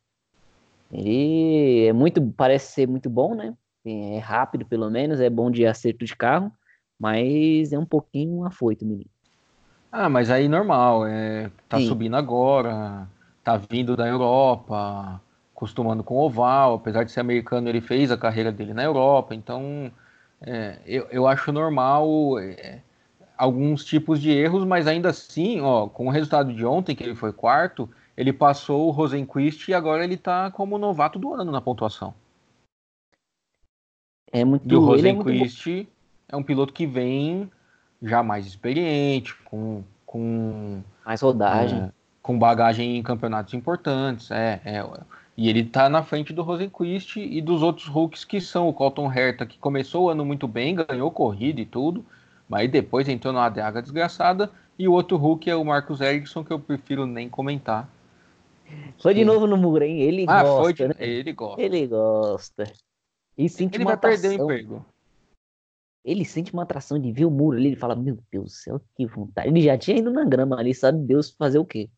Ele 0.93 1.87
é 1.87 1.93
muito, 1.93 2.21
parece 2.37 2.73
ser 2.73 2.89
muito 2.89 3.09
bom, 3.09 3.35
né? 3.35 3.55
É 3.85 4.19
rápido 4.19 4.67
pelo 4.67 4.91
menos, 4.91 5.21
é 5.21 5.31
bom 5.31 5.51
de 5.51 5.65
acerto 5.65 6.05
de 6.05 6.17
carro, 6.17 6.51
mas 6.99 7.73
é 7.73 7.79
um 7.79 7.87
pouquinho 7.87 8.45
afoito, 8.45 8.85
menino. 8.85 9.11
Ah, 9.91 10.09
mas 10.09 10.31
aí 10.31 10.49
normal, 10.49 11.07
é, 11.07 11.51
tá 11.69 11.79
Sim. 11.79 11.87
subindo 11.87 12.17
agora, 12.17 13.09
tá 13.45 13.57
vindo 13.57 13.97
da 13.97 14.07
Europa, 14.07 15.21
acostumando 15.55 16.03
com 16.03 16.17
oval, 16.17 16.75
apesar 16.75 17.05
de 17.05 17.13
ser 17.13 17.21
americano, 17.21 17.69
ele 17.69 17.81
fez 17.81 18.11
a 18.11 18.19
carreira 18.19 18.51
dele 18.51 18.75
na 18.75 18.83
Europa, 18.83 19.35
então 19.35 19.91
é, 20.43 20.79
eu, 20.85 21.07
eu 21.11 21.27
acho 21.27 21.51
normal 21.53 22.39
é, 22.39 22.83
alguns 23.37 23.85
tipos 23.85 24.21
de 24.21 24.31
erros, 24.31 24.65
mas 24.65 24.87
ainda 24.87 25.11
assim, 25.11 25.61
ó, 25.61 25.87
com 25.87 26.07
o 26.07 26.11
resultado 26.11 26.53
de 26.53 26.65
ontem, 26.65 26.95
que 26.95 27.03
ele 27.03 27.15
foi 27.15 27.33
quarto, 27.33 27.89
ele 28.17 28.33
passou 28.33 28.89
o 28.89 28.91
Rosenquist 28.91 29.69
e 29.69 29.75
agora 29.75 30.05
ele 30.05 30.17
tá 30.17 30.51
como 30.51 30.79
novato 30.79 31.19
do 31.19 31.35
ano 31.35 31.53
na 31.53 31.61
pontuação. 31.61 32.15
É 34.33 34.45
muito 34.45 34.71
E 34.71 34.77
o 34.77 34.81
Rosenquist 34.81 35.69
é, 35.69 35.75
muito... 35.75 35.89
é 36.29 36.37
um 36.37 36.43
piloto 36.43 36.73
que 36.73 36.87
vem 36.87 37.51
já 38.03 38.23
mais 38.23 38.47
experiente, 38.47 39.35
com, 39.45 39.83
com 40.05 40.83
mais 41.05 41.21
rodagem, 41.21 41.83
é, 41.83 41.93
com 42.23 42.39
bagagem 42.39 42.97
em 42.97 43.03
campeonatos 43.03 43.55
importantes, 43.55 44.31
é, 44.31 44.61
é 44.65 44.83
e 45.37 45.51
ele 45.51 45.65
tá 45.65 45.89
na 45.89 46.03
frente 46.03 46.33
do 46.33 46.43
Rosenquist 46.43 47.19
e 47.19 47.43
dos 47.43 47.63
outros 47.63 47.87
rookies 47.87 48.25
que 48.25 48.41
são 48.41 48.69
o 48.69 48.73
Colton 48.73 49.13
Herta, 49.13 49.45
que 49.45 49.59
começou 49.59 50.05
o 50.05 50.09
ano 50.09 50.25
muito 50.25 50.49
bem, 50.49 50.75
ganhou 50.75 51.11
corrida 51.11 51.61
e 51.61 51.67
tudo, 51.67 52.05
mas 52.49 52.71
depois 52.71 53.09
entrou 53.09 53.33
numa 53.33 53.47
ADH 53.47 53.83
desgraçada, 53.83 54.51
e 54.79 54.87
o 54.87 54.93
outro 54.93 55.17
Hulk 55.17 55.49
é 55.49 55.57
o 55.57 55.65
Marcos 55.65 56.01
Erickson, 56.01 56.45
que 56.45 56.53
eu 56.53 56.61
prefiro 56.61 57.07
nem 57.07 57.29
comentar. 57.29 57.89
Foi 59.01 59.15
de 59.15 59.25
novo 59.25 59.47
no 59.47 59.57
muro, 59.57 59.85
hein? 59.85 60.01
Ele 60.01 60.27
ah, 60.29 60.43
gosta, 60.43 60.75
de... 60.75 60.89
né? 60.89 60.95
Ele 60.99 61.33
gosta. 61.33 61.63
Ele 61.63 61.87
gosta. 61.87 62.73
E 63.39 63.49
sente 63.49 63.77
ele 63.77 63.85
uma 63.85 63.91
vai 63.91 63.95
atração. 63.95 64.23
perder 64.23 64.41
o 64.41 64.45
emprego. 64.45 64.87
Ele 66.05 66.25
sente 66.25 66.53
uma 66.53 66.63
atração 66.63 66.99
de 66.99 67.13
ver 67.13 67.25
o 67.25 67.31
muro 67.31 67.57
ali, 67.57 67.69
ele 67.69 67.77
fala, 67.77 67.97
meu 67.97 68.19
Deus 68.31 68.45
do 68.45 68.51
céu, 68.51 68.81
que 68.95 69.07
vontade. 69.07 69.49
Ele 69.49 69.61
já 69.61 69.77
tinha 69.77 69.99
ido 69.99 70.11
na 70.11 70.25
grama 70.25 70.59
ali, 70.59 70.75
sabe 70.75 70.99
Deus 70.99 71.31
fazer 71.31 71.59
o 71.59 71.65
quê? 71.65 71.91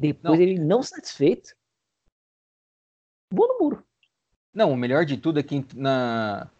Depois 0.00 0.38
não. 0.38 0.46
ele 0.46 0.58
não 0.58 0.82
satisfeito, 0.82 1.54
Boa 3.32 3.48
no 3.48 3.58
muro. 3.64 3.84
Não, 4.52 4.72
o 4.72 4.76
melhor 4.76 5.04
de 5.04 5.16
tudo 5.16 5.38
é 5.38 5.42
que 5.42 5.64
na... 5.76 6.50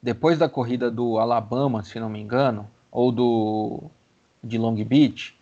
depois 0.00 0.38
da 0.38 0.48
corrida 0.48 0.90
do 0.90 1.18
Alabama, 1.18 1.82
se 1.82 1.98
não 1.98 2.08
me 2.08 2.20
engano, 2.20 2.70
ou 2.90 3.12
do 3.12 3.90
de 4.42 4.58
Long 4.58 4.74
Beach, 4.84 5.36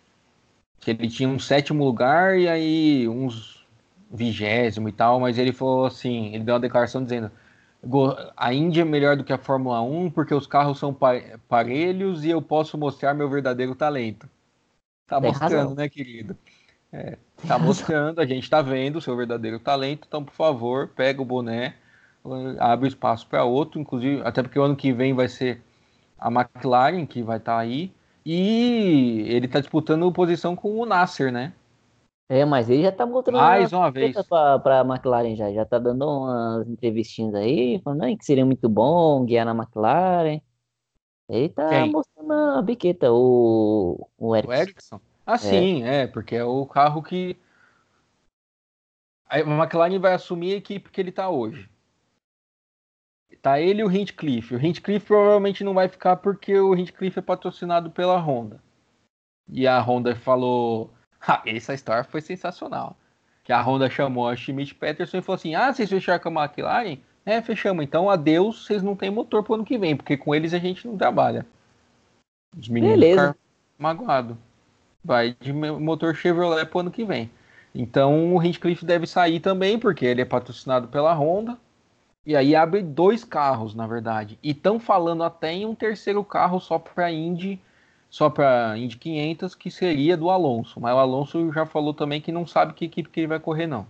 que 0.79 0.91
ele 0.91 1.09
tinha 1.09 1.29
um 1.29 1.39
sétimo 1.39 1.85
lugar 1.85 2.39
e 2.39 2.47
aí 2.47 3.07
uns 3.07 3.65
vigésimo 4.11 4.89
e 4.89 4.91
tal, 4.91 5.19
mas 5.19 5.37
ele 5.37 5.53
falou 5.53 5.85
assim, 5.85 6.33
ele 6.33 6.43
deu 6.43 6.55
uma 6.55 6.61
declaração 6.61 7.03
dizendo 7.03 7.31
a 8.35 8.53
Índia 8.53 8.81
é 8.81 8.85
melhor 8.85 9.15
do 9.15 9.23
que 9.23 9.31
a 9.31 9.37
Fórmula 9.37 9.81
1 9.81 10.11
porque 10.11 10.33
os 10.33 10.45
carros 10.47 10.79
são 10.79 10.95
parelhos 11.47 12.25
e 12.25 12.29
eu 12.29 12.41
posso 12.41 12.77
mostrar 12.77 13.13
meu 13.13 13.29
verdadeiro 13.29 13.73
talento. 13.75 14.27
Tá 15.07 15.19
Tem 15.19 15.29
mostrando, 15.29 15.69
razão. 15.69 15.75
né, 15.75 15.89
querido? 15.89 16.37
É, 16.91 17.17
tá 17.47 17.57
mostrando, 17.57 18.19
a 18.19 18.25
gente 18.25 18.49
tá 18.49 18.61
vendo 18.61 18.97
o 18.97 19.01
seu 19.01 19.15
verdadeiro 19.15 19.59
talento, 19.59 20.05
então, 20.07 20.23
por 20.23 20.33
favor, 20.33 20.89
pega 20.89 21.21
o 21.21 21.25
boné, 21.25 21.75
abre 22.59 22.87
espaço 22.87 23.27
para 23.27 23.43
outro, 23.43 23.79
inclusive, 23.79 24.21
até 24.23 24.41
porque 24.41 24.59
o 24.59 24.63
ano 24.63 24.75
que 24.75 24.91
vem 24.91 25.13
vai 25.13 25.27
ser 25.27 25.61
a 26.19 26.29
McLaren 26.29 27.05
que 27.05 27.21
vai 27.21 27.37
estar 27.37 27.53
tá 27.55 27.59
aí, 27.59 27.93
e 28.25 29.25
ele 29.27 29.47
tá 29.47 29.59
disputando 29.59 30.11
posição 30.11 30.55
com 30.55 30.77
o 30.77 30.85
Nasser, 30.85 31.31
né? 31.31 31.53
É, 32.31 32.45
mas 32.45 32.69
ele 32.69 32.83
já 32.83 32.91
tá 32.91 33.07
mostrando 33.07 33.37
mais 33.39 33.73
uma 33.73 33.89
vez 33.89 34.15
pra, 34.27 34.59
pra 34.59 34.81
McLaren 34.81 35.35
já, 35.35 35.51
já 35.51 35.65
tá 35.65 35.79
dando 35.79 36.05
umas 36.07 36.67
entrevistinhas 36.67 37.33
aí, 37.33 37.81
falando 37.83 38.15
que 38.17 38.23
seria 38.23 38.45
muito 38.45 38.69
bom 38.69 39.25
guiar 39.25 39.45
na 39.45 39.55
McLaren. 39.55 40.39
Ele 41.27 41.49
tá 41.49 41.67
Quem? 41.69 41.91
mostrando 41.91 42.31
a 42.33 42.61
biqueta, 42.61 43.11
o, 43.11 44.07
o 44.17 44.35
Ericsson. 44.35 44.51
O 44.51 44.61
Ericsson? 44.61 45.01
Ah, 45.25 45.33
é. 45.33 45.37
sim, 45.37 45.83
é, 45.83 46.07
porque 46.07 46.35
é 46.35 46.43
o 46.43 46.65
carro 46.65 47.01
que. 47.01 47.35
A 49.27 49.39
McLaren 49.39 49.99
vai 49.99 50.13
assumir 50.13 50.53
a 50.53 50.57
equipe 50.57 50.89
que 50.91 51.01
ele 51.01 51.09
está 51.09 51.29
hoje. 51.29 51.69
Tá 53.41 53.59
ele 53.59 53.81
e 53.81 53.83
o 53.83 53.91
Hinchcliffe. 53.91 54.55
O 54.55 54.65
Hinchcliffe 54.65 55.05
provavelmente 55.05 55.63
não 55.63 55.73
vai 55.73 55.87
ficar 55.87 56.17
porque 56.17 56.57
o 56.59 56.75
Hinchcliffe 56.75 57.19
é 57.19 57.21
patrocinado 57.21 57.89
pela 57.89 58.17
Honda. 58.17 58.61
E 59.47 59.67
a 59.67 59.79
Honda 59.79 60.15
falou. 60.15 60.91
Ah, 61.21 61.41
essa 61.45 61.73
história 61.73 62.03
foi 62.03 62.21
sensacional. 62.21 62.95
Que 63.43 63.51
a 63.51 63.61
Honda 63.61 63.89
chamou 63.89 64.27
a 64.27 64.35
Schmidt 64.35 64.73
Peterson 64.75 65.17
e 65.17 65.21
falou 65.21 65.35
assim: 65.35 65.55
Ah, 65.55 65.73
vocês 65.73 65.89
fecharam 65.89 66.21
com 66.21 66.37
a 66.37 66.45
McLaren? 66.45 66.97
É, 67.25 67.41
fechamos. 67.41 67.83
Então, 67.83 68.09
adeus, 68.09 68.65
vocês 68.65 68.81
não 68.81 68.95
têm 68.95 69.11
motor 69.11 69.43
pro 69.43 69.55
ano 69.55 69.65
que 69.65 69.77
vem, 69.77 69.95
porque 69.95 70.15
com 70.15 70.33
eles 70.33 70.53
a 70.53 70.59
gente 70.59 70.87
não 70.87 70.97
trabalha. 70.97 71.45
Os 72.57 72.69
meninos 72.69 72.99
Beleza. 72.99 73.21
ficaram 73.21 73.35
magoados 73.77 74.37
vai 75.03 75.35
de 75.39 75.51
motor 75.53 76.15
Chevrolet 76.15 76.65
pro 76.65 76.79
ano 76.79 76.91
que 76.91 77.03
vem. 77.03 77.29
Então 77.73 78.35
o 78.35 78.43
Hinchcliffe 78.43 78.85
deve 78.85 79.07
sair 79.07 79.39
também, 79.39 79.77
porque 79.77 80.05
ele 80.05 80.21
é 80.21 80.25
patrocinado 80.25 80.87
pela 80.87 81.13
Honda. 81.13 81.57
E 82.25 82.35
aí 82.35 82.55
abre 82.55 82.81
dois 82.81 83.23
carros, 83.23 83.73
na 83.73 83.87
verdade. 83.87 84.37
E 84.43 84.51
estão 84.51 84.79
falando 84.79 85.23
até 85.23 85.51
em 85.51 85.65
um 85.65 85.73
terceiro 85.73 86.23
carro 86.23 86.59
só 86.59 86.77
para 86.77 87.11
Indy, 87.11 87.59
só 88.09 88.29
para 88.29 88.77
Indy 88.77 88.97
500, 88.97 89.55
que 89.55 89.71
seria 89.71 90.17
do 90.17 90.29
Alonso. 90.29 90.79
Mas 90.79 90.93
o 90.93 90.99
Alonso 90.99 91.51
já 91.51 91.65
falou 91.65 91.93
também 91.93 92.21
que 92.21 92.31
não 92.31 92.45
sabe 92.45 92.73
que 92.73 92.85
equipe 92.85 93.09
que 93.09 93.21
ele 93.21 93.27
vai 93.27 93.39
correr, 93.39 93.67
não. 93.67 93.87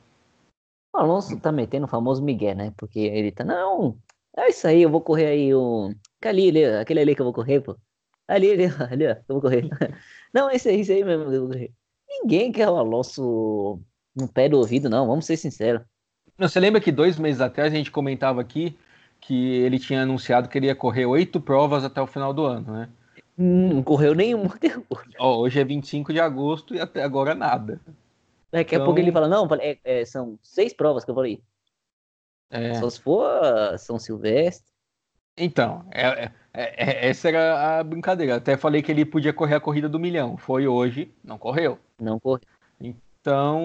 O 0.94 0.98
Alonso 0.98 1.40
tá 1.40 1.52
metendo 1.52 1.86
o 1.86 1.90
famoso 1.90 2.24
Miguel, 2.24 2.56
né? 2.56 2.74
Porque 2.78 3.00
ele 3.00 3.32
tá, 3.32 3.44
não, 3.44 3.98
é 4.38 4.50
isso 4.50 4.68
aí, 4.68 4.82
eu 4.84 4.90
vou 4.90 5.02
correr 5.02 5.28
aí 5.28 5.56
um. 5.56 5.94
Ali, 6.24 6.50
ali, 6.50 6.66
aquele 6.66 7.00
ali 7.02 7.16
que 7.16 7.22
eu 7.22 7.26
vou 7.26 7.34
correr, 7.34 7.62
pô. 7.62 7.78
Ali, 8.28 8.52
ali, 8.52 8.66
ali, 8.92 9.08
ó, 9.08 9.12
eu 9.12 9.24
vou 9.30 9.42
correr. 9.42 9.68
não, 10.34 10.50
esse 10.50 10.70
aí, 10.70 10.82
esse 10.82 10.94
aí 10.94 11.04
mesmo 11.04 11.30
que 11.30 11.36
eu 11.36 11.42
vou 11.42 11.50
correr. 11.50 11.74
Ninguém 12.08 12.52
quer 12.52 12.70
o 12.70 12.78
Alonso 12.78 13.82
no 14.16 14.28
pé 14.28 14.50
do 14.50 14.58
ouvido, 14.58 14.90
não, 14.90 15.08
vamos 15.08 15.26
ser 15.26 15.38
sinceros. 15.38 15.82
Você 16.40 16.60
lembra 16.60 16.80
que 16.80 16.92
dois 16.92 17.20
meses 17.20 17.42
atrás 17.42 17.74
a 17.74 17.76
gente 17.76 17.92
comentava 17.92 18.40
aqui 18.40 18.78
que 19.20 19.58
ele 19.58 19.78
tinha 19.78 20.04
anunciado 20.04 20.48
que 20.48 20.58
ele 20.58 20.68
ia 20.68 20.76
correr 20.76 21.06
oito 21.06 21.42
provas 21.42 21.84
até 21.84 22.02
o 22.02 22.08
final 22.08 22.34
do 22.34 22.46
ano, 22.46 22.72
né? 22.72 22.90
Não 23.38 23.84
correu 23.84 24.16
nenhuma 24.16 24.58
Oh, 25.20 25.38
hoje 25.38 25.60
é 25.60 25.64
25 25.64 26.14
de 26.14 26.20
agosto 26.20 26.74
e 26.74 26.80
até 26.80 27.04
agora 27.04 27.36
nada. 27.36 27.80
Daqui 28.52 28.76
então... 28.76 28.84
a 28.84 28.86
pouco 28.86 29.00
ele 29.00 29.12
fala, 29.12 29.28
não, 29.28 29.48
é, 29.60 29.78
é, 29.84 30.06
são 30.06 30.40
seis 30.42 30.74
provas 30.74 31.04
que 31.04 31.12
eu 31.12 31.16
falei. 31.16 31.42
É. 32.50 32.74
Só 32.76 32.90
se 32.90 33.00
for 33.00 33.78
São 33.78 34.00
Silvestre. 34.00 34.68
Então, 35.38 35.86
é, 35.92 36.06
é, 36.06 36.32
é, 36.54 37.10
essa 37.10 37.30
era 37.30 37.80
a 37.80 37.84
brincadeira. 37.84 38.36
Até 38.36 38.58
falei 38.58 38.82
que 38.82 38.92
ele 38.92 39.06
podia 39.06 39.32
correr 39.32 39.56
a 39.56 39.60
corrida 39.60 39.88
do 39.88 40.00
milhão. 40.00 40.36
Foi 40.36 40.68
hoje, 40.68 41.14
não 41.24 41.38
correu. 41.38 41.78
Não 42.00 42.20
correu. 42.20 42.42
Então, 43.30 43.62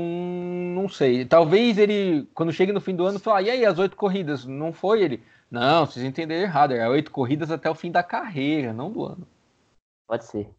não 0.74 0.90
sei. 0.90 1.24
Talvez 1.24 1.78
ele, 1.78 2.26
quando 2.34 2.52
chegue 2.52 2.70
no 2.70 2.82
fim 2.82 2.94
do 2.94 3.06
ano, 3.06 3.18
fale, 3.18 3.48
ah, 3.48 3.54
e 3.54 3.58
aí, 3.60 3.64
as 3.64 3.78
oito 3.78 3.96
corridas? 3.96 4.44
Não 4.44 4.74
foi 4.74 5.02
ele? 5.02 5.22
Não, 5.50 5.86
vocês 5.86 6.04
entenderam 6.04 6.42
errado. 6.42 6.74
É 6.74 6.86
oito 6.86 7.10
corridas 7.10 7.50
até 7.50 7.70
o 7.70 7.74
fim 7.74 7.90
da 7.90 8.02
carreira, 8.02 8.74
não 8.74 8.92
do 8.92 9.06
ano. 9.06 9.26
Pode 10.06 10.26
ser. 10.26 10.50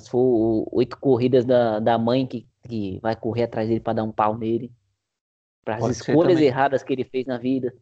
Se 0.00 0.10
for 0.10 0.66
oito 0.72 0.98
corridas 0.98 1.44
da, 1.44 1.78
da 1.78 1.96
mãe 1.96 2.26
que, 2.26 2.44
que 2.68 2.98
vai 3.00 3.14
correr 3.14 3.44
atrás 3.44 3.68
dele 3.68 3.78
para 3.78 3.92
dar 3.92 4.02
um 4.02 4.10
pau 4.10 4.36
nele. 4.36 4.72
Para 5.64 5.76
as 5.76 5.98
escolhas 5.98 6.40
erradas 6.40 6.82
que 6.82 6.92
ele 6.92 7.04
fez 7.04 7.24
na 7.24 7.38
vida. 7.38 7.72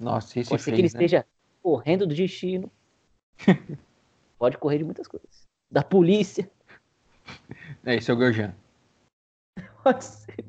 Nossa, 0.00 0.40
isso 0.40 0.50
Pode 0.50 0.62
ser 0.62 0.72
fez, 0.72 0.74
que 0.74 0.80
ele 0.80 0.98
né? 0.98 1.04
esteja 1.04 1.26
correndo 1.62 2.08
do 2.08 2.14
destino. 2.14 2.72
Pode 4.36 4.58
correr 4.58 4.78
de 4.78 4.84
muitas 4.84 5.06
coisas. 5.06 5.46
Da 5.70 5.84
polícia. 5.84 6.50
É, 7.84 7.94
esse 7.94 8.10
é 8.10 8.14
o 8.14 8.16
Grosjean. 8.16 8.52
Pode 9.82 10.04
ser. 10.04 10.44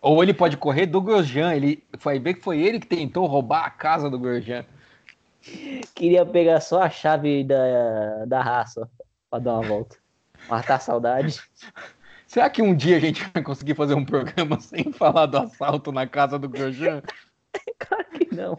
Ou 0.00 0.22
ele 0.22 0.34
pode 0.34 0.58
correr 0.58 0.84
do 0.84 1.00
Grosjean. 1.00 1.54
Ele 1.54 1.82
foi 1.98 2.18
ver 2.18 2.34
que 2.34 2.42
foi 2.42 2.60
ele 2.60 2.78
que 2.78 2.86
tentou 2.86 3.26
roubar 3.26 3.64
a 3.64 3.70
casa 3.70 4.10
do 4.10 4.18
Grosjean. 4.18 4.64
Queria 5.94 6.26
pegar 6.26 6.60
só 6.60 6.82
a 6.82 6.90
chave 6.90 7.42
da, 7.44 8.26
da 8.26 8.42
raça 8.42 8.90
para 9.30 9.38
dar 9.38 9.54
uma 9.54 9.62
volta. 9.68 9.96
Matar 10.48 10.74
a 10.74 10.78
saudade. 10.78 11.42
Será 12.26 12.50
que 12.50 12.60
um 12.60 12.74
dia 12.74 12.98
a 12.98 13.00
gente 13.00 13.24
vai 13.32 13.42
conseguir 13.42 13.74
fazer 13.74 13.94
um 13.94 14.04
programa 14.04 14.58
sem 14.60 14.92
falar 14.92 15.24
do 15.26 15.38
assalto 15.38 15.90
na 15.90 16.06
casa 16.06 16.38
do 16.38 16.48
Grosjean? 16.50 17.02
claro 17.78 18.04
que 18.10 18.34
não. 18.34 18.58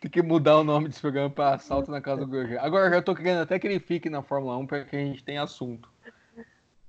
Tem 0.00 0.10
que 0.10 0.22
mudar 0.22 0.58
o 0.58 0.64
nome 0.64 0.88
desse 0.88 1.00
programa 1.00 1.30
para 1.30 1.54
Assalto 1.54 1.90
na 1.90 2.00
Casa 2.00 2.22
do 2.22 2.30
Grosjean. 2.30 2.60
Agora 2.60 2.90
já 2.90 3.02
tô 3.02 3.14
querendo 3.14 3.40
até 3.40 3.58
que 3.58 3.66
ele 3.66 3.78
fique 3.78 4.08
na 4.08 4.22
Fórmula 4.22 4.56
1 4.58 4.66
para 4.66 4.84
que 4.84 4.96
a 4.96 5.00
gente 5.00 5.22
tenha 5.22 5.42
assunto. 5.42 5.90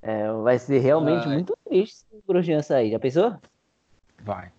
É, 0.02 0.32
vai 0.32 0.60
ser 0.60 0.80
realmente 0.80 1.28
muito 1.28 1.58
triste 1.68 1.98
se 1.98 2.16
o 2.16 2.24
Grosjean 2.28 2.62
sair. 2.62 2.92
Já 2.92 3.00
pensou? 3.00 3.38
Vai. 4.22 4.52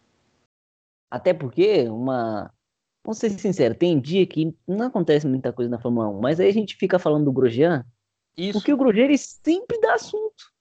Até 1.10 1.32
porque 1.32 1.88
uma. 1.88 2.52
Vamos 3.04 3.18
ser 3.18 3.30
sinceros, 3.30 3.78
tem 3.78 4.00
dia 4.00 4.26
que 4.26 4.52
não 4.66 4.88
acontece 4.88 5.28
muita 5.28 5.52
coisa 5.52 5.70
na 5.70 5.78
Fórmula 5.78 6.08
1, 6.08 6.20
mas 6.20 6.40
aí 6.40 6.48
a 6.48 6.52
gente 6.52 6.74
fica 6.74 6.98
falando 6.98 7.26
do 7.26 7.32
Grosjean, 7.32 7.84
Isso. 8.36 8.54
porque 8.54 8.72
o 8.72 8.76
Grosjean 8.76 9.04
ele 9.04 9.16
sempre 9.16 9.80
dá 9.80 9.94
assunto. 9.94 10.52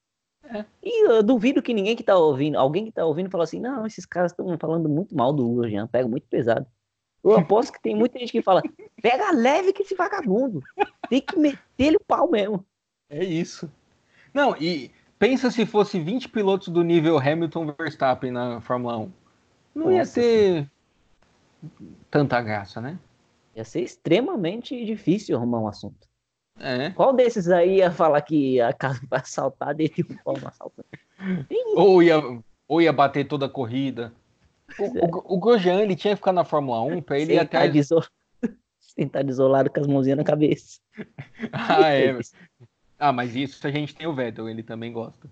É. 0.43 0.63
E 0.83 1.07
eu 1.07 1.23
duvido 1.23 1.63
que 1.63 1.73
ninguém 1.73 1.95
que 1.95 2.03
tá 2.03 2.15
ouvindo, 2.15 2.55
alguém 2.55 2.85
que 2.85 2.91
tá 2.91 3.03
ouvindo 3.03 3.31
fala 3.31 3.45
assim, 3.45 3.59
não, 3.59 3.87
esses 3.87 4.05
caras 4.05 4.31
estão 4.31 4.55
falando 4.59 4.87
muito 4.87 5.15
mal 5.15 5.33
do 5.33 5.55
Grosjean, 5.55 5.87
pega 5.87 6.07
muito 6.07 6.27
pesado. 6.27 6.67
Eu 7.25 7.39
aposto 7.39 7.73
que 7.73 7.81
tem 7.81 7.95
muita 7.95 8.19
gente 8.19 8.31
que 8.31 8.41
fala, 8.41 8.61
pega 9.01 9.31
leve 9.31 9.73
que 9.73 9.81
esse 9.81 9.95
vagabundo. 9.95 10.61
Tem 11.09 11.19
que 11.19 11.37
meter-lhe 11.37 11.97
o 11.97 12.05
pau 12.05 12.29
mesmo. 12.29 12.63
É 13.09 13.23
isso. 13.23 13.69
Não, 14.31 14.55
e 14.57 14.91
pensa 15.17 15.49
se 15.49 15.65
fosse 15.65 15.99
20 15.99 16.29
pilotos 16.29 16.67
do 16.67 16.83
nível 16.83 17.17
Hamilton 17.17 17.73
Verstappen 17.77 18.31
na 18.31 18.61
Fórmula 18.61 18.97
1. 18.99 19.11
Não 19.73 19.91
ia 19.91 20.05
ter 20.05 20.69
tanta 22.11 22.39
graça, 22.41 22.79
né? 22.79 22.99
Ia 23.55 23.65
ser 23.65 23.81
extremamente 23.81 24.85
difícil 24.85 25.35
arrumar 25.35 25.61
um 25.61 25.67
assunto. 25.67 26.07
É. 26.59 26.91
Qual 26.91 27.11
desses 27.11 27.49
aí 27.49 27.77
ia 27.77 27.91
falar 27.91 28.21
que 28.21 28.61
a 28.61 28.71
casa 28.71 29.01
vai 29.09 29.19
assaltar 29.19 29.73
dele 29.73 30.05
um 30.09 30.15
pau? 30.23 30.71
Ou 31.75 32.03
ia, 32.03 32.21
ou 32.67 32.81
ia 32.81 32.93
bater 32.93 33.27
toda 33.27 33.47
a 33.47 33.49
corrida. 33.49 34.13
O, 34.79 34.83
o, 34.85 35.35
o 35.35 35.39
Grosjean, 35.39 35.81
ele 35.81 35.95
tinha 35.95 36.13
que 36.13 36.17
ficar 36.17 36.33
na 36.33 36.43
Fórmula 36.43 36.81
1 36.81 37.01
para 37.01 37.19
ele 37.19 37.37
até. 37.37 37.67
Desol... 37.67 38.03
Sentar 38.79 39.23
desolado 39.23 39.69
com 39.69 39.79
as 39.79 39.87
mãozinhas 39.87 40.17
na 40.17 40.23
cabeça. 40.23 40.79
ah, 41.51 41.89
é. 41.89 42.17
Ah, 42.97 43.11
mas 43.11 43.35
isso 43.35 43.67
a 43.67 43.71
gente 43.71 43.93
tem 43.93 44.07
o 44.07 44.13
Vettel, 44.13 44.47
ele 44.47 44.63
também 44.63 44.93
gosta. 44.93 45.29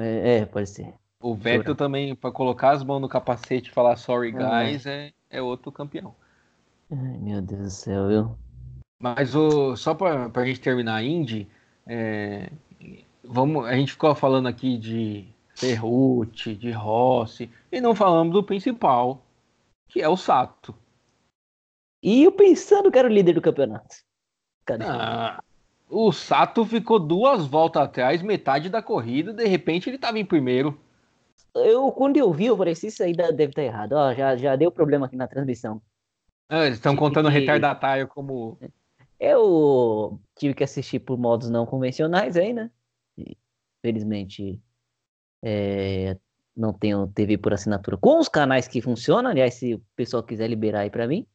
É, 0.00 0.38
é 0.38 0.46
pode 0.46 0.68
ser. 0.68 0.94
O 1.20 1.34
Vettel 1.34 1.74
também, 1.74 2.14
para 2.14 2.30
colocar 2.30 2.70
as 2.70 2.84
mãos 2.84 3.00
no 3.00 3.08
capacete 3.08 3.68
e 3.68 3.72
falar 3.72 3.96
sorry 3.96 4.30
guys, 4.30 4.86
é, 4.86 5.10
é 5.28 5.42
outro 5.42 5.72
campeão. 5.72 6.14
Ai, 6.92 7.18
meu 7.18 7.42
Deus 7.42 7.62
do 7.62 7.70
céu, 7.70 8.08
viu? 8.08 8.38
Mas 9.00 9.34
o, 9.34 9.74
só 9.76 9.92
para 9.92 10.30
a 10.32 10.44
gente 10.46 10.60
terminar 10.60 10.94
a 10.94 11.02
Indy, 11.02 11.48
é, 11.86 12.48
vamos, 13.24 13.66
a 13.66 13.74
gente 13.74 13.92
ficou 13.92 14.14
falando 14.14 14.46
aqui 14.46 14.78
de 14.78 15.26
Ferrucci, 15.54 16.54
de 16.54 16.70
Rossi, 16.70 17.50
e 17.70 17.80
não 17.80 17.94
falamos 17.94 18.32
do 18.32 18.42
principal, 18.42 19.22
que 19.88 20.02
é 20.02 20.08
o 20.08 20.16
Sato. 20.16 20.74
E 22.02 22.24
eu 22.24 22.32
pensando 22.32 22.90
que 22.90 22.98
era 22.98 23.08
o 23.08 23.10
líder 23.10 23.34
do 23.34 23.40
campeonato. 23.40 23.96
Cadê? 24.64 24.84
Ah, 24.84 25.42
o 25.88 26.12
Sato 26.12 26.64
ficou 26.64 26.98
duas 26.98 27.46
voltas 27.46 27.82
atrás, 27.82 28.20
metade 28.20 28.68
da 28.68 28.82
corrida, 28.82 29.32
de 29.32 29.44
repente 29.46 29.88
ele 29.88 29.96
estava 29.96 30.18
em 30.18 30.24
primeiro. 30.24 30.78
Eu, 31.54 31.92
quando 31.92 32.16
eu 32.16 32.32
vi, 32.32 32.46
eu 32.46 32.56
falei, 32.56 32.72
isso 32.72 33.02
aí 33.02 33.12
deve 33.12 33.44
estar 33.44 33.62
errado. 33.62 33.92
Ó, 33.92 34.12
já, 34.12 34.36
já 34.36 34.56
deu 34.56 34.72
problema 34.72 35.06
aqui 35.06 35.16
na 35.16 35.28
transmissão. 35.28 35.80
Ah, 36.48 36.66
eles 36.66 36.78
estão 36.78 36.96
contando 36.96 37.30
que... 37.30 37.38
retardatário 37.38 38.08
como. 38.08 38.58
Eu 39.18 40.20
tive 40.36 40.54
que 40.54 40.64
assistir 40.64 40.98
por 40.98 41.16
modos 41.16 41.48
não 41.48 41.64
convencionais 41.64 42.36
aí, 42.36 42.52
né? 42.52 42.70
Felizmente 43.80 44.60
é, 45.44 46.16
não 46.56 46.72
tenho 46.72 47.06
TV 47.08 47.36
por 47.36 47.52
assinatura 47.52 47.98
com 47.98 48.18
os 48.18 48.28
canais 48.28 48.66
que 48.66 48.80
funcionam. 48.80 49.30
Aliás, 49.30 49.54
se 49.54 49.74
o 49.74 49.82
pessoal 49.94 50.22
quiser 50.22 50.48
liberar 50.48 50.80
aí 50.80 50.90
para 50.90 51.06
mim. 51.06 51.26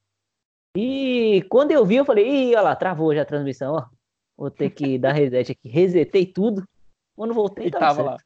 E 0.76 1.45
quando 1.49 1.72
eu 1.72 1.86
vi, 1.86 1.97
eu 1.97 2.05
falei, 2.05 2.28
ih, 2.28 2.55
olha 2.55 2.62
lá, 2.62 2.76
travou 2.76 3.14
já 3.14 3.22
a 3.22 3.26
transmissão, 3.26 3.76
ó. 3.76 3.86
Vou 4.36 4.49
ter 4.49 4.72
que 4.72 4.97
dar 4.97 5.12
reset 5.12 5.51
aqui. 5.51 5.70
Resetei 5.70 6.26
tudo. 6.26 6.64
Quando 7.16 7.34
voltei, 7.34 7.68
e 7.68 7.72
tava, 7.72 7.86
tava 7.86 8.03
lá. 8.03 8.18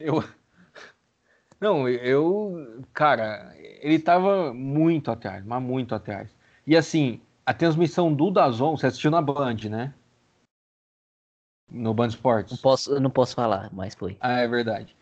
Eu. 0.00 0.24
Não, 1.60 1.88
eu. 1.88 2.84
Cara, 2.92 3.54
ele 3.58 3.98
tava 3.98 4.52
muito 4.52 5.10
atrás, 5.10 5.44
mas 5.44 5.62
muito 5.62 5.94
atrás. 5.94 6.34
E 6.66 6.76
assim, 6.76 7.20
a 7.44 7.52
transmissão 7.52 8.12
do 8.12 8.30
Dazon, 8.30 8.76
você 8.76 8.86
assistiu 8.86 9.10
na 9.10 9.20
Band, 9.20 9.56
né? 9.68 9.94
No 11.74 11.92
Band 11.92 12.08
Sports. 12.08 12.52
Não 12.52 12.58
posso, 12.58 13.00
não 13.00 13.10
posso 13.10 13.34
falar, 13.34 13.68
mas 13.72 13.94
foi. 13.94 14.16
Ah, 14.20 14.40
é 14.40 14.46
verdade. 14.46 14.96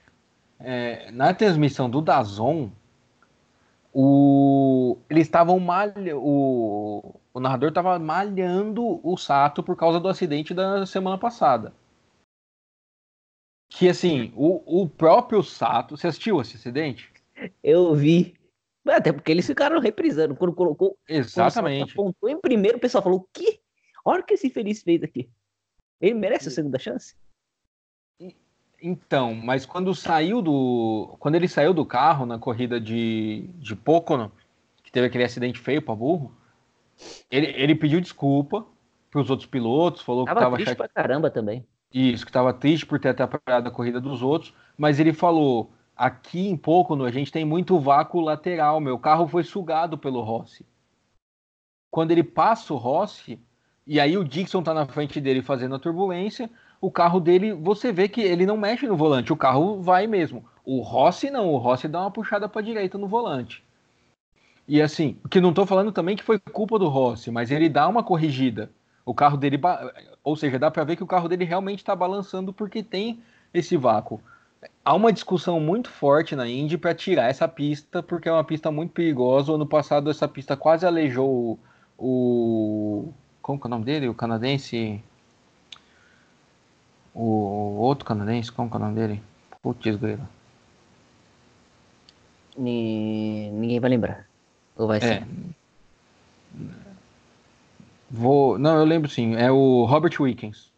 É, 0.58 1.10
na 1.10 1.34
transmissão 1.34 1.90
do 1.90 2.00
Dazon, 2.00 2.70
o, 3.92 4.96
eles 5.10 5.26
estavam 5.26 5.60
malhando. 5.60 6.18
O, 6.18 7.20
o 7.34 7.40
narrador 7.40 7.68
estava 7.68 7.98
malhando 7.98 9.00
o 9.06 9.16
Sato 9.18 9.62
por 9.62 9.76
causa 9.76 10.00
do 10.00 10.08
acidente 10.08 10.54
da 10.54 10.86
semana 10.86 11.18
passada. 11.18 11.74
Que 13.68 13.88
assim, 13.88 14.32
o, 14.34 14.82
o 14.82 14.88
próprio 14.88 15.42
Sato. 15.42 15.96
Você 15.96 16.06
assistiu 16.06 16.40
esse 16.40 16.56
acidente? 16.56 17.12
Eu 17.62 17.94
vi. 17.94 18.34
Até 18.86 19.12
porque 19.12 19.30
eles 19.30 19.46
ficaram 19.46 19.78
reprisando. 19.78 20.34
Quando 20.34 20.54
colocou. 20.54 20.96
Exatamente. 21.06 21.94
Quando 21.94 22.08
apontou 22.08 22.28
em 22.30 22.40
primeiro, 22.40 22.78
o 22.78 22.80
pessoal 22.80 23.02
falou: 23.02 23.20
o 23.20 23.28
quê? 23.30 23.60
Olha 24.04 24.22
o 24.22 24.24
que 24.24 24.34
esse 24.34 24.48
feliz 24.48 24.82
fez 24.82 25.02
aqui. 25.02 25.28
Ele 26.02 26.14
merece 26.14 26.48
a 26.48 26.50
segunda 26.50 26.80
chance? 26.80 27.14
Então, 28.82 29.32
mas 29.32 29.64
quando 29.64 29.94
saiu 29.94 30.42
do. 30.42 31.14
Quando 31.20 31.36
ele 31.36 31.46
saiu 31.46 31.72
do 31.72 31.86
carro 31.86 32.26
na 32.26 32.36
corrida 32.36 32.80
de, 32.80 33.48
de 33.54 33.76
Pocono, 33.76 34.32
que 34.82 34.90
teve 34.90 35.06
aquele 35.06 35.22
acidente 35.22 35.60
feio 35.60 35.80
para 35.80 35.94
burro, 35.94 36.36
ele, 37.30 37.46
ele 37.46 37.76
pediu 37.76 38.00
desculpa 38.00 38.66
para 39.08 39.20
os 39.20 39.30
outros 39.30 39.48
pilotos, 39.48 40.02
falou 40.02 40.24
tava 40.24 40.34
que 40.34 40.40
estava 40.40 40.56
triste 40.56 40.68
chate... 40.70 40.78
pra 40.78 40.88
caramba 40.88 41.30
também. 41.30 41.64
Isso, 41.94 42.24
que 42.24 42.30
estava 42.30 42.52
triste 42.52 42.84
por 42.84 42.98
ter 42.98 43.10
atrapalhado 43.10 43.68
a 43.68 43.72
corrida 43.72 44.00
dos 44.00 44.20
outros, 44.20 44.52
mas 44.76 44.98
ele 44.98 45.12
falou: 45.12 45.72
aqui 45.94 46.48
em 46.48 46.56
Pocono 46.56 47.04
a 47.04 47.12
gente 47.12 47.30
tem 47.30 47.44
muito 47.44 47.78
vácuo 47.78 48.20
lateral. 48.20 48.80
Meu 48.80 48.98
carro 48.98 49.28
foi 49.28 49.44
sugado 49.44 49.96
pelo 49.96 50.20
Rossi. 50.22 50.66
Quando 51.88 52.10
ele 52.10 52.24
passa 52.24 52.74
o 52.74 52.78
Rossi, 52.78 53.38
e 53.86 53.98
aí 53.98 54.16
o 54.16 54.24
Dixon 54.24 54.62
tá 54.62 54.72
na 54.72 54.86
frente 54.86 55.20
dele 55.20 55.42
fazendo 55.42 55.74
a 55.74 55.78
turbulência, 55.78 56.48
o 56.80 56.90
carro 56.90 57.20
dele, 57.20 57.52
você 57.52 57.92
vê 57.92 58.08
que 58.08 58.20
ele 58.20 58.46
não 58.46 58.56
mexe 58.56 58.86
no 58.86 58.96
volante, 58.96 59.32
o 59.32 59.36
carro 59.36 59.80
vai 59.80 60.06
mesmo. 60.06 60.44
O 60.64 60.80
Rossi 60.80 61.30
não, 61.30 61.48
o 61.48 61.56
Rossi 61.56 61.88
dá 61.88 62.00
uma 62.00 62.10
puxada 62.10 62.48
para 62.48 62.62
direita 62.62 62.98
no 62.98 63.08
volante. 63.08 63.62
E 64.66 64.80
assim, 64.80 65.16
que 65.30 65.40
não 65.40 65.50
estou 65.50 65.66
falando 65.66 65.92
também 65.92 66.16
que 66.16 66.22
foi 66.22 66.38
culpa 66.38 66.78
do 66.78 66.88
Rossi, 66.88 67.30
mas 67.30 67.50
ele 67.50 67.68
dá 67.68 67.88
uma 67.88 68.02
corrigida. 68.02 68.70
O 69.04 69.12
carro 69.12 69.36
dele, 69.36 69.60
ou 70.22 70.36
seja, 70.36 70.58
dá 70.58 70.70
para 70.70 70.84
ver 70.84 70.96
que 70.96 71.02
o 71.02 71.06
carro 71.06 71.28
dele 71.28 71.44
realmente 71.44 71.80
está 71.80 71.94
balançando 71.94 72.52
porque 72.52 72.82
tem 72.82 73.20
esse 73.52 73.76
vácuo. 73.76 74.20
Há 74.84 74.94
uma 74.94 75.12
discussão 75.12 75.58
muito 75.58 75.90
forte 75.90 76.36
na 76.36 76.48
Indy 76.48 76.78
para 76.78 76.94
tirar 76.94 77.28
essa 77.28 77.48
pista, 77.48 78.02
porque 78.02 78.28
é 78.28 78.32
uma 78.32 78.44
pista 78.44 78.70
muito 78.70 78.92
perigosa. 78.92 79.50
O 79.50 79.56
ano 79.56 79.66
passado 79.66 80.08
essa 80.08 80.28
pista 80.28 80.56
quase 80.56 80.86
aleijou 80.86 81.58
o 81.98 83.12
como 83.42 83.58
que 83.58 83.66
é 83.66 83.68
o 83.68 83.70
nome 83.70 83.84
dele? 83.84 84.08
O 84.08 84.14
canadense. 84.14 85.02
O 87.12 87.76
outro 87.78 88.06
canadense, 88.06 88.50
como 88.50 88.70
que 88.70 88.76
é 88.76 88.78
o 88.78 88.82
nome 88.82 88.94
dele? 88.94 89.22
Putz, 89.60 89.96
grilo. 89.96 90.26
Ninguém 92.56 93.80
vai 93.80 93.90
lembrar. 93.90 94.26
Ou 94.76 94.86
vai 94.86 94.98
é. 94.98 95.00
ser? 95.00 95.26
Vou... 98.10 98.58
Não, 98.58 98.76
eu 98.76 98.84
lembro 98.84 99.10
sim. 99.10 99.34
É 99.34 99.50
o 99.50 99.84
Robert 99.84 100.14
Wickens. 100.20 100.70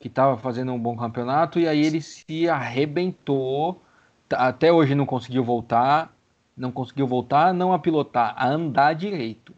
Que 0.00 0.08
estava 0.08 0.36
fazendo 0.38 0.72
um 0.72 0.78
bom 0.78 0.96
campeonato 0.96 1.58
e 1.58 1.68
aí 1.68 1.84
ele 1.84 2.00
se 2.00 2.48
arrebentou. 2.48 3.82
Até 4.30 4.72
hoje 4.72 4.94
não 4.94 5.06
conseguiu 5.06 5.44
voltar. 5.44 6.14
Não 6.56 6.70
conseguiu 6.70 7.06
voltar, 7.06 7.52
não 7.52 7.72
a 7.72 7.78
pilotar, 7.80 8.32
a 8.36 8.46
andar 8.46 8.94
direito. 8.94 9.52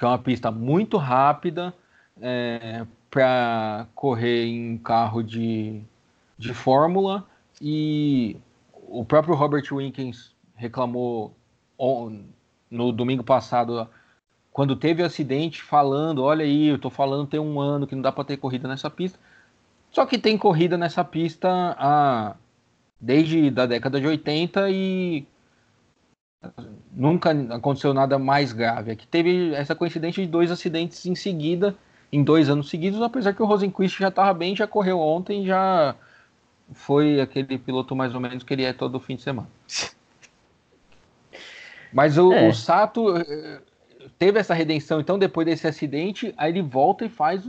Que 0.00 0.06
é 0.06 0.08
uma 0.08 0.18
pista 0.18 0.50
muito 0.50 0.96
rápida 0.96 1.74
é, 2.22 2.86
para 3.10 3.86
correr 3.94 4.46
em 4.46 4.78
carro 4.78 5.22
de, 5.22 5.82
de 6.38 6.54
Fórmula. 6.54 7.26
E 7.60 8.34
o 8.72 9.04
próprio 9.04 9.34
Robert 9.34 9.64
Winkens 9.70 10.34
reclamou 10.56 11.36
no 12.70 12.92
domingo 12.92 13.22
passado, 13.22 13.86
quando 14.50 14.74
teve 14.74 15.02
o 15.02 15.06
acidente, 15.06 15.62
falando: 15.62 16.22
Olha 16.22 16.46
aí, 16.46 16.68
eu 16.68 16.78
tô 16.78 16.88
falando 16.88 17.28
tem 17.28 17.38
um 17.38 17.60
ano 17.60 17.86
que 17.86 17.94
não 17.94 18.00
dá 18.00 18.10
para 18.10 18.24
ter 18.24 18.38
corrida 18.38 18.66
nessa 18.66 18.88
pista. 18.88 19.18
Só 19.90 20.06
que 20.06 20.16
tem 20.16 20.38
corrida 20.38 20.78
nessa 20.78 21.04
pista 21.04 21.76
desde 22.98 23.50
da 23.50 23.66
década 23.66 24.00
de 24.00 24.06
80 24.06 24.70
e 24.70 25.26
nunca 26.92 27.30
aconteceu 27.54 27.92
nada 27.94 28.18
mais 28.18 28.52
grave. 28.52 28.90
Aqui 28.92 29.06
teve 29.06 29.54
essa 29.54 29.74
coincidência 29.74 30.22
de 30.24 30.30
dois 30.30 30.50
acidentes 30.50 31.04
em 31.06 31.14
seguida, 31.14 31.76
em 32.12 32.22
dois 32.22 32.48
anos 32.48 32.68
seguidos, 32.68 33.00
apesar 33.02 33.34
que 33.34 33.42
o 33.42 33.46
Rosenquist 33.46 33.98
já 33.98 34.08
estava 34.08 34.32
bem, 34.34 34.56
já 34.56 34.66
correu 34.66 34.98
ontem, 34.98 35.46
já 35.46 35.94
foi 36.72 37.20
aquele 37.20 37.58
piloto 37.58 37.94
mais 37.94 38.14
ou 38.14 38.20
menos 38.20 38.42
que 38.42 38.52
ele 38.52 38.64
é 38.64 38.72
todo 38.72 39.00
fim 39.00 39.16
de 39.16 39.22
semana. 39.22 39.48
Mas 41.92 42.16
o, 42.16 42.32
é. 42.32 42.48
o, 42.48 42.54
Sato 42.54 43.16
eh, 43.16 43.60
teve 44.16 44.38
essa 44.38 44.54
redenção, 44.54 45.00
então, 45.00 45.18
depois 45.18 45.44
desse 45.44 45.66
acidente, 45.66 46.32
aí 46.36 46.52
ele 46.52 46.62
volta 46.62 47.04
e 47.04 47.08
faz 47.08 47.48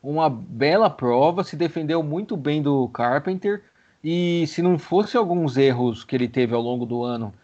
uma 0.00 0.30
bela 0.30 0.88
prova, 0.88 1.42
se 1.42 1.56
defendeu 1.56 2.00
muito 2.02 2.36
bem 2.36 2.62
do 2.62 2.88
Carpenter, 2.88 3.64
e 4.02 4.46
se 4.46 4.62
não 4.62 4.78
fosse 4.78 5.16
alguns 5.16 5.56
erros 5.56 6.04
que 6.04 6.14
ele 6.14 6.28
teve 6.28 6.54
ao 6.54 6.62
longo 6.62 6.86
do 6.86 7.02
ano, 7.02 7.34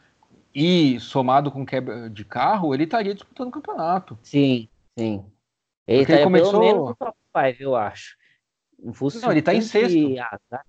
e 0.59 0.98
somado 0.98 1.50
com 1.52 1.66
quebra 1.66 2.09
de 2.09 2.24
carro, 2.24 2.72
ele 2.72 2.84
estaria 2.84 3.14
disputando 3.14 3.48
o 3.48 3.52
campeonato. 3.52 4.18
Sim, 4.22 4.66
sim. 4.98 5.22
Ele 5.86 6.00
estaria 6.00 6.24
começou... 6.24 6.52
pelo 6.52 6.62
menos 6.62 6.88
no 6.88 6.96
top 6.96 7.18
5, 7.36 7.62
eu 7.62 7.76
acho. 7.76 8.16
Não, 9.20 9.30
ele 9.30 9.40
está 9.40 9.54
em 9.54 9.61
sexto. 9.61 9.94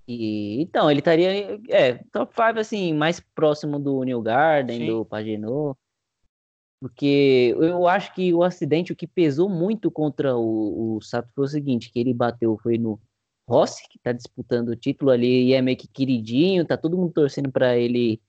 E, 0.06 0.62
então, 0.62 0.92
ele 0.92 1.00
estaria. 1.00 1.58
É, 1.70 1.94
top 2.12 2.34
5, 2.36 2.60
assim, 2.60 2.94
mais 2.94 3.22
próximo 3.34 3.80
do 3.80 4.04
New 4.04 4.22
Garden, 4.22 4.80
Sim. 4.80 4.88
do 4.88 5.06
Pagenot. 5.06 5.78
Porque 6.82 7.56
eu 7.58 7.88
acho 7.88 8.14
que 8.14 8.34
o 8.34 8.44
acidente, 8.44 8.92
o 8.92 8.96
que 8.96 9.08
pesou 9.08 9.48
muito 9.48 9.90
contra 9.90 10.36
o, 10.36 10.98
o 10.98 11.02
Sato 11.02 11.30
foi 11.34 11.46
o 11.46 11.48
seguinte: 11.48 11.90
que 11.90 12.00
ele 12.00 12.14
bateu 12.14 12.58
foi 12.62 12.78
no 12.78 13.00
Rossi, 13.50 13.88
que 13.90 13.98
está 13.98 14.12
disputando 14.12 14.70
o 14.70 14.76
título 14.76 15.12
ali, 15.12 15.46
e 15.46 15.54
é 15.54 15.62
meio 15.62 15.78
que 15.78 15.88
queridinho, 15.88 16.66
tá 16.66 16.76
todo 16.76 16.98
mundo 16.98 17.14
torcendo 17.14 17.50
para 17.50 17.78
ele 17.78 18.22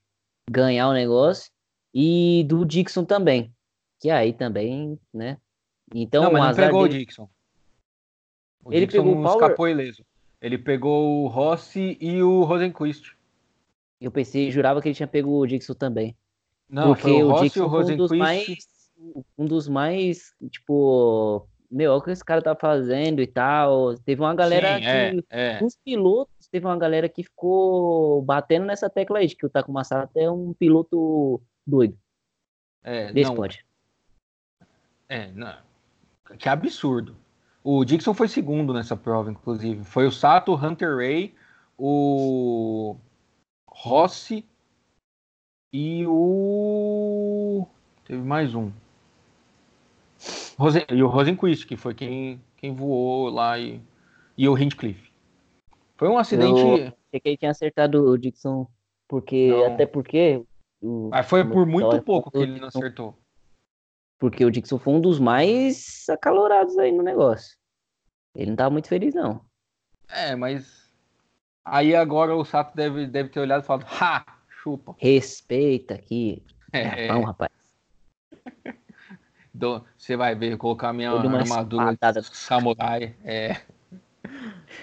ganhar 0.49 0.89
o 0.89 0.93
negócio. 0.93 1.51
E 1.93 2.45
do 2.47 2.65
Dixon 2.65 3.05
também. 3.05 3.53
Que 3.99 4.09
aí 4.09 4.33
também, 4.33 4.99
né? 5.13 5.37
Então, 5.93 6.23
não, 6.23 6.31
mas 6.31 6.57
não 6.57 6.65
pegou 6.65 6.87
dele... 6.87 6.95
o 6.95 7.05
Dixon. 7.05 7.29
O 8.63 8.73
ele 8.73 8.85
Dixon 8.85 9.03
pegou 9.03 9.19
o 9.19 9.23
Power... 9.23 9.35
escapou 9.35 9.67
ileso. 9.67 10.05
Ele 10.41 10.57
pegou 10.57 11.23
o 11.23 11.27
Rossi 11.27 11.97
e 11.99 12.21
o 12.21 12.43
Rosenquist. 12.43 13.17
Eu 13.99 14.11
pensei, 14.11 14.49
jurava 14.49 14.81
que 14.81 14.87
ele 14.87 14.95
tinha 14.95 15.07
pego 15.07 15.37
o 15.37 15.45
Dixon 15.45 15.73
também. 15.73 16.15
Não, 16.69 16.93
porque 16.93 17.09
o, 17.09 17.33
o 17.33 17.41
Dixon 17.41 17.69
foi 17.69 17.93
um 17.93 17.97
dos 17.97 18.11
mais. 18.11 18.57
Um 19.37 19.45
dos 19.45 19.67
mais, 19.67 20.33
tipo. 20.49 21.47
Meu, 21.69 21.93
o 21.93 22.01
que 22.01 22.11
esse 22.11 22.23
cara 22.23 22.41
tá 22.41 22.55
fazendo 22.55 23.21
e 23.21 23.27
tal. 23.27 23.95
Teve 23.99 24.21
uma 24.21 24.33
galera 24.33 24.75
Sim, 24.75 24.81
que. 24.81 25.25
É, 25.29 25.59
é. 25.59 25.63
Os 25.63 25.75
pilotos, 25.83 26.38
teve 26.51 26.65
uma 26.65 26.77
galera 26.77 27.07
que 27.07 27.23
ficou 27.23 28.21
batendo 28.21 28.65
nessa 28.65 28.89
tecla 28.89 29.19
aí, 29.19 29.27
de 29.27 29.35
que 29.35 29.45
o 29.45 29.49
Takuma 29.49 29.83
Sato 29.83 30.17
é 30.17 30.29
um 30.29 30.53
piloto 30.53 31.41
doido. 31.65 31.97
É, 32.83 33.11
Desse 33.11 33.29
não. 33.29 33.35
pode. 33.35 33.65
É, 35.07 35.31
não. 35.31 35.57
Que 36.37 36.49
absurdo. 36.49 37.15
O 37.63 37.83
Dixon 37.83 38.13
foi 38.13 38.27
segundo 38.27 38.73
nessa 38.73 38.95
prova, 38.95 39.31
inclusive. 39.31 39.83
Foi 39.83 40.05
o 40.07 40.11
Sato, 40.11 40.53
o 40.53 40.55
Hunter 40.55 40.95
Ray, 40.95 41.33
o 41.77 42.95
Rossi 43.67 44.45
e 45.73 46.05
o. 46.07 47.67
Teve 48.05 48.21
mais 48.21 48.55
um. 48.55 48.71
Rosen... 50.57 50.85
E 50.89 51.01
o 51.01 51.07
Rosenquist, 51.07 51.65
que 51.65 51.77
foi 51.77 51.93
quem, 51.93 52.41
quem 52.57 52.73
voou 52.73 53.29
lá 53.29 53.57
e, 53.57 53.81
e 54.37 54.47
o 54.47 54.57
Hinchcliffe. 54.57 55.08
Foi 55.99 56.07
um 56.07 56.17
acidente. 56.17 56.61
Eu 56.61 56.73
achei 56.75 57.19
que 57.19 57.27
ele 57.27 57.37
tinha 57.37 57.51
acertado 57.51 58.01
o 58.09 58.17
Dixon, 58.17 58.65
porque. 59.05 59.49
Não. 59.49 59.73
Até 59.73 59.85
porque. 59.85 60.41
O... 60.81 61.09
Mas 61.11 61.27
foi 61.27 61.43
por 61.43 61.65
muito 61.65 62.01
pouco 62.03 62.31
que 62.31 62.37
ele 62.37 62.57
não 62.57 62.69
acertou. 62.69 63.19
Porque 64.17 64.45
o 64.45 64.49
Dixon 64.49 64.79
foi 64.79 64.93
um 64.93 65.01
dos 65.01 65.19
mais 65.19 66.05
acalorados 66.09 66.77
aí 66.77 66.93
no 66.93 67.03
negócio. 67.03 67.57
Ele 68.33 68.51
não 68.51 68.55
tava 68.55 68.69
muito 68.69 68.87
feliz, 68.87 69.13
não. 69.13 69.41
É, 70.07 70.37
mas. 70.37 70.89
Aí 71.65 71.93
agora 71.93 72.33
o 72.33 72.45
Sato 72.45 72.73
deve, 72.77 73.05
deve 73.05 73.27
ter 73.27 73.41
olhado 73.41 73.63
e 73.63 73.65
falado: 73.65 73.85
Ha! 73.99 74.23
Chupa. 74.47 74.95
Respeita 74.97 75.95
aqui. 75.95 76.41
É. 76.71 77.07
Japão, 77.07 77.23
rapaz. 77.23 77.51
Você 79.97 80.15
vai 80.15 80.33
ver, 80.33 80.55
colocar 80.55 80.93
minha 80.93 81.11
armadura 81.11 81.93
de 81.93 82.23
samurai. 82.37 83.13
É. 83.21 83.57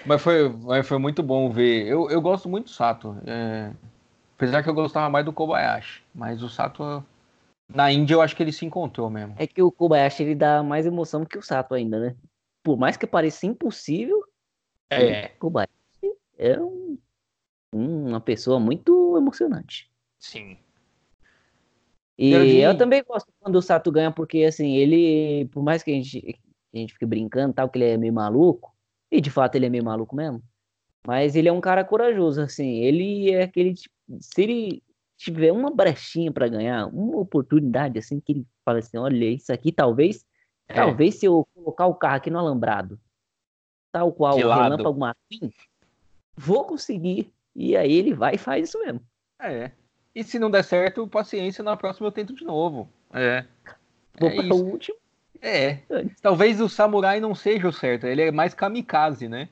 Mas 0.05 0.21
foi, 0.21 0.49
mas 0.49 0.87
foi 0.87 0.97
muito 0.97 1.21
bom 1.23 1.49
ver. 1.49 1.85
Eu, 1.87 2.09
eu 2.09 2.21
gosto 2.21 2.47
muito 2.47 2.65
do 2.65 2.71
Sato. 2.71 3.17
É... 3.25 3.71
Apesar 4.35 4.61
que 4.61 4.69
eu 4.69 4.73
gostava 4.73 5.09
mais 5.09 5.25
do 5.25 5.33
Kobayashi. 5.33 6.03
Mas 6.13 6.43
o 6.43 6.49
Sato 6.49 7.03
na 7.73 7.91
Índia 7.91 8.15
eu 8.15 8.21
acho 8.21 8.35
que 8.35 8.43
ele 8.43 8.51
se 8.51 8.65
encontrou 8.65 9.09
mesmo. 9.09 9.35
É 9.37 9.45
que 9.45 9.61
o 9.61 9.71
Kobayashi 9.71 10.23
ele 10.23 10.35
dá 10.35 10.63
mais 10.63 10.85
emoção 10.85 11.25
que 11.25 11.37
o 11.37 11.41
Sato 11.41 11.73
ainda, 11.73 11.99
né? 11.99 12.15
Por 12.63 12.77
mais 12.77 12.95
que 12.95 13.07
pareça 13.07 13.45
impossível, 13.45 14.23
é. 14.89 15.25
o 15.25 15.39
Kobayashi 15.39 16.17
é 16.37 16.59
um, 16.59 16.97
uma 17.73 18.21
pessoa 18.21 18.59
muito 18.59 19.17
emocionante. 19.17 19.89
Sim. 20.19 20.57
E 22.17 22.31
eu, 22.31 22.43
eu, 22.45 22.77
também 22.77 23.03
gosto 23.03 23.31
quando 23.39 23.57
o 23.57 23.61
Sato 23.61 23.91
ganha, 23.91 24.11
porque 24.11 24.43
assim, 24.43 24.75
ele, 24.75 25.45
por 25.49 25.61
mais 25.61 25.83
que 25.83 25.91
a 25.91 25.93
gente, 25.93 26.39
a 26.73 26.77
gente 26.77 26.93
fique 26.93 27.05
brincando, 27.05 27.53
tal, 27.53 27.69
que 27.69 27.77
ele 27.77 27.85
é 27.85 27.97
meio 27.97 28.13
maluco, 28.13 28.73
e 29.11 29.21
de 29.21 29.29
fato 29.31 29.55
ele 29.55 29.65
é 29.65 29.69
meio 29.69 29.83
maluco 29.83 30.15
mesmo, 30.15 30.41
mas 31.05 31.35
ele 31.35 31.47
é 31.47 31.51
um 31.51 31.61
cara 31.61 31.83
corajoso, 31.83 32.41
assim, 32.41 32.83
ele 32.83 33.31
é 33.31 33.43
aquele, 33.43 33.73
tipo, 33.73 33.93
se 34.19 34.41
ele 34.41 34.83
tiver 35.17 35.51
uma 35.51 35.71
brechinha 35.71 36.31
para 36.31 36.47
ganhar, 36.47 36.85
uma 36.87 37.17
oportunidade 37.17 37.97
assim 37.97 38.19
que 38.19 38.31
ele 38.33 38.47
fala 38.63 38.79
assim, 38.79 38.97
olha, 38.97 39.25
isso 39.25 39.51
aqui 39.51 39.71
talvez, 39.71 40.25
é. 40.67 40.73
talvez 40.73 41.15
se 41.15 41.25
eu 41.25 41.47
colocar 41.55 41.87
o 41.87 41.95
carro 41.95 42.17
aqui 42.17 42.29
no 42.29 42.39
alambrado, 42.39 42.99
tal 43.91 44.11
qual 44.11 44.35
o 44.35 44.37
relâmpago 44.37 44.99
Martin, 44.99 45.51
vou 46.35 46.65
conseguir. 46.65 47.33
E 47.55 47.75
aí 47.75 47.91
ele 47.91 48.13
vai 48.13 48.35
e 48.35 48.37
faz 48.37 48.69
isso 48.69 48.79
mesmo. 48.79 49.01
É. 49.41 49.71
E 50.13 50.23
se 50.23 50.37
não 50.37 50.51
der 50.51 50.63
certo, 50.63 51.07
paciência, 51.07 51.63
na 51.63 51.75
próxima 51.75 52.07
eu 52.07 52.11
tento 52.11 52.35
de 52.35 52.45
novo. 52.45 52.87
É. 53.11 53.43
Vou 54.19 54.29
é 54.29 54.35
para 54.35 54.55
o 54.55 54.63
último. 54.63 54.97
É. 55.41 55.79
Talvez 56.21 56.59
o 56.59 56.69
samurai 56.69 57.19
não 57.19 57.35
seja 57.35 57.67
o 57.67 57.73
certo, 57.73 58.05
ele 58.05 58.21
é 58.21 58.31
mais 58.31 58.53
kamikaze, 58.53 59.27
né? 59.27 59.49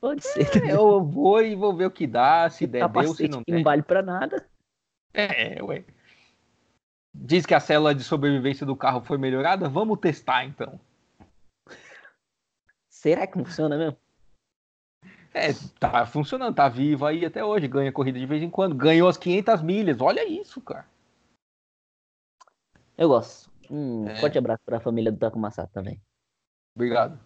Pode 0.00 0.24
ser. 0.24 0.64
É, 0.64 0.72
eu 0.72 1.02
vou 1.02 1.42
e 1.42 1.54
vou 1.54 1.74
ver 1.74 1.86
o 1.86 1.90
que 1.90 2.06
dá, 2.06 2.48
se 2.50 2.66
der, 2.66 2.88
deu, 2.88 3.14
se 3.14 3.28
não 3.28 3.42
der. 3.46 3.56
não 3.56 3.62
vale 3.62 3.82
pra 3.82 4.02
nada. 4.02 4.46
É, 5.12 5.62
ué. 5.62 5.84
Diz 7.14 7.46
que 7.46 7.54
a 7.54 7.60
célula 7.60 7.94
de 7.94 8.04
sobrevivência 8.04 8.66
do 8.66 8.76
carro 8.76 9.00
foi 9.00 9.16
melhorada? 9.16 9.68
Vamos 9.68 9.98
testar 9.98 10.44
então. 10.44 10.78
Será 12.90 13.26
que 13.26 13.38
funciona 13.38 13.78
mesmo? 13.78 13.96
É, 15.32 15.52
tá 15.78 16.06
funcionando, 16.06 16.54
tá 16.54 16.68
vivo 16.68 17.04
aí 17.04 17.24
até 17.24 17.44
hoje, 17.44 17.68
ganha 17.68 17.92
corrida 17.92 18.18
de 18.18 18.24
vez 18.24 18.42
em 18.42 18.48
quando, 18.48 18.74
ganhou 18.74 19.06
as 19.06 19.18
500 19.18 19.60
milhas, 19.62 20.00
olha 20.00 20.26
isso, 20.26 20.60
cara. 20.62 20.86
Eu 22.96 23.08
gosto. 23.08 23.50
Um 23.70 24.08
é. 24.08 24.16
forte 24.16 24.38
abraço 24.38 24.62
para 24.64 24.78
a 24.78 24.80
família 24.80 25.12
do 25.12 25.18
Taco 25.18 25.38
Massado 25.38 25.70
também. 25.72 26.00
Obrigado. 26.74 27.18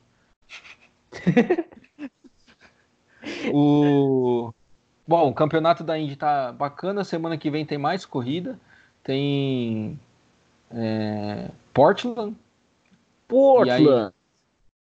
o 3.53 4.53
Bom, 5.11 5.28
o 5.28 5.34
campeonato 5.34 5.82
da 5.82 5.99
Indy 5.99 6.14
tá 6.14 6.53
bacana. 6.53 7.03
Semana 7.03 7.36
que 7.36 7.51
vem 7.51 7.66
tem 7.66 7.76
mais 7.76 8.07
corrida. 8.07 8.57
Tem 9.03 9.99
é, 10.70 11.51
Portland. 11.74 12.36
Portland. 13.26 13.82
E 13.82 13.88
aí, 13.88 14.12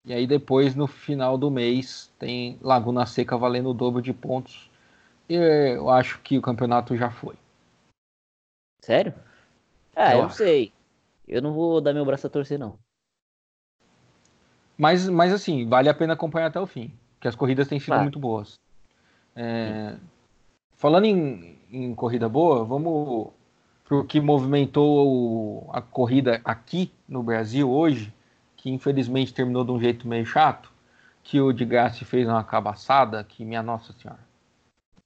e 0.07 0.13
aí, 0.15 0.27
depois, 0.27 0.75
no 0.75 0.87
final 0.87 1.37
do 1.37 1.51
mês, 1.51 2.11
tem 2.19 2.59
Laguna 2.63 3.05
Seca 3.05 3.37
valendo 3.37 3.69
o 3.69 3.75
dobro 3.75 4.01
de 4.01 4.15
pontos. 4.15 4.71
E 5.29 5.35
eu 5.35 5.91
acho 5.91 6.19
que 6.21 6.39
o 6.39 6.43
campeonato 6.43 6.97
já 6.97 7.11
foi. 7.11 7.35
Sério? 8.81 9.13
Ah, 9.95 10.15
eu, 10.15 10.23
eu 10.23 10.31
sei. 10.31 10.73
Eu 11.27 11.41
não 11.41 11.53
vou 11.53 11.81
dar 11.81 11.95
meu 11.95 12.05
braço 12.05 12.27
a 12.27 12.31
torcer, 12.31 12.59
não. 12.59 12.79
Mas, 14.77 15.09
mas 15.09 15.33
assim, 15.33 15.69
vale 15.69 15.89
a 15.89 15.95
pena 15.95 16.15
acompanhar 16.15 16.47
até 16.47 16.61
o 16.61 16.67
fim. 16.67 16.93
Porque 17.15 17.29
as 17.29 17.37
corridas 17.37 17.69
têm 17.69 17.81
sido 17.81 17.95
ah. 17.95 18.03
muito 18.03 18.19
boas. 18.19 18.61
É, 19.37 19.97
falando 20.77 21.07
em, 21.07 21.59
em, 21.71 21.95
corrida 21.95 22.29
boa, 22.29 22.65
vamos 22.65 23.33
para 23.85 23.97
o 23.99 24.05
que 24.05 24.21
movimentou 24.21 25.69
a 25.73 25.81
corrida 25.81 26.41
aqui 26.45 26.93
no 27.09 27.23
Brasil 27.23 27.71
hoje, 27.71 28.13
que 28.57 28.71
infelizmente 28.71 29.35
terminou 29.35 29.65
de 29.65 29.73
um 29.73 29.81
jeito 29.81 30.07
meio 30.07 30.25
chato, 30.25 30.73
que 31.23 31.41
o 31.41 31.53
de 31.53 31.65
Gassi 31.65 32.05
fez 32.05 32.29
uma 32.29 32.45
cabaçada, 32.45 33.25
que 33.25 33.45
minha 33.45 33.63
nossa 33.63 33.93
senhora. 33.95 34.21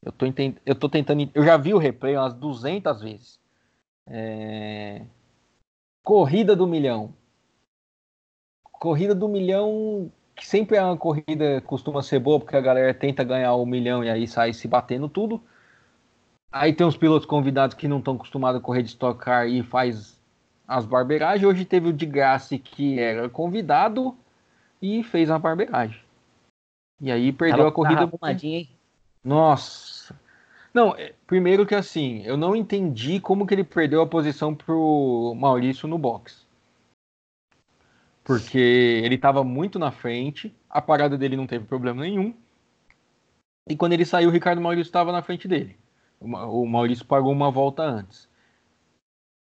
Eu 0.02 0.12
tô, 0.12 0.26
eu 0.64 0.74
tô 0.74 0.88
tentando. 0.88 1.28
Eu 1.34 1.44
já 1.44 1.56
vi 1.56 1.74
o 1.74 1.78
replay 1.78 2.16
umas 2.16 2.34
200 2.34 3.00
vezes. 3.00 3.40
É, 4.06 5.02
Corrida 6.08 6.56
do 6.56 6.66
milhão. 6.66 7.12
Corrida 8.64 9.14
do 9.14 9.28
milhão, 9.28 10.10
que 10.34 10.46
sempre 10.46 10.78
é 10.78 10.82
uma 10.82 10.96
corrida, 10.96 11.60
costuma 11.60 12.02
ser 12.02 12.18
boa, 12.18 12.40
porque 12.40 12.56
a 12.56 12.62
galera 12.62 12.94
tenta 12.94 13.22
ganhar 13.22 13.52
o 13.52 13.66
milhão 13.66 14.02
e 14.02 14.08
aí 14.08 14.26
sai 14.26 14.54
se 14.54 14.66
batendo 14.66 15.06
tudo. 15.06 15.38
Aí 16.50 16.72
tem 16.72 16.86
os 16.86 16.96
pilotos 16.96 17.26
convidados 17.26 17.76
que 17.76 17.86
não 17.86 17.98
estão 17.98 18.14
acostumados 18.14 18.58
a 18.58 18.64
correr 18.64 18.82
de 18.82 18.88
Stock 18.88 19.22
Car 19.22 19.48
e 19.48 19.62
faz 19.62 20.18
as 20.66 20.86
barbeiragens. 20.86 21.44
Hoje 21.44 21.66
teve 21.66 21.90
o 21.90 21.92
de 21.92 22.06
Graça 22.06 22.56
que 22.56 22.98
era 22.98 23.28
convidado 23.28 24.16
e 24.80 25.04
fez 25.04 25.28
uma 25.28 25.38
barbeiragem. 25.38 26.00
E 27.02 27.12
aí 27.12 27.30
perdeu 27.34 27.58
tava, 27.58 27.68
a 27.68 27.72
corrida. 27.72 28.00
Tava 28.00 28.16
Nossa. 29.22 30.18
Não, 30.72 30.94
é, 30.94 31.14
primeiro 31.26 31.66
que 31.66 31.74
assim, 31.74 32.22
eu 32.24 32.36
não 32.36 32.54
entendi 32.54 33.20
como 33.20 33.46
que 33.46 33.54
ele 33.54 33.64
perdeu 33.64 34.00
a 34.02 34.06
posição 34.06 34.54
pro 34.54 35.34
Maurício 35.36 35.88
no 35.88 35.98
box. 35.98 36.46
Porque 38.22 38.58
ele 38.58 39.14
estava 39.14 39.42
muito 39.42 39.78
na 39.78 39.90
frente, 39.90 40.54
a 40.68 40.82
parada 40.82 41.16
dele 41.16 41.36
não 41.36 41.46
teve 41.46 41.64
problema 41.64 42.02
nenhum. 42.02 42.34
E 43.68 43.76
quando 43.76 43.94
ele 43.94 44.04
saiu, 44.04 44.28
o 44.28 44.32
Ricardo 44.32 44.60
Maurício 44.60 44.88
estava 44.88 45.12
na 45.12 45.22
frente 45.22 45.48
dele. 45.48 45.76
O 46.20 46.66
Maurício 46.66 47.06
pagou 47.06 47.32
uma 47.32 47.50
volta 47.50 47.82
antes. 47.82 48.28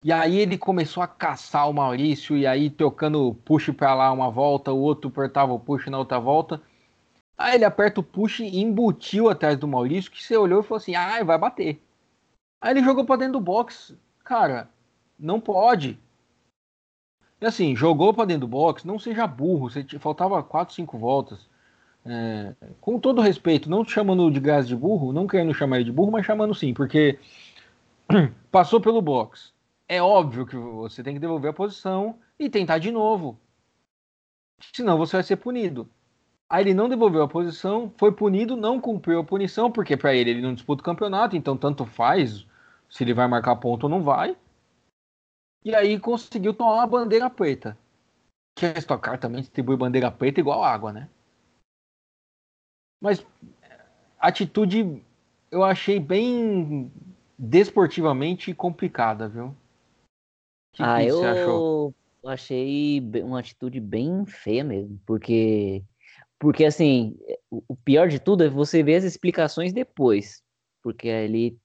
E 0.03 0.11
aí 0.11 0.37
ele 0.37 0.57
começou 0.57 1.03
a 1.03 1.07
caçar 1.07 1.69
o 1.69 1.73
Maurício, 1.73 2.35
e 2.35 2.47
aí 2.47 2.71
tocando 2.71 3.35
push 3.45 3.69
para 3.71 3.93
lá 3.93 4.11
uma 4.11 4.31
volta, 4.31 4.71
o 4.71 4.79
outro 4.79 5.09
apertava 5.09 5.53
o 5.53 5.59
push 5.59 5.87
na 5.87 5.99
outra 5.99 6.19
volta. 6.19 6.59
Aí 7.37 7.55
ele 7.55 7.65
aperta 7.65 7.99
o 7.99 8.03
push 8.03 8.39
e 8.41 8.59
embutiu 8.59 9.29
atrás 9.29 9.57
do 9.57 9.67
Maurício, 9.67 10.11
que 10.11 10.23
você 10.23 10.37
olhou 10.37 10.61
e 10.61 10.63
falou 10.63 10.77
assim: 10.77 10.95
ah, 10.95 11.23
vai 11.23 11.37
bater. 11.37 11.81
Aí 12.61 12.71
ele 12.71 12.83
jogou 12.83 13.05
pra 13.05 13.15
dentro 13.15 13.33
do 13.33 13.41
box. 13.41 13.95
Cara, 14.23 14.69
não 15.17 15.39
pode. 15.39 15.99
E 17.41 17.45
assim, 17.45 17.75
jogou 17.75 18.13
pra 18.13 18.25
dentro 18.25 18.41
do 18.41 18.47
box, 18.47 18.85
não 18.85 18.99
seja 18.99 19.25
burro. 19.25 19.69
Você 19.69 19.83
faltava 19.97 20.43
4, 20.43 20.75
5 20.75 20.97
voltas. 20.97 21.49
É, 22.05 22.55
com 22.79 22.99
todo 22.99 23.21
respeito, 23.21 23.69
não 23.69 23.83
te 23.83 23.91
chamando 23.91 24.31
de 24.31 24.39
gás 24.39 24.67
de 24.67 24.75
burro, 24.75 25.13
não 25.13 25.27
querendo 25.27 25.53
chamar 25.53 25.77
ele 25.77 25.85
de 25.85 25.91
burro, 25.91 26.11
mas 26.11 26.25
chamando 26.25 26.53
sim, 26.55 26.73
porque 26.73 27.19
passou 28.51 28.81
pelo 28.81 29.01
box. 29.01 29.53
É 29.87 30.01
óbvio 30.01 30.45
que 30.45 30.55
você 30.55 31.03
tem 31.03 31.13
que 31.13 31.19
devolver 31.19 31.51
a 31.51 31.53
posição 31.53 32.17
e 32.39 32.49
tentar 32.49 32.77
de 32.77 32.91
novo. 32.91 33.39
Senão 34.73 34.97
você 34.97 35.17
vai 35.17 35.23
ser 35.23 35.35
punido. 35.37 35.89
Aí 36.51 36.65
ele 36.65 36.73
não 36.73 36.89
devolveu 36.89 37.23
a 37.23 37.29
posição, 37.29 37.93
foi 37.95 38.11
punido, 38.11 38.57
não 38.57 38.81
cumpriu 38.81 39.21
a 39.21 39.23
punição, 39.23 39.71
porque 39.71 39.95
para 39.95 40.13
ele 40.13 40.31
ele 40.31 40.41
não 40.41 40.53
disputa 40.53 40.81
o 40.81 40.85
campeonato, 40.85 41.37
então 41.37 41.55
tanto 41.55 41.85
faz 41.85 42.45
se 42.89 43.05
ele 43.05 43.13
vai 43.13 43.25
marcar 43.25 43.55
ponto 43.55 43.85
ou 43.85 43.89
não 43.89 44.03
vai. 44.03 44.35
E 45.63 45.73
aí 45.73 45.97
conseguiu 45.97 46.53
tomar 46.53 46.73
uma 46.73 46.87
bandeira 46.87 47.29
preta. 47.29 47.77
Que 48.53 48.65
a 48.65 48.77
Stock 48.79 49.01
Car 49.01 49.17
também 49.17 49.39
distribui 49.39 49.77
bandeira 49.77 50.11
preta 50.11 50.41
igual 50.41 50.61
água, 50.61 50.91
né? 50.91 51.09
Mas 53.01 53.25
atitude 54.19 55.01
eu 55.49 55.63
achei 55.63 56.01
bem 56.01 56.91
desportivamente 57.39 58.53
complicada, 58.53 59.29
viu? 59.29 59.55
Que 60.73 60.83
ah, 60.83 60.99
que 60.99 61.07
eu 61.07 61.23
achou? 61.25 61.95
achei 62.25 62.99
uma 63.23 63.39
atitude 63.39 63.79
bem 63.79 64.25
feia 64.25 64.65
mesmo, 64.65 64.99
porque 65.05 65.81
porque, 66.41 66.65
assim, 66.65 67.15
o 67.51 67.75
pior 67.75 68.07
de 68.07 68.17
tudo 68.17 68.43
é 68.43 68.49
você 68.49 68.81
ver 68.81 68.95
as 68.95 69.03
explicações 69.03 69.71
depois. 69.71 70.41
Porque 70.81 71.07
ali 71.07 71.55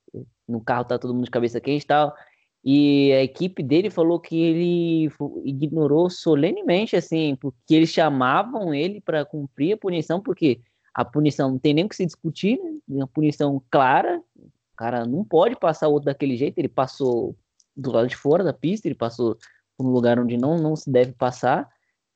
no 0.46 0.60
carro 0.60 0.84
tá 0.84 0.98
todo 0.98 1.14
mundo 1.14 1.24
de 1.24 1.30
cabeça 1.30 1.58
quente 1.58 1.84
e 1.84 1.86
tal. 1.86 2.14
E 2.62 3.10
a 3.14 3.22
equipe 3.22 3.62
dele 3.62 3.88
falou 3.88 4.20
que 4.20 4.38
ele 4.38 5.10
ignorou 5.46 6.10
solenemente, 6.10 6.94
assim, 6.94 7.34
porque 7.36 7.74
eles 7.74 7.88
chamavam 7.88 8.74
ele 8.74 9.00
para 9.00 9.24
cumprir 9.24 9.72
a 9.72 9.78
punição, 9.78 10.20
porque 10.20 10.60
a 10.92 11.06
punição 11.06 11.52
não 11.52 11.58
tem 11.58 11.72
nem 11.72 11.86
o 11.86 11.88
que 11.88 11.96
se 11.96 12.04
discutir, 12.04 12.60
né? 12.62 12.78
Uma 12.86 13.06
punição 13.06 13.62
clara. 13.70 14.22
O 14.38 14.76
cara 14.76 15.06
não 15.06 15.24
pode 15.24 15.56
passar 15.56 15.88
o 15.88 15.92
outro 15.92 16.04
daquele 16.04 16.36
jeito. 16.36 16.58
Ele 16.58 16.68
passou 16.68 17.34
do 17.74 17.92
lado 17.92 18.08
de 18.08 18.16
fora 18.16 18.44
da 18.44 18.52
pista, 18.52 18.86
ele 18.86 18.94
passou 18.94 19.38
por 19.74 19.86
um 19.86 19.90
lugar 19.90 20.18
onde 20.18 20.36
não, 20.36 20.58
não 20.58 20.76
se 20.76 20.90
deve 20.90 21.12
passar. 21.12 21.66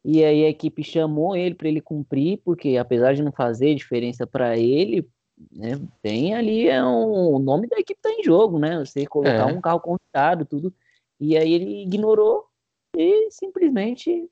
E 0.05 0.25
aí 0.25 0.45
a 0.45 0.49
equipe 0.49 0.83
chamou 0.83 1.37
ele 1.37 1.55
para 1.55 1.69
ele 1.69 1.81
cumprir, 1.81 2.41
porque 2.45 2.77
apesar 2.77 3.15
de 3.15 3.23
não 3.23 3.33
fazer 3.33 3.75
diferença 3.75 4.27
para 4.27 4.57
ele, 4.57 5.07
né, 5.53 5.81
tem 6.03 6.35
ali 6.35 6.69
é 6.69 6.83
um, 6.83 7.35
o 7.35 7.39
nome 7.39 7.67
da 7.67 7.79
equipe 7.79 8.01
tá 8.01 8.11
em 8.11 8.23
jogo, 8.23 8.59
né? 8.59 8.79
Você 8.79 9.07
colocar 9.07 9.51
é. 9.51 9.53
um 9.53 9.61
carro 9.61 9.81
convidado, 9.81 10.45
tudo. 10.45 10.73
E 11.19 11.37
aí 11.37 11.53
ele 11.53 11.83
ignorou 11.83 12.47
e 12.97 13.31
simplesmente 13.31 14.29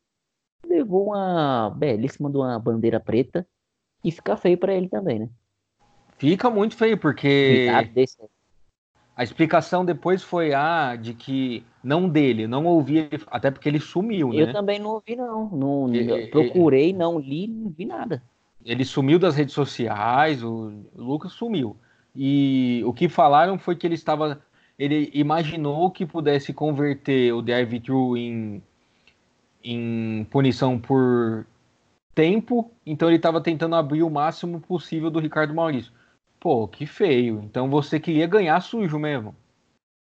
levou 0.66 1.09
uma 1.09 1.71
belíssima 1.71 2.31
de 2.31 2.37
uma 2.37 2.59
bandeira 2.59 2.99
preta 2.99 3.47
e 4.03 4.11
fica 4.11 4.37
feio 4.37 4.59
para 4.59 4.75
ele 4.75 4.89
também, 4.89 5.19
né? 5.21 5.29
Fica 6.19 6.51
muito 6.51 6.77
feio, 6.77 6.99
porque. 6.99 7.69
A 9.14 9.25
explicação 9.25 9.85
depois 9.85 10.23
foi 10.23 10.55
a 10.55 10.91
ah, 10.91 10.97
de 10.97 11.12
que 11.12 11.64
não 11.89 12.07
dele, 12.07 12.47
não 12.47 12.66
ouvi, 12.66 13.09
até 13.28 13.51
porque 13.51 13.66
ele 13.66 13.80
sumiu, 13.80 14.28
eu 14.34 14.45
né? 14.45 14.51
Eu 14.51 14.53
também 14.53 14.78
não 14.78 14.91
ouvi 14.91 15.16
não, 15.16 15.49
não 15.49 15.91
procurei, 16.30 16.93
não 16.93 17.18
li, 17.18 17.49
não 17.49 17.70
vi 17.70 17.86
nada. 17.86 18.22
Ele 18.62 18.84
sumiu 18.84 19.18
das 19.18 19.34
redes 19.34 19.55
sociais, 19.55 20.45
o 20.45 20.70
Lucas 20.95 21.32
sumiu. 21.32 21.74
E 22.14 22.82
o 22.84 22.93
que 22.93 23.09
falaram 23.09 23.59
foi 23.59 23.74
que 23.74 23.86
ele 23.86 23.95
estava, 23.95 24.39
ele 24.78 25.11
imaginou 25.14 25.91
que 25.91 26.05
pudesse 26.05 26.53
converter 26.53 27.32
o 27.32 27.41
drive 27.41 27.80
thru 27.80 28.16
em 28.16 28.62
em 29.64 30.24
punição 30.30 30.78
por 30.78 31.45
tempo, 32.14 32.70
então 32.86 33.09
ele 33.09 33.16
estava 33.16 33.41
tentando 33.41 33.74
abrir 33.74 34.03
o 34.03 34.11
máximo 34.11 34.61
possível 34.61 35.11
do 35.11 35.18
Ricardo 35.18 35.55
Maurício. 35.55 35.93
Pô, 36.39 36.68
que 36.68 36.86
feio. 36.86 37.41
Então 37.45 37.68
você 37.68 37.99
queria 37.99 38.26
ganhar 38.26 38.61
sujo 38.61 38.99
mesmo. 38.99 39.34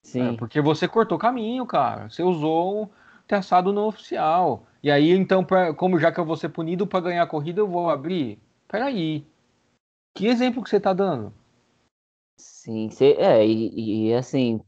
Sim. 0.02 0.34
É, 0.34 0.36
porque 0.36 0.60
você 0.60 0.88
cortou 0.88 1.18
caminho, 1.18 1.66
cara. 1.66 2.08
Você 2.08 2.22
usou 2.22 2.84
um 2.84 2.88
traçado 3.26 3.72
no 3.72 3.86
oficial. 3.86 4.66
E 4.82 4.90
aí, 4.90 5.10
então, 5.10 5.44
pra, 5.44 5.74
como 5.74 5.98
já 5.98 6.10
que 6.10 6.18
eu 6.18 6.24
vou 6.24 6.36
ser 6.36 6.48
punido 6.48 6.86
para 6.86 7.00
ganhar 7.00 7.22
a 7.22 7.26
corrida, 7.26 7.60
eu 7.60 7.68
vou 7.68 7.90
abrir? 7.90 8.38
Peraí. 8.66 9.24
Que 10.14 10.26
exemplo 10.26 10.62
que 10.62 10.70
você 10.70 10.80
tá 10.80 10.92
dando? 10.92 11.32
Sim, 12.36 12.90
cê, 12.90 13.16
é, 13.18 13.46
e, 13.46 14.08
e 14.08 14.14
assim, 14.14 14.60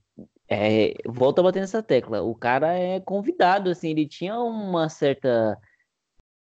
é, 0.48 0.94
volta 1.06 1.40
a 1.40 1.44
bater 1.44 1.60
nessa 1.60 1.82
tecla. 1.82 2.22
O 2.22 2.34
cara 2.34 2.74
é 2.78 3.00
convidado, 3.00 3.70
assim, 3.70 3.90
ele 3.90 4.06
tinha 4.06 4.38
uma 4.38 4.88
certa 4.88 5.58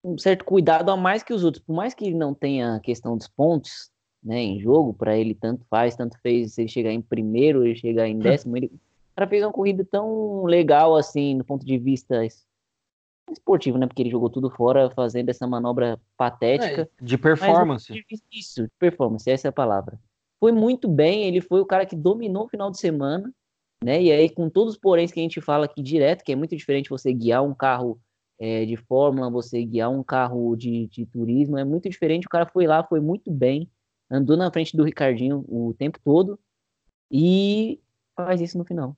um 0.04 0.16
certo 0.16 0.44
cuidado 0.44 0.90
a 0.90 0.96
mais 0.96 1.22
que 1.22 1.32
os 1.32 1.42
outros. 1.42 1.64
Por 1.64 1.74
mais 1.74 1.92
que 1.94 2.04
ele 2.04 2.14
não 2.14 2.32
tenha 2.32 2.76
a 2.76 2.80
questão 2.80 3.16
dos 3.16 3.26
pontos 3.26 3.90
né, 4.22 4.40
em 4.40 4.60
jogo, 4.60 4.92
para 4.92 5.16
ele 5.16 5.34
tanto 5.34 5.64
faz, 5.70 5.94
tanto 5.94 6.18
fez 6.20 6.54
se 6.54 6.62
ele 6.62 6.68
chegar 6.68 6.92
em 6.92 7.00
primeiro, 7.00 7.64
ele 7.64 7.76
chegar 7.76 8.08
em 8.08 8.18
décimo, 8.18 8.56
ele, 8.56 8.66
o 8.66 9.16
cara 9.16 9.28
fez 9.28 9.42
uma 9.42 9.52
corrida 9.52 9.84
tão 9.84 10.44
legal 10.44 10.96
assim, 10.96 11.38
do 11.38 11.44
ponto 11.44 11.64
de 11.64 11.78
vista 11.78 12.24
esportivo, 13.30 13.78
né? 13.78 13.86
Porque 13.86 14.02
ele 14.02 14.10
jogou 14.10 14.30
tudo 14.30 14.50
fora 14.50 14.90
fazendo 14.90 15.28
essa 15.28 15.46
manobra 15.46 16.00
patética. 16.16 16.82
É, 16.82 17.04
de 17.04 17.18
performance. 17.18 18.04
Isso, 18.32 18.64
de 18.64 18.72
performance, 18.78 19.28
essa 19.30 19.48
é 19.48 19.50
a 19.50 19.52
palavra. 19.52 19.98
Foi 20.38 20.52
muito 20.52 20.88
bem, 20.88 21.24
ele 21.24 21.40
foi 21.40 21.60
o 21.60 21.66
cara 21.66 21.86
que 21.86 21.96
dominou 21.96 22.44
o 22.44 22.48
final 22.48 22.70
de 22.70 22.78
semana, 22.78 23.32
né? 23.82 24.02
E 24.02 24.12
aí, 24.12 24.28
com 24.28 24.48
todos 24.48 24.74
os 24.74 24.78
poréns 24.78 25.10
que 25.10 25.20
a 25.20 25.22
gente 25.22 25.40
fala 25.40 25.64
aqui 25.64 25.82
direto, 25.82 26.22
que 26.22 26.32
é 26.32 26.36
muito 26.36 26.56
diferente 26.56 26.90
você 26.90 27.12
guiar 27.12 27.42
um 27.42 27.54
carro 27.54 27.98
é, 28.38 28.64
de 28.64 28.76
Fórmula, 28.76 29.30
você 29.30 29.64
guiar 29.64 29.90
um 29.90 30.02
carro 30.02 30.54
de, 30.56 30.86
de 30.88 31.06
turismo, 31.06 31.58
é 31.58 31.64
muito 31.64 31.88
diferente. 31.88 32.26
O 32.26 32.30
cara 32.30 32.46
foi 32.46 32.66
lá, 32.66 32.84
foi 32.84 33.00
muito 33.00 33.30
bem, 33.30 33.68
andou 34.10 34.36
na 34.36 34.50
frente 34.50 34.76
do 34.76 34.84
Ricardinho 34.84 35.44
o 35.48 35.74
tempo 35.78 35.98
todo 36.04 36.38
e 37.10 37.80
faz 38.16 38.40
isso 38.40 38.58
no 38.58 38.64
final. 38.64 38.96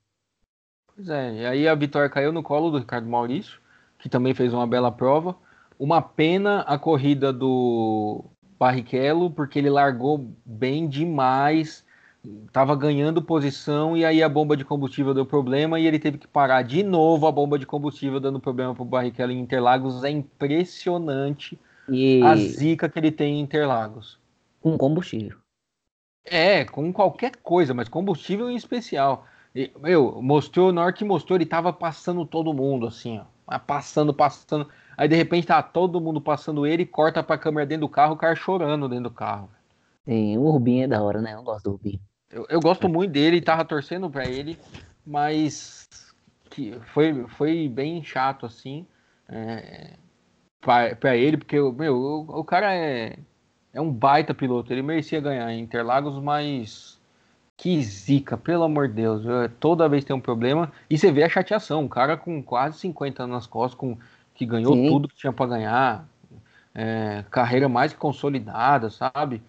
Pois 0.94 1.08
é, 1.08 1.34
e 1.34 1.46
aí 1.46 1.68
a 1.68 1.74
vitória 1.74 2.08
caiu 2.08 2.32
no 2.32 2.42
colo 2.42 2.70
do 2.70 2.78
Ricardo 2.78 3.08
Maurício, 3.08 3.60
que 3.98 4.08
também 4.08 4.34
fez 4.34 4.52
uma 4.52 4.66
bela 4.66 4.90
prova. 4.90 5.36
Uma 5.78 6.02
pena 6.02 6.62
a 6.62 6.76
corrida 6.76 7.32
do 7.32 8.24
Barrichello, 8.58 9.30
porque 9.30 9.58
ele 9.60 9.70
largou 9.70 10.34
bem 10.44 10.88
demais, 10.88 11.84
estava 12.46 12.74
ganhando 12.74 13.22
posição 13.22 13.96
e 13.96 14.04
aí 14.04 14.22
a 14.22 14.28
bomba 14.28 14.56
de 14.56 14.64
combustível 14.64 15.14
deu 15.14 15.24
problema 15.24 15.78
e 15.78 15.86
ele 15.86 15.98
teve 15.98 16.18
que 16.18 16.26
parar 16.26 16.62
de 16.62 16.82
novo 16.82 17.26
a 17.26 17.32
bomba 17.32 17.58
de 17.58 17.66
combustível 17.66 18.18
dando 18.18 18.40
problema 18.40 18.74
para 18.74 18.82
o 18.82 18.86
Barrichello 18.86 19.30
em 19.30 19.38
Interlagos. 19.38 20.02
É 20.02 20.10
impressionante 20.10 21.58
e... 21.88 22.20
a 22.22 22.34
zica 22.34 22.88
que 22.88 22.98
ele 22.98 23.12
tem 23.12 23.38
em 23.38 23.40
Interlagos. 23.40 24.18
Com 24.60 24.76
combustível. 24.76 25.38
É, 26.24 26.64
com 26.64 26.92
qualquer 26.92 27.36
coisa, 27.36 27.72
mas 27.72 27.88
combustível 27.88 28.50
em 28.50 28.56
especial. 28.56 29.26
E, 29.54 29.70
meu, 29.80 30.20
mostrou, 30.20 30.72
na 30.72 30.82
hora 30.82 30.92
que 30.92 31.04
mostrou, 31.04 31.36
ele 31.36 31.46
tava 31.46 31.72
passando 31.72 32.26
todo 32.26 32.52
mundo, 32.52 32.86
assim, 32.86 33.18
ó. 33.18 33.58
Passando, 33.58 34.12
passando. 34.12 34.68
Aí 34.96 35.08
de 35.08 35.16
repente 35.16 35.46
tá 35.46 35.62
todo 35.62 36.00
mundo 36.00 36.20
passando 36.20 36.66
ele, 36.66 36.84
corta 36.84 37.22
pra 37.22 37.38
câmera 37.38 37.66
dentro 37.66 37.86
do 37.86 37.88
carro, 37.88 38.14
o 38.14 38.18
cara 38.18 38.34
chorando 38.34 38.88
dentro 38.88 39.04
do 39.04 39.10
carro. 39.10 39.48
Sim, 40.04 40.36
o 40.36 40.50
Rubinho 40.50 40.84
é 40.84 40.88
da 40.88 41.02
hora, 41.02 41.22
né? 41.22 41.34
Eu 41.34 41.42
gosto 41.42 41.64
do 41.64 41.70
Rubinho. 41.72 42.00
Eu, 42.30 42.46
eu 42.50 42.60
gosto 42.60 42.86
é. 42.86 42.90
muito 42.90 43.10
dele, 43.10 43.40
tava 43.40 43.64
torcendo 43.64 44.10
pra 44.10 44.26
ele, 44.26 44.58
mas 45.06 45.88
que 46.50 46.78
foi, 46.92 47.26
foi 47.28 47.68
bem 47.68 48.02
chato, 48.04 48.44
assim, 48.44 48.86
é, 49.28 49.94
pra, 50.60 50.94
pra 50.96 51.16
ele, 51.16 51.36
porque, 51.38 51.58
meu, 51.58 51.96
o, 51.96 52.40
o 52.40 52.44
cara 52.44 52.74
é 52.74 53.16
é 53.78 53.80
um 53.80 53.92
baita 53.92 54.34
piloto. 54.34 54.72
Ele 54.72 54.82
merecia 54.82 55.20
ganhar 55.20 55.52
em 55.52 55.60
Interlagos, 55.60 56.20
mas 56.20 56.98
que 57.56 57.80
zica, 57.80 58.36
pelo 58.36 58.64
amor 58.64 58.88
de 58.88 58.94
Deus. 58.94 59.22
Toda 59.60 59.88
vez 59.88 60.04
tem 60.04 60.14
um 60.14 60.20
problema. 60.20 60.72
E 60.90 60.98
você 60.98 61.12
vê 61.12 61.22
a 61.22 61.28
chateação. 61.28 61.82
Um 61.82 61.88
cara 61.88 62.16
com 62.16 62.42
quase 62.42 62.78
50 62.80 63.22
anos 63.22 63.34
nas 63.34 63.46
costas, 63.46 63.78
com, 63.78 63.96
que 64.34 64.44
ganhou 64.44 64.74
Sim. 64.74 64.88
tudo 64.88 65.08
que 65.08 65.14
tinha 65.14 65.32
para 65.32 65.46
ganhar. 65.46 66.08
É, 66.74 67.24
carreira 67.30 67.68
mais 67.68 67.92
consolidada, 67.92 68.90
sabe? 68.90 69.40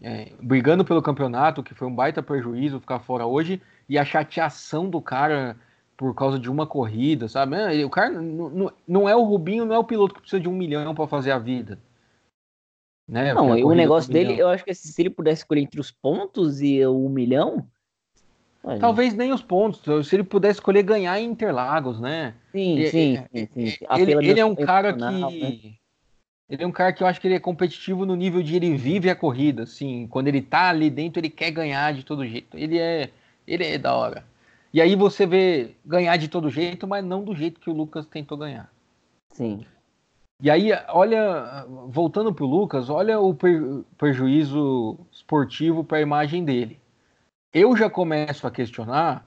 É, 0.00 0.32
brigando 0.40 0.84
pelo 0.84 1.02
campeonato, 1.02 1.62
que 1.62 1.74
foi 1.74 1.88
um 1.88 1.94
baita 1.94 2.22
prejuízo 2.22 2.80
ficar 2.80 3.00
fora 3.00 3.26
hoje. 3.26 3.60
E 3.88 3.98
a 3.98 4.04
chateação 4.04 4.88
do 4.88 5.00
cara 5.00 5.56
por 5.96 6.14
causa 6.14 6.38
de 6.38 6.48
uma 6.48 6.66
corrida, 6.66 7.28
sabe? 7.28 7.56
É, 7.56 7.84
o 7.84 7.90
cara 7.90 8.10
não, 8.10 8.72
não 8.86 9.08
é 9.08 9.16
o 9.16 9.24
Rubinho, 9.24 9.64
não 9.64 9.74
é 9.74 9.78
o 9.78 9.84
piloto 9.84 10.14
que 10.14 10.20
precisa 10.20 10.40
de 10.40 10.48
um 10.48 10.52
milhão 10.52 10.94
para 10.94 11.08
fazer 11.08 11.32
a 11.32 11.38
vida. 11.38 11.78
Né? 13.06 13.34
Não, 13.34 13.50
o 13.50 13.74
negócio 13.74 14.12
dele, 14.12 14.38
eu 14.38 14.48
acho 14.48 14.64
que 14.64 14.74
se 14.74 15.00
ele 15.00 15.10
pudesse 15.10 15.42
escolher 15.42 15.60
entre 15.60 15.80
os 15.80 15.90
pontos 15.90 16.60
e 16.60 16.84
o 16.84 17.06
um 17.06 17.08
milhão. 17.08 17.66
Talvez 18.80 19.12
nem 19.12 19.30
os 19.30 19.42
pontos, 19.42 20.08
se 20.08 20.16
ele 20.16 20.24
pudesse 20.24 20.58
escolher 20.58 20.82
ganhar 20.82 21.20
em 21.20 21.26
Interlagos, 21.26 22.00
né? 22.00 22.34
Sim, 22.50 22.78
e, 22.78 22.86
sim, 22.88 23.24
sim, 23.30 23.48
sim. 23.52 23.86
Ele, 23.94 24.12
ele 24.26 24.40
é 24.40 24.44
um 24.44 24.54
cara 24.54 24.94
que. 24.94 25.00
Né? 25.00 25.74
Ele 26.48 26.62
é 26.62 26.66
um 26.66 26.72
cara 26.72 26.92
que 26.92 27.02
eu 27.02 27.06
acho 27.06 27.20
que 27.20 27.26
ele 27.26 27.34
é 27.34 27.40
competitivo 27.40 28.06
no 28.06 28.14
nível 28.14 28.42
de 28.42 28.56
ele 28.56 28.74
vive 28.74 29.10
a 29.10 29.16
corrida, 29.16 29.64
assim. 29.64 30.06
Quando 30.06 30.28
ele 30.28 30.40
tá 30.40 30.70
ali 30.70 30.88
dentro, 30.88 31.20
ele 31.20 31.28
quer 31.28 31.50
ganhar 31.50 31.92
de 31.92 32.04
todo 32.04 32.26
jeito. 32.26 32.56
Ele 32.56 32.78
é. 32.78 33.10
Ele 33.46 33.64
é 33.64 33.76
da 33.76 33.94
hora. 33.94 34.24
E 34.72 34.80
aí 34.80 34.96
você 34.96 35.26
vê 35.26 35.72
ganhar 35.84 36.16
de 36.16 36.28
todo 36.28 36.50
jeito, 36.50 36.86
mas 36.86 37.04
não 37.04 37.22
do 37.22 37.34
jeito 37.34 37.60
que 37.60 37.68
o 37.68 37.74
Lucas 37.74 38.06
tentou 38.06 38.38
ganhar. 38.38 38.70
Sim. 39.30 39.64
E 40.42 40.50
aí, 40.50 40.70
olha, 40.88 41.64
voltando 41.88 42.34
para 42.34 42.44
o 42.44 42.48
Lucas, 42.48 42.90
olha 42.90 43.20
o 43.20 43.36
prejuízo 43.96 44.98
esportivo 45.10 45.84
para 45.84 45.98
a 45.98 46.02
imagem 46.02 46.44
dele. 46.44 46.80
Eu 47.52 47.76
já 47.76 47.88
começo 47.88 48.46
a 48.46 48.50
questionar, 48.50 49.26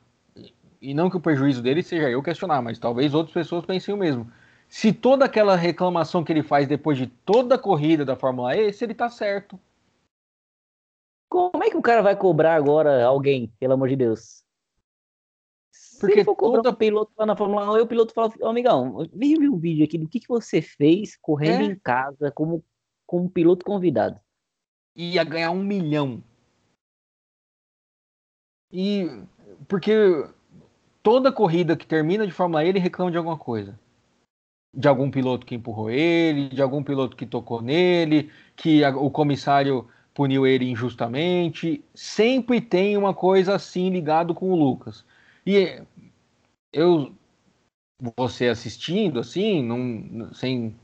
e 0.81 0.93
não 0.93 1.09
que 1.09 1.17
o 1.17 1.21
prejuízo 1.21 1.61
dele 1.61 1.81
seja 1.81 2.09
eu 2.09 2.21
questionar, 2.21 2.61
mas 2.61 2.77
talvez 2.77 3.13
outras 3.13 3.33
pessoas 3.33 3.65
pensem 3.65 3.93
o 3.93 3.97
mesmo. 3.97 4.31
Se 4.67 4.91
toda 4.91 5.23
aquela 5.23 5.55
reclamação 5.55 6.25
que 6.25 6.31
ele 6.31 6.43
faz 6.43 6.67
depois 6.67 6.97
de 6.97 7.07
toda 7.07 7.55
a 7.55 7.59
corrida 7.59 8.03
da 8.03 8.17
Fórmula 8.17 8.55
E, 8.55 8.71
se 8.73 8.83
ele 8.83 8.91
está 8.91 9.09
certo. 9.09 9.57
Como 11.29 11.63
é 11.63 11.69
que 11.69 11.77
o 11.77 11.81
cara 11.81 12.01
vai 12.01 12.15
cobrar 12.17 12.55
agora 12.55 13.05
alguém, 13.05 13.51
pelo 13.59 13.73
amor 13.73 13.87
de 13.87 13.95
Deus? 13.95 14.43
Porque 15.99 16.23
um 16.29 16.73
piloto 16.75 17.11
lá 17.17 17.25
na 17.25 17.35
Fórmula 17.35 17.71
1, 17.71 17.75
aí 17.75 17.81
o 17.81 17.87
piloto 17.87 18.13
fala, 18.13 18.31
oh, 18.39 18.47
amigão, 18.47 19.07
vem 19.13 19.35
ver 19.35 19.49
um 19.49 19.57
vídeo 19.57 19.85
aqui 19.85 19.97
do 19.97 20.07
que, 20.07 20.19
que 20.19 20.27
você 20.27 20.61
fez 20.61 21.17
correndo 21.17 21.61
é. 21.61 21.65
em 21.65 21.75
casa 21.79 22.31
como, 22.31 22.63
como 23.05 23.29
piloto 23.29 23.65
convidado. 23.65 24.19
Ia 24.95 25.23
ganhar 25.23 25.51
um 25.51 25.63
milhão. 25.63 26.23
E 28.71 29.07
porque 29.67 29.93
toda 31.01 31.31
corrida 31.31 31.75
que 31.75 31.87
termina 31.87 32.25
de 32.25 32.33
Fórmula 32.33 32.63
E, 32.63 32.69
ele 32.69 32.79
reclama 32.79 33.11
de 33.11 33.17
alguma 33.17 33.37
coisa. 33.37 33.79
De 34.73 34.87
algum 34.87 35.09
piloto 35.09 35.45
que 35.45 35.55
empurrou 35.55 35.89
ele, 35.89 36.49
de 36.49 36.61
algum 36.61 36.83
piloto 36.83 37.15
que 37.15 37.25
tocou 37.25 37.61
nele, 37.61 38.29
que 38.55 38.83
a, 38.83 38.89
o 38.95 39.09
comissário 39.09 39.87
puniu 40.13 40.45
ele 40.45 40.69
injustamente. 40.69 41.83
Sempre 41.95 42.59
tem 42.59 42.97
uma 42.97 43.13
coisa 43.13 43.55
assim 43.55 43.89
ligado 43.89 44.35
com 44.35 44.51
o 44.51 44.55
Lucas. 44.55 45.05
E 45.47 45.81
eu, 46.73 47.15
você 48.17 48.49
assistindo 48.49 49.21
assim, 49.21 49.63
não, 49.63 50.33
sem, 50.33 50.75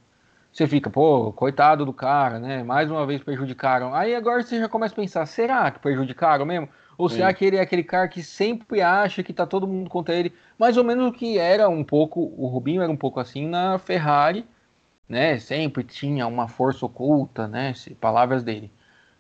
você 0.54 0.66
fica, 0.66 0.90
pô, 0.90 1.34
coitado 1.34 1.86
do 1.86 1.92
cara, 1.92 2.40
né? 2.40 2.64
Mais 2.64 2.90
uma 2.90 3.06
vez 3.06 3.22
prejudicaram. 3.22 3.94
Aí 3.94 4.16
agora 4.16 4.42
você 4.42 4.58
já 4.58 4.70
começa 4.70 4.94
a 4.94 4.96
pensar, 4.96 5.26
será 5.26 5.70
que 5.70 5.80
prejudicaram 5.80 6.46
mesmo? 6.46 6.70
Ou 6.98 7.10
Sim. 7.10 7.18
será 7.18 7.34
que 7.34 7.44
ele 7.44 7.58
é 7.58 7.60
aquele 7.60 7.84
cara 7.84 8.08
que 8.08 8.24
sempre 8.24 8.82
acha 8.82 9.22
que 9.22 9.34
tá 9.34 9.46
todo 9.46 9.68
mundo 9.68 9.90
contra 9.90 10.16
ele? 10.16 10.32
Mais 10.58 10.78
ou 10.78 10.84
menos 10.86 11.10
o 11.10 11.12
que 11.12 11.38
era 11.38 11.68
um 11.68 11.84
pouco, 11.84 12.34
o 12.38 12.48
Rubinho 12.48 12.82
era 12.82 12.92
um 12.92 12.96
pouco 12.96 13.20
assim 13.20 13.46
na 13.46 13.78
Ferrari, 13.78 14.46
né? 15.10 15.40
Sempre 15.40 15.84
tinha 15.84 16.26
uma 16.26 16.48
força 16.48 16.86
oculta, 16.86 17.50
né? 17.50 17.74
Palavras 18.00 18.44
dele. 18.44 18.72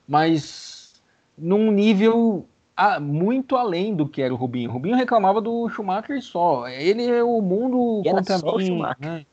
Mas 0.07 1.01
num 1.37 1.69
nível 1.69 2.47
a, 2.75 2.99
muito 2.99 3.55
além 3.55 3.95
do 3.95 4.07
que 4.07 4.21
era 4.21 4.33
o 4.33 4.37
Rubinho. 4.37 4.69
O 4.69 4.73
Rubinho 4.73 4.95
reclamava 4.95 5.41
do 5.41 5.69
Schumacher 5.69 6.21
só. 6.21 6.67
Ele 6.67 7.05
é 7.05 7.23
o 7.23 7.41
mundo 7.41 8.01
e 8.05 8.09
contra 8.09 8.37
só 8.37 8.57
mim. 8.57 8.63
O 8.63 8.65
Schumacher. 8.65 9.05
Né? 9.05 9.25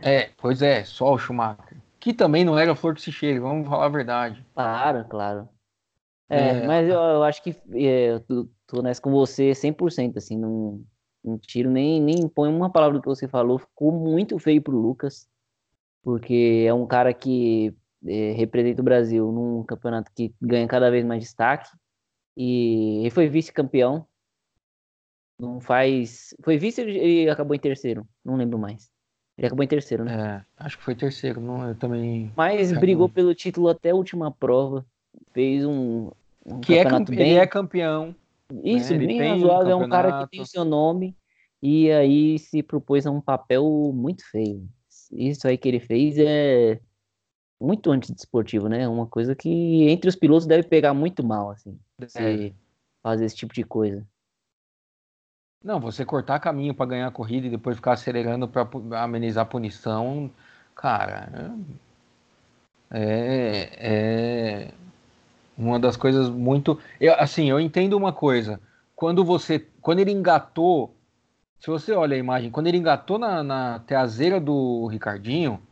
É, 0.00 0.30
pois 0.36 0.62
é, 0.62 0.84
só 0.84 1.12
o 1.12 1.18
Schumacher. 1.18 1.76
Que 2.00 2.12
também 2.12 2.44
não 2.44 2.58
era 2.58 2.74
flor 2.74 2.94
que 2.94 3.02
se 3.02 3.12
cheire, 3.12 3.38
vamos 3.38 3.68
falar 3.68 3.86
a 3.86 3.88
verdade. 3.88 4.44
Claro, 4.54 5.04
claro. 5.08 5.48
É, 6.28 6.48
é 6.48 6.66
mas 6.66 6.88
eu, 6.88 6.98
eu, 6.98 7.22
acho 7.22 7.42
que 7.42 7.50
é, 7.74 8.12
eu 8.12 8.20
tô, 8.20 8.48
tô 8.66 8.82
nessa 8.82 9.00
com 9.00 9.10
você 9.12 9.52
100%, 9.52 10.16
assim, 10.16 10.36
não, 10.36 10.82
não 11.22 11.38
tiro 11.38 11.70
nem, 11.70 12.00
nem 12.00 12.26
põe 12.26 12.48
uma 12.48 12.70
palavra 12.70 12.98
do 12.98 13.02
que 13.02 13.08
você 13.08 13.28
falou. 13.28 13.58
Ficou 13.58 13.92
muito 13.92 14.38
feio 14.38 14.60
pro 14.60 14.76
Lucas, 14.76 15.28
porque 16.02 16.64
é 16.66 16.74
um 16.74 16.86
cara 16.86 17.14
que 17.14 17.72
representa 18.04 18.80
o 18.80 18.84
Brasil 18.84 19.30
num 19.30 19.62
campeonato 19.62 20.10
que 20.14 20.34
ganha 20.40 20.66
cada 20.66 20.90
vez 20.90 21.04
mais 21.04 21.22
destaque. 21.22 21.70
E 22.36 23.08
foi 23.12 23.28
vice-campeão. 23.28 24.06
Não 25.38 25.60
faz. 25.60 26.34
Foi 26.42 26.56
vice 26.56 26.82
e 26.82 27.28
acabou 27.28 27.54
em 27.54 27.58
terceiro. 27.58 28.06
Não 28.24 28.36
lembro 28.36 28.58
mais. 28.58 28.90
Ele 29.36 29.46
acabou 29.46 29.64
em 29.64 29.68
terceiro, 29.68 30.04
né? 30.04 30.44
É, 30.58 30.64
acho 30.64 30.78
que 30.78 30.84
foi 30.84 30.94
terceiro. 30.94 31.40
Não, 31.40 31.68
eu 31.68 31.74
também. 31.74 32.32
Mas 32.36 32.72
brigou 32.72 33.08
pelo 33.08 33.34
título 33.34 33.68
até 33.68 33.90
a 33.90 33.94
última 33.94 34.30
prova. 34.30 34.84
Fez 35.32 35.64
um. 35.64 36.10
um 36.44 36.60
que 36.60 36.74
é 36.74 36.84
campeão, 36.84 37.16
bem... 37.16 37.30
Ele 37.30 37.38
é 37.38 37.46
campeão. 37.46 38.14
Isso, 38.62 38.92
né? 38.92 39.06
bem 39.06 39.28
razoável. 39.28 39.78
Um 39.78 39.82
é 39.82 39.86
um 39.86 39.88
cara 39.88 40.22
que 40.22 40.30
tem 40.30 40.40
o 40.40 40.46
seu 40.46 40.64
nome. 40.64 41.16
E 41.62 41.90
aí 41.90 42.38
se 42.38 42.62
propôs 42.62 43.06
a 43.06 43.10
um 43.10 43.20
papel 43.20 43.64
muito 43.94 44.28
feio. 44.30 44.68
Isso 45.10 45.46
aí 45.46 45.56
que 45.56 45.68
ele 45.68 45.80
fez 45.80 46.16
é 46.18 46.80
muito 47.62 47.90
antidesportivo, 47.90 48.68
né? 48.68 48.88
Uma 48.88 49.06
coisa 49.06 49.34
que 49.34 49.88
entre 49.88 50.08
os 50.08 50.16
pilotos 50.16 50.46
deve 50.46 50.64
pegar 50.64 50.92
muito 50.92 51.24
mal, 51.24 51.50
assim, 51.50 51.78
é. 52.16 52.52
fazer 53.02 53.24
esse 53.24 53.36
tipo 53.36 53.54
de 53.54 53.62
coisa. 53.62 54.06
Não, 55.62 55.78
você 55.78 56.04
cortar 56.04 56.40
caminho 56.40 56.74
para 56.74 56.86
ganhar 56.86 57.06
a 57.06 57.12
corrida 57.12 57.46
e 57.46 57.50
depois 57.50 57.76
ficar 57.76 57.92
acelerando 57.92 58.48
para 58.48 58.68
amenizar 59.00 59.44
a 59.44 59.48
punição, 59.48 60.28
cara, 60.74 61.54
é, 62.90 63.70
é 63.78 64.74
uma 65.56 65.78
das 65.78 65.96
coisas 65.96 66.28
muito. 66.28 66.78
Eu, 67.00 67.14
assim, 67.14 67.48
eu 67.48 67.60
entendo 67.60 67.96
uma 67.96 68.12
coisa. 68.12 68.60
Quando 68.96 69.24
você. 69.24 69.64
Quando 69.80 70.00
ele 70.00 70.10
engatou. 70.10 70.94
Se 71.60 71.70
você 71.70 71.92
olha 71.92 72.16
a 72.16 72.18
imagem, 72.18 72.50
quando 72.50 72.66
ele 72.66 72.78
engatou 72.78 73.20
na, 73.20 73.40
na 73.44 73.78
traseira 73.78 74.40
do 74.40 74.88
Ricardinho, 74.88 75.62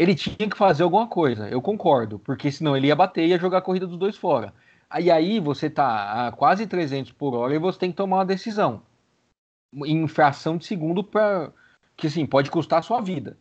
ele 0.00 0.14
tinha 0.14 0.48
que 0.48 0.56
fazer 0.56 0.82
alguma 0.82 1.06
coisa. 1.06 1.46
Eu 1.50 1.60
concordo. 1.60 2.18
Porque 2.20 2.50
senão 2.50 2.74
ele 2.74 2.86
ia 2.86 2.96
bater 2.96 3.22
e 3.22 3.28
ia 3.28 3.38
jogar 3.38 3.58
a 3.58 3.62
corrida 3.62 3.86
dos 3.86 3.98
dois 3.98 4.16
fora. 4.16 4.54
Aí 4.88 5.10
aí 5.10 5.38
você 5.38 5.68
tá 5.68 6.28
a 6.28 6.32
quase 6.32 6.66
300 6.66 7.12
por 7.12 7.34
hora 7.34 7.54
e 7.54 7.58
você 7.58 7.78
tem 7.78 7.90
que 7.90 7.98
tomar 7.98 8.16
uma 8.16 8.24
decisão. 8.24 8.82
Em 9.84 10.08
fração 10.08 10.56
de 10.56 10.64
segundo 10.64 11.04
para 11.04 11.52
que 11.98 12.06
assim, 12.06 12.24
pode 12.24 12.50
custar 12.50 12.78
a 12.78 12.82
sua 12.82 13.02
vida. 13.02 13.36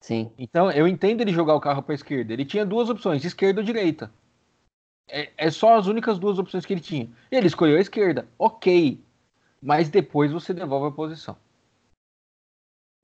Sim. 0.00 0.32
Então, 0.36 0.68
eu 0.72 0.88
entendo 0.88 1.20
ele 1.20 1.32
jogar 1.32 1.54
o 1.54 1.60
carro 1.60 1.80
para 1.80 1.94
esquerda. 1.94 2.32
Ele 2.32 2.44
tinha 2.44 2.66
duas 2.66 2.90
opções, 2.90 3.24
esquerda 3.24 3.60
ou 3.60 3.64
direita. 3.64 4.10
É, 5.08 5.30
é, 5.36 5.50
só 5.50 5.76
as 5.78 5.86
únicas 5.86 6.18
duas 6.18 6.40
opções 6.40 6.66
que 6.66 6.74
ele 6.74 6.80
tinha. 6.80 7.08
Ele 7.30 7.46
escolheu 7.46 7.78
a 7.78 7.80
esquerda, 7.80 8.26
ok. 8.36 9.00
Mas 9.62 9.88
depois 9.88 10.32
você 10.32 10.52
devolve 10.52 10.88
a 10.88 10.90
posição. 10.90 11.36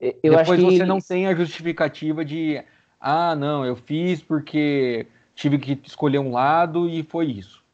Eu 0.01 0.37
depois 0.37 0.59
você 0.59 0.75
ele... 0.81 0.85
não 0.85 0.99
tem 0.99 1.27
a 1.27 1.33
justificativa 1.33 2.25
de 2.25 2.61
ah, 3.01 3.35
não, 3.35 3.65
eu 3.65 3.75
fiz 3.75 4.21
porque 4.21 5.07
tive 5.33 5.57
que 5.57 5.79
escolher 5.83 6.19
um 6.19 6.31
lado 6.31 6.87
e 6.87 7.01
foi 7.01 7.31
isso. 7.31 7.65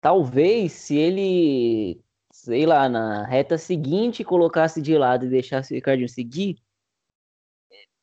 Talvez 0.00 0.70
se 0.70 0.96
ele, 0.96 2.00
sei 2.30 2.64
lá, 2.64 2.88
na 2.88 3.26
reta 3.26 3.58
seguinte 3.58 4.22
colocasse 4.22 4.80
de 4.80 4.96
lado 4.96 5.26
e 5.26 5.30
deixasse 5.30 5.72
o 5.72 5.74
Ricardinho 5.74 6.08
seguir, 6.08 6.56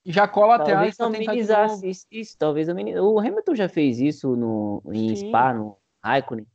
já 0.06 0.28
cola 0.28 0.56
até 0.56 0.74
talvez 0.74 1.00
amenizasse 1.00 1.90
isso, 1.90 2.06
isso, 2.12 2.38
talvez 2.38 2.68
amenizasse. 2.68 3.06
O 3.06 3.20
Hamilton 3.20 3.56
já 3.56 3.70
fez 3.70 4.02
isso 4.02 4.36
no, 4.36 4.84
em 4.92 5.16
Sim. 5.16 5.30
Spa, 5.30 5.54
no 5.54 5.78
Raikkonen. 6.04 6.46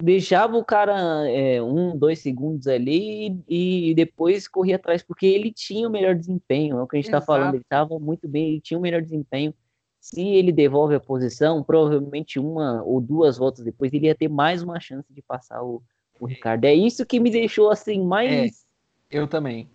Deixava 0.00 0.56
o 0.56 0.64
cara 0.64 1.28
é, 1.28 1.60
um, 1.60 1.96
dois 1.96 2.20
segundos 2.20 2.68
ali 2.68 3.42
e, 3.48 3.90
e, 3.90 3.94
depois 3.94 4.46
corria 4.46 4.76
atrás, 4.76 5.02
porque 5.02 5.26
ele 5.26 5.52
tinha 5.52 5.88
o 5.88 5.90
melhor 5.90 6.14
desempenho. 6.14 6.78
É 6.78 6.82
o 6.82 6.86
que 6.86 6.96
a 6.96 6.98
gente 6.98 7.06
está 7.06 7.20
falando, 7.20 7.54
ele 7.54 7.62
estava 7.62 7.98
muito 7.98 8.28
bem, 8.28 8.50
ele 8.50 8.60
tinha 8.60 8.78
o 8.78 8.82
melhor 8.82 9.02
desempenho. 9.02 9.52
Se 10.00 10.20
ele 10.20 10.52
devolve 10.52 10.94
a 10.94 11.00
posição, 11.00 11.64
provavelmente 11.64 12.38
uma 12.38 12.82
ou 12.84 13.00
duas 13.00 13.36
voltas 13.36 13.64
depois, 13.64 13.92
ele 13.92 14.06
ia 14.06 14.14
ter 14.14 14.28
mais 14.28 14.62
uma 14.62 14.78
chance 14.78 15.12
de 15.12 15.20
passar 15.20 15.62
o, 15.62 15.82
o 16.20 16.26
Ricardo. 16.26 16.64
É 16.64 16.74
isso 16.74 17.04
que 17.04 17.18
me 17.18 17.30
deixou 17.30 17.68
assim 17.68 18.00
mais. 18.04 18.64
É, 19.10 19.18
eu 19.18 19.26
também. 19.26 19.68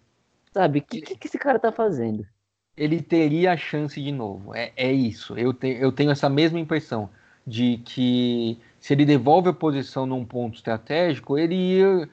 Sabe, 0.54 0.80
o 0.80 0.82
que, 0.82 1.02
que, 1.02 1.18
que 1.18 1.28
esse 1.28 1.38
cara 1.38 1.60
tá 1.60 1.72
fazendo? 1.72 2.26
ele 2.76 3.02
teria 3.02 3.54
a 3.54 3.58
chance 3.58 4.02
de 4.02 4.12
novo. 4.12 4.54
É, 4.56 4.72
é 4.76 4.92
isso. 4.92 5.38
Eu, 5.38 5.54
te, 5.54 5.68
eu 5.68 5.92
tenho 5.92 6.12
essa 6.12 6.30
mesma 6.30 6.60
impressão 6.60 7.10
de 7.46 7.78
que 7.86 8.60
se 8.84 8.92
ele 8.92 9.06
devolve 9.06 9.48
a 9.48 9.54
posição 9.54 10.06
num 10.06 10.26
ponto 10.26 10.56
estratégico, 10.56 11.38
ele 11.38 11.56
ia 11.56 12.10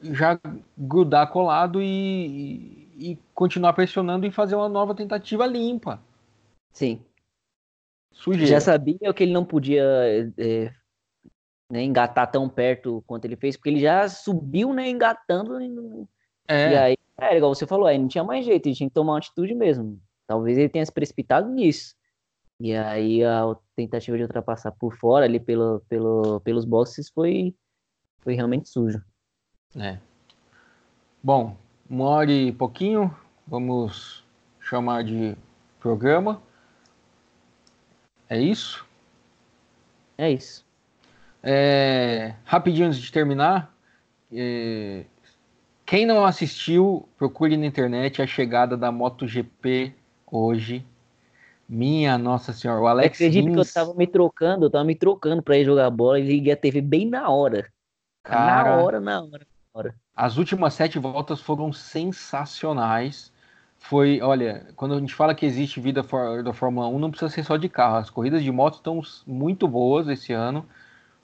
já 0.00 0.40
grudar 0.74 1.30
colado 1.30 1.82
e, 1.82 2.88
e, 2.96 3.10
e 3.10 3.18
continuar 3.34 3.74
pressionando 3.74 4.24
e 4.24 4.32
fazer 4.32 4.54
uma 4.54 4.70
nova 4.70 4.94
tentativa 4.94 5.44
limpa. 5.44 6.02
Sim. 6.72 7.04
Sujeira. 8.10 8.46
Já 8.46 8.58
sabia 8.58 9.12
que 9.12 9.22
ele 9.22 9.34
não 9.34 9.44
podia 9.44 9.84
é, 10.38 10.72
né, 11.70 11.82
engatar 11.82 12.30
tão 12.30 12.48
perto 12.48 13.04
quanto 13.06 13.26
ele 13.26 13.36
fez, 13.36 13.58
porque 13.58 13.68
ele 13.68 13.80
já 13.80 14.08
subiu 14.08 14.72
né, 14.72 14.88
engatando. 14.88 15.58
É. 16.48 16.72
E 16.72 16.76
aí 16.78 16.96
é, 17.20 17.36
igual 17.36 17.54
você 17.54 17.66
falou, 17.66 17.86
aí 17.86 17.98
não 17.98 18.08
tinha 18.08 18.24
mais 18.24 18.46
jeito, 18.46 18.64
ele 18.66 18.74
tinha 18.74 18.88
que 18.88 18.94
tomar 18.94 19.12
uma 19.12 19.18
atitude 19.18 19.54
mesmo. 19.54 20.00
Talvez 20.26 20.56
ele 20.56 20.70
tenha 20.70 20.86
se 20.86 20.92
precipitado 20.92 21.50
nisso. 21.50 21.94
E 22.58 22.74
aí 22.74 23.22
a 23.22 23.54
tentativa 23.78 24.16
de 24.16 24.24
ultrapassar 24.24 24.72
por 24.72 24.96
fora 24.96 25.24
ali 25.24 25.38
pelo, 25.38 25.80
pelo, 25.88 26.40
pelos 26.40 26.64
boxes 26.64 27.08
foi, 27.08 27.54
foi 28.18 28.34
realmente 28.34 28.68
sujo. 28.68 29.00
É. 29.76 29.98
Bom, 31.22 31.56
uma 31.88 32.06
hora 32.06 32.32
e 32.32 32.50
pouquinho, 32.50 33.14
vamos 33.46 34.24
chamar 34.60 35.04
de 35.04 35.36
programa. 35.78 36.42
É 38.28 38.40
isso? 38.40 38.84
É 40.16 40.30
isso. 40.30 40.66
É, 41.40 42.34
rapidinho 42.44 42.88
antes 42.88 42.98
de 42.98 43.12
terminar, 43.12 43.72
é, 44.32 45.04
quem 45.86 46.04
não 46.04 46.24
assistiu, 46.24 47.08
procure 47.16 47.56
na 47.56 47.64
internet 47.64 48.20
a 48.20 48.26
chegada 48.26 48.76
da 48.76 48.90
MotoGP 48.90 49.94
hoje. 50.26 50.84
Minha 51.68 52.16
Nossa 52.16 52.52
Senhora, 52.52 52.80
o 52.80 52.86
Alex. 52.86 53.16
acredito 53.16 53.44
Rins... 53.44 53.54
que 53.54 53.60
eu 53.60 53.74
tava 53.74 53.94
me 53.94 54.06
trocando, 54.06 54.66
eu 54.66 54.70
tava 54.70 54.84
me 54.84 54.94
trocando 54.94 55.42
para 55.42 55.58
ir 55.58 55.64
jogar 55.64 55.90
bola 55.90 56.18
e 56.18 56.26
liguei 56.26 56.52
a 56.52 56.56
TV 56.56 56.80
bem 56.80 57.06
na 57.06 57.28
hora. 57.28 57.70
Cara, 58.24 58.70
na 58.70 58.76
hora, 58.76 59.00
na 59.00 59.20
hora, 59.22 59.30
na 59.30 59.46
hora. 59.74 59.94
As 60.16 60.38
últimas 60.38 60.74
sete 60.74 60.98
voltas 60.98 61.40
foram 61.40 61.72
sensacionais. 61.72 63.32
Foi, 63.76 64.20
olha, 64.20 64.66
quando 64.74 64.94
a 64.94 64.98
gente 64.98 65.14
fala 65.14 65.34
que 65.34 65.46
existe 65.46 65.78
vida 65.78 66.02
da 66.42 66.52
Fórmula 66.52 66.88
1, 66.88 66.98
não 66.98 67.10
precisa 67.10 67.30
ser 67.30 67.44
só 67.44 67.56
de 67.56 67.68
carro. 67.68 67.96
As 67.96 68.10
corridas 68.10 68.42
de 68.42 68.50
moto 68.50 68.74
estão 68.74 69.00
muito 69.26 69.68
boas 69.68 70.08
esse 70.08 70.32
ano. 70.32 70.66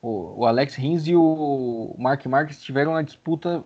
O, 0.01 0.43
o 0.43 0.47
Alex 0.47 0.75
Rins 0.75 1.07
e 1.07 1.17
o 1.17 1.97
Mark 1.99 2.25
Marques 2.27 2.63
tiveram 2.63 2.93
uma 2.93 3.03
disputa 3.03 3.65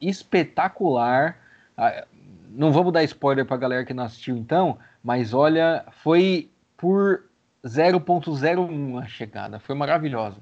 espetacular. 0.00 1.36
Ah, 1.76 2.06
não 2.48 2.72
vamos 2.72 2.92
dar 2.92 3.02
spoiler 3.04 3.44
para 3.44 3.56
a 3.56 3.58
galera 3.58 3.84
que 3.84 3.92
não 3.92 4.04
assistiu 4.04 4.36
então, 4.36 4.78
mas 5.02 5.34
olha, 5.34 5.84
foi 6.02 6.50
por 6.76 7.24
0.01 7.64 9.02
a 9.02 9.06
chegada, 9.06 9.58
foi 9.58 9.74
maravilhosa. 9.74 10.38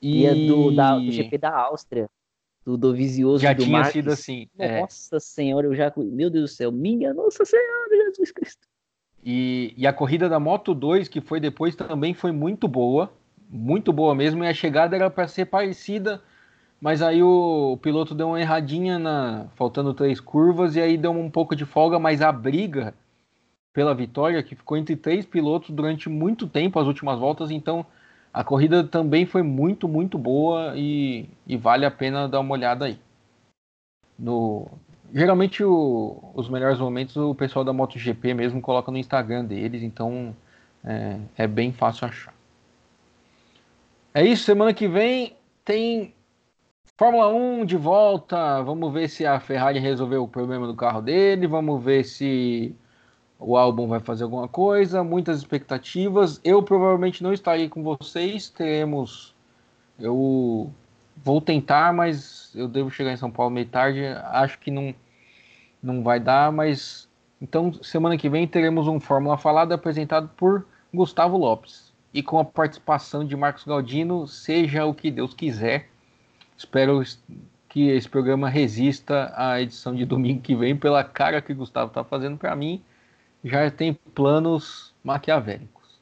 E, 0.00 0.22
e 0.22 0.26
é 0.26 0.34
do, 0.34 0.74
da, 0.74 0.96
do 0.96 1.10
GP 1.10 1.38
da 1.38 1.56
Áustria, 1.56 2.08
do 2.64 2.76
Dovizioso 2.76 3.42
já 3.42 3.52
do 3.52 3.62
tinha 3.62 3.78
Marques. 3.78 3.92
sido 3.92 4.10
assim. 4.10 4.48
É. 4.58 4.80
Nossa 4.80 5.16
é. 5.16 5.20
Senhora, 5.20 5.66
eu 5.66 5.74
já. 5.74 5.92
Meu 5.96 6.28
Deus 6.28 6.50
do 6.50 6.54
céu, 6.54 6.72
minha 6.72 7.14
Nossa 7.14 7.44
Senhora, 7.44 7.96
Jesus 8.08 8.30
Cristo. 8.32 8.66
E, 9.24 9.72
e 9.76 9.86
a 9.86 9.92
corrida 9.92 10.28
da 10.28 10.40
Moto 10.40 10.74
2, 10.74 11.06
que 11.08 11.20
foi 11.20 11.38
depois, 11.38 11.76
também 11.76 12.12
foi 12.12 12.32
muito 12.32 12.66
boa. 12.66 13.12
Muito 13.48 13.92
boa 13.92 14.14
mesmo. 14.14 14.42
E 14.42 14.48
a 14.48 14.54
chegada 14.54 14.96
era 14.96 15.08
para 15.08 15.28
ser 15.28 15.46
parecida 15.46 16.20
mas 16.82 17.00
aí 17.00 17.22
o, 17.22 17.74
o, 17.74 17.76
piloto 17.76 18.12
deu 18.12 18.26
uma 18.26 18.40
erradinha 18.40 18.98
na 18.98 19.46
faltando 19.54 19.94
três 19.94 20.18
curvas 20.18 20.74
e 20.74 20.80
aí 20.80 20.98
deu 20.98 21.12
um 21.12 21.30
pouco 21.30 21.54
de 21.54 21.64
folga, 21.64 21.96
mas 21.96 22.20
a 22.20 22.32
briga 22.32 22.92
pela 23.72 23.94
vitória 23.94 24.42
que 24.42 24.54
ficou 24.54 24.76
entre 24.76 24.96
três 24.96 25.24
pilotos 25.24 25.70
durante 25.70 26.08
muito 26.08 26.46
tempo 26.46 26.78
as 26.78 26.86
últimas 26.86 27.18
voltas, 27.18 27.50
então 27.50 27.86
a 28.32 28.44
corrida 28.44 28.84
também 28.84 29.26
foi 29.26 29.42
muito 29.42 29.88
muito 29.88 30.18
boa 30.18 30.74
e, 30.76 31.28
e 31.46 31.56
vale 31.56 31.84
a 31.84 31.90
pena 31.90 32.28
dar 32.28 32.40
uma 32.40 32.52
olhada 32.52 32.86
aí. 32.86 32.98
No 34.18 34.68
geralmente 35.14 35.62
o, 35.62 36.32
os 36.34 36.48
melhores 36.48 36.78
momentos 36.78 37.16
o 37.16 37.34
pessoal 37.34 37.64
da 37.64 37.72
MotoGP 37.72 38.34
mesmo 38.34 38.60
coloca 38.60 38.90
no 38.90 38.98
Instagram 38.98 39.44
deles, 39.44 39.82
então 39.82 40.34
é, 40.84 41.18
é 41.36 41.46
bem 41.46 41.72
fácil 41.72 42.06
achar. 42.06 42.34
É 44.14 44.24
isso, 44.24 44.44
semana 44.44 44.74
que 44.74 44.86
vem 44.88 45.36
tem 45.64 46.14
Fórmula 46.98 47.28
1 47.28 47.64
de 47.64 47.76
volta. 47.76 48.62
Vamos 48.62 48.92
ver 48.92 49.08
se 49.08 49.26
a 49.26 49.40
Ferrari 49.40 49.78
resolveu 49.78 50.22
o 50.22 50.28
problema 50.28 50.66
do 50.66 50.74
carro 50.76 51.00
dele. 51.00 51.46
Vamos 51.46 51.82
ver 51.82 52.04
se 52.04 52.76
o 53.44 53.56
álbum 53.56 53.86
vai 53.88 54.00
fazer 54.00 54.24
alguma 54.24 54.48
coisa. 54.48 55.02
Muitas 55.02 55.38
expectativas. 55.38 56.40
Eu 56.44 56.62
provavelmente 56.62 57.22
não 57.22 57.32
estarei 57.32 57.68
com 57.68 57.82
vocês. 57.82 58.48
Teremos. 58.48 59.34
Eu 59.98 60.72
vou 61.16 61.40
tentar, 61.40 61.92
mas 61.92 62.52
eu 62.54 62.68
devo 62.68 62.90
chegar 62.90 63.12
em 63.12 63.16
São 63.16 63.30
Paulo 63.30 63.50
meio 63.50 63.66
tarde. 63.66 64.04
Acho 64.24 64.58
que 64.58 64.70
não, 64.70 64.94
não 65.82 66.02
vai 66.02 66.20
dar, 66.20 66.52
mas. 66.52 67.08
Então, 67.40 67.72
semana 67.82 68.16
que 68.16 68.28
vem 68.28 68.46
teremos 68.46 68.86
um 68.86 69.00
Fórmula 69.00 69.36
Falada 69.36 69.74
apresentado 69.74 70.30
por 70.36 70.64
Gustavo 70.94 71.36
Lopes. 71.36 71.92
E 72.14 72.22
com 72.22 72.38
a 72.38 72.44
participação 72.44 73.24
de 73.24 73.34
Marcos 73.34 73.64
Galdino, 73.64 74.28
seja 74.28 74.84
o 74.84 74.94
que 74.94 75.10
Deus 75.10 75.34
quiser. 75.34 75.88
Espero 76.56 77.02
que 77.68 77.88
esse 77.88 78.08
programa 78.08 78.48
resista 78.48 79.32
à 79.34 79.60
edição 79.60 79.94
de 79.94 80.04
domingo 80.04 80.42
que 80.42 80.54
vem, 80.54 80.76
pela 80.76 81.02
cara 81.02 81.40
que 81.40 81.54
Gustavo 81.54 81.88
está 81.88 82.04
fazendo 82.04 82.36
para 82.36 82.54
mim. 82.54 82.82
Já 83.44 83.70
tem 83.70 83.92
planos 83.92 84.94
maquiavélicos. 85.02 86.00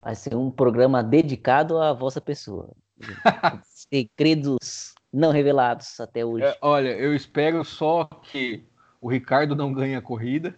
Vai 0.00 0.14
ser 0.16 0.34
um 0.34 0.50
programa 0.50 1.02
dedicado 1.02 1.78
à 1.78 1.92
vossa 1.92 2.20
pessoa. 2.20 2.70
Segredos 3.64 4.94
não 5.12 5.30
revelados 5.30 6.00
até 6.00 6.24
hoje. 6.24 6.44
É, 6.44 6.56
olha, 6.60 6.90
eu 6.90 7.14
espero 7.14 7.64
só 7.64 8.04
que 8.04 8.64
o 9.00 9.08
Ricardo 9.08 9.54
não 9.54 9.72
ganhe 9.72 9.94
a 9.94 10.02
corrida 10.02 10.54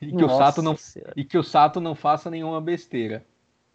e 0.00 0.12
que, 0.12 0.24
o 0.24 0.28
Sato 0.28 0.62
não, 0.62 0.76
e 1.16 1.24
que 1.24 1.38
o 1.38 1.42
Sato 1.42 1.80
não 1.80 1.94
faça 1.94 2.30
nenhuma 2.30 2.60
besteira 2.60 3.24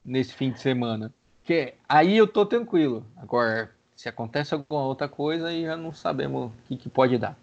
nesse 0.06 0.34
fim 0.34 0.51
de 0.51 0.60
semana. 0.60 1.14
Que 1.43 1.74
aí 1.88 2.16
eu 2.16 2.28
tô 2.28 2.45
tranquilo. 2.45 3.06
Agora, 3.18 3.72
se 3.95 4.08
acontece 4.08 4.54
alguma 4.54 4.86
outra 4.86 5.10
coisa, 5.10 5.47
aí 5.47 5.64
já 5.64 5.76
não 5.76 5.91
sabemos 5.91 6.51
o 6.51 6.54
que, 6.68 6.78
que 6.78 6.89
pode 6.89 7.18
dar. 7.18 7.38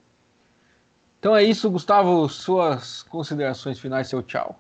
Então 1.21 1.37
é 1.37 1.45
isso, 1.45 1.71
Gustavo. 1.71 2.27
Suas 2.31 3.03
considerações 3.03 3.79
finais, 3.79 4.09
seu 4.09 4.23
tchau. 4.23 4.59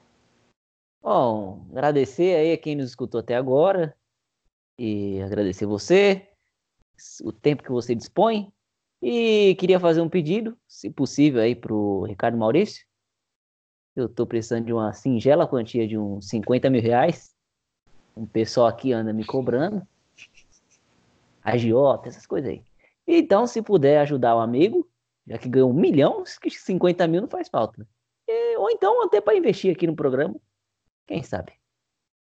Bom, 1.02 1.64
agradecer 1.70 2.36
aí 2.36 2.52
a 2.52 2.58
quem 2.58 2.76
nos 2.76 2.90
escutou 2.90 3.18
até 3.18 3.34
agora 3.34 3.96
e 4.78 5.22
agradecer 5.22 5.64
você, 5.64 6.28
o 7.24 7.32
tempo 7.32 7.62
que 7.62 7.70
você 7.70 7.94
dispõe. 7.94 8.52
E 9.00 9.56
queria 9.58 9.80
fazer 9.80 10.02
um 10.02 10.08
pedido, 10.10 10.54
se 10.68 10.90
possível, 10.90 11.40
aí 11.40 11.56
para 11.56 11.72
o 11.72 12.04
Ricardo 12.04 12.36
Maurício. 12.36 12.84
Eu 13.96 14.04
estou 14.04 14.26
precisando 14.26 14.66
de 14.66 14.72
uma 14.74 14.92
singela 14.92 15.48
quantia 15.48 15.88
de 15.88 15.96
uns 15.96 16.28
50 16.28 16.68
mil 16.68 16.82
reais. 16.82 17.34
Um 18.14 18.26
pessoal 18.26 18.66
aqui 18.66 18.92
anda 18.92 19.14
me 19.14 19.24
cobrando. 19.24 19.80
Agiota, 21.42 22.10
essas 22.10 22.26
coisas 22.26 22.50
aí. 22.50 22.62
Então, 23.06 23.46
se 23.46 23.62
puder 23.62 24.00
ajudar 24.00 24.36
o 24.36 24.40
amigo, 24.40 24.86
já 25.26 25.38
que 25.38 25.48
ganhou 25.48 25.70
um 25.70 25.74
milhão, 25.74 26.24
50 26.24 27.06
mil 27.06 27.22
não 27.22 27.28
faz 27.28 27.48
falta. 27.48 27.86
E, 28.28 28.56
ou 28.56 28.70
então 28.70 29.04
até 29.04 29.20
para 29.20 29.36
investir 29.36 29.72
aqui 29.72 29.86
no 29.86 29.96
programa. 29.96 30.34
Quem 31.06 31.22
sabe? 31.22 31.52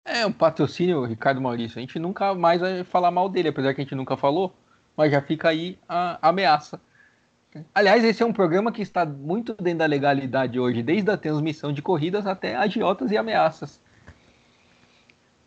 É, 0.06 0.26
um 0.26 0.32
patrocínio, 0.32 1.04
Ricardo 1.04 1.42
Maurício. 1.42 1.78
A 1.78 1.82
gente 1.82 2.00
nunca 2.00 2.34
mais 2.34 2.62
vai 2.62 2.84
falar 2.86 3.12
mal 3.12 3.28
dele, 3.28 3.50
apesar 3.50 3.74
que 3.74 3.82
a 3.82 3.84
gente 3.84 3.96
nunca 3.96 4.16
falou, 4.16 4.56
mas 4.96 5.12
já 5.12 5.22
fica 5.22 5.50
aí 5.50 5.78
a 5.88 6.30
ameaça. 6.30 6.80
Aliás, 7.74 8.04
esse 8.04 8.24
é 8.24 8.26
um 8.26 8.32
programa 8.32 8.72
que 8.72 8.82
está 8.82 9.06
muito 9.06 9.54
dentro 9.56 9.80
da 9.80 9.86
legalidade 9.86 10.60
hoje, 10.60 10.82
desde 10.82 11.10
a 11.12 11.18
transmissão 11.18 11.74
de 11.74 11.82
corridas 11.82 12.26
até 12.26 12.56
agiotas 12.56 13.12
e 13.12 13.18
ameaças. 13.18 13.82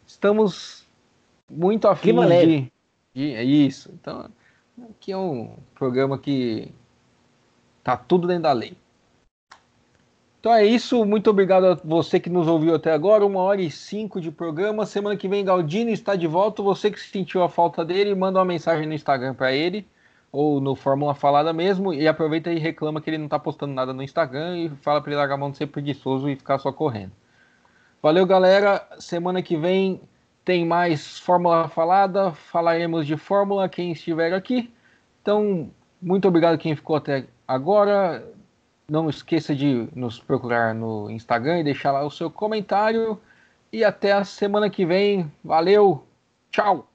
Estamos 0.07 0.87
muito 1.49 1.89
afim 1.89 2.15
de, 2.15 2.71
de. 3.15 3.35
É 3.35 3.45
isso. 3.45 3.91
Então, 3.95 4.31
aqui 4.91 5.13
é 5.13 5.17
um 5.17 5.57
programa 5.75 6.19
que 6.19 6.73
tá 7.83 7.97
tudo 7.97 8.27
dentro 8.27 8.45
da 8.45 8.53
lei. 8.53 8.77
Então 10.41 10.55
é 10.55 10.65
isso. 10.65 11.05
Muito 11.05 11.29
obrigado 11.29 11.67
a 11.67 11.75
você 11.75 12.19
que 12.19 12.31
nos 12.31 12.49
ouviu 12.49 12.75
até 12.75 12.93
agora. 12.93 13.27
Uma 13.27 13.41
hora 13.41 13.61
e 13.61 13.71
cinco 13.71 14.21
de 14.21 14.31
programa. 14.31 14.87
Semana 14.87 15.15
que 15.15 15.29
vem, 15.29 15.45
Galdino 15.45 15.91
está 15.91 16.17
de 16.17 16.27
volta. 16.27 16.63
Você 16.63 16.91
que 16.91 16.99
sentiu 16.99 17.43
a 17.43 17.49
falta 17.49 17.85
dele, 17.85 18.15
manda 18.15 18.39
uma 18.39 18.45
mensagem 18.45 18.87
no 18.87 18.95
Instagram 18.95 19.35
para 19.35 19.53
ele 19.53 19.87
ou 20.33 20.61
no 20.61 20.75
Fórmula 20.75 21.15
Falada 21.15 21.53
mesmo. 21.53 21.93
E 21.93 22.09
aproveita 22.09 22.51
e 22.51 22.59
reclama 22.59 23.03
que 23.03 23.11
ele 23.11 23.19
não 23.19 23.27
está 23.27 23.39
postando 23.39 23.75
nada 23.75 23.93
no 23.93 24.03
Instagram 24.03 24.57
e 24.57 24.69
fala 24.83 25.03
para 25.03 25.11
ele 25.11 25.19
largar 25.19 25.35
a 25.35 25.39
mão 25.39 25.51
de 25.51 25.59
ser 25.59 25.67
preguiçoso 25.67 26.27
e 26.29 26.37
ficar 26.37 26.59
só 26.59 26.73
correndo. 26.73 27.13
Valeu, 28.03 28.25
galera. 28.25 28.83
Semana 28.99 29.43
que 29.43 29.59
vem 29.59 30.01
tem 30.43 30.65
mais 30.65 31.19
Fórmula 31.19 31.69
Falada. 31.69 32.33
Falaremos 32.33 33.07
de 33.07 33.15
Fórmula, 33.19 33.69
quem 33.69 33.93
estiver 33.93 34.33
aqui. 34.33 34.73
Então, 35.21 35.71
muito 36.01 36.27
obrigado 36.27 36.57
quem 36.57 36.75
ficou 36.75 36.97
até 36.97 37.27
agora. 37.51 38.25
Não 38.89 39.09
esqueça 39.09 39.55
de 39.55 39.89
nos 39.95 40.19
procurar 40.19 40.75
no 40.75 41.09
Instagram 41.09 41.61
e 41.61 41.65
deixar 41.65 41.93
lá 41.93 42.05
o 42.05 42.11
seu 42.11 42.29
comentário. 42.29 43.21
E 43.73 43.85
até 43.85 44.13
a 44.13 44.25
semana 44.25 44.69
que 44.69 44.85
vem. 44.85 45.31
Valeu, 45.45 46.05
tchau! 46.51 46.90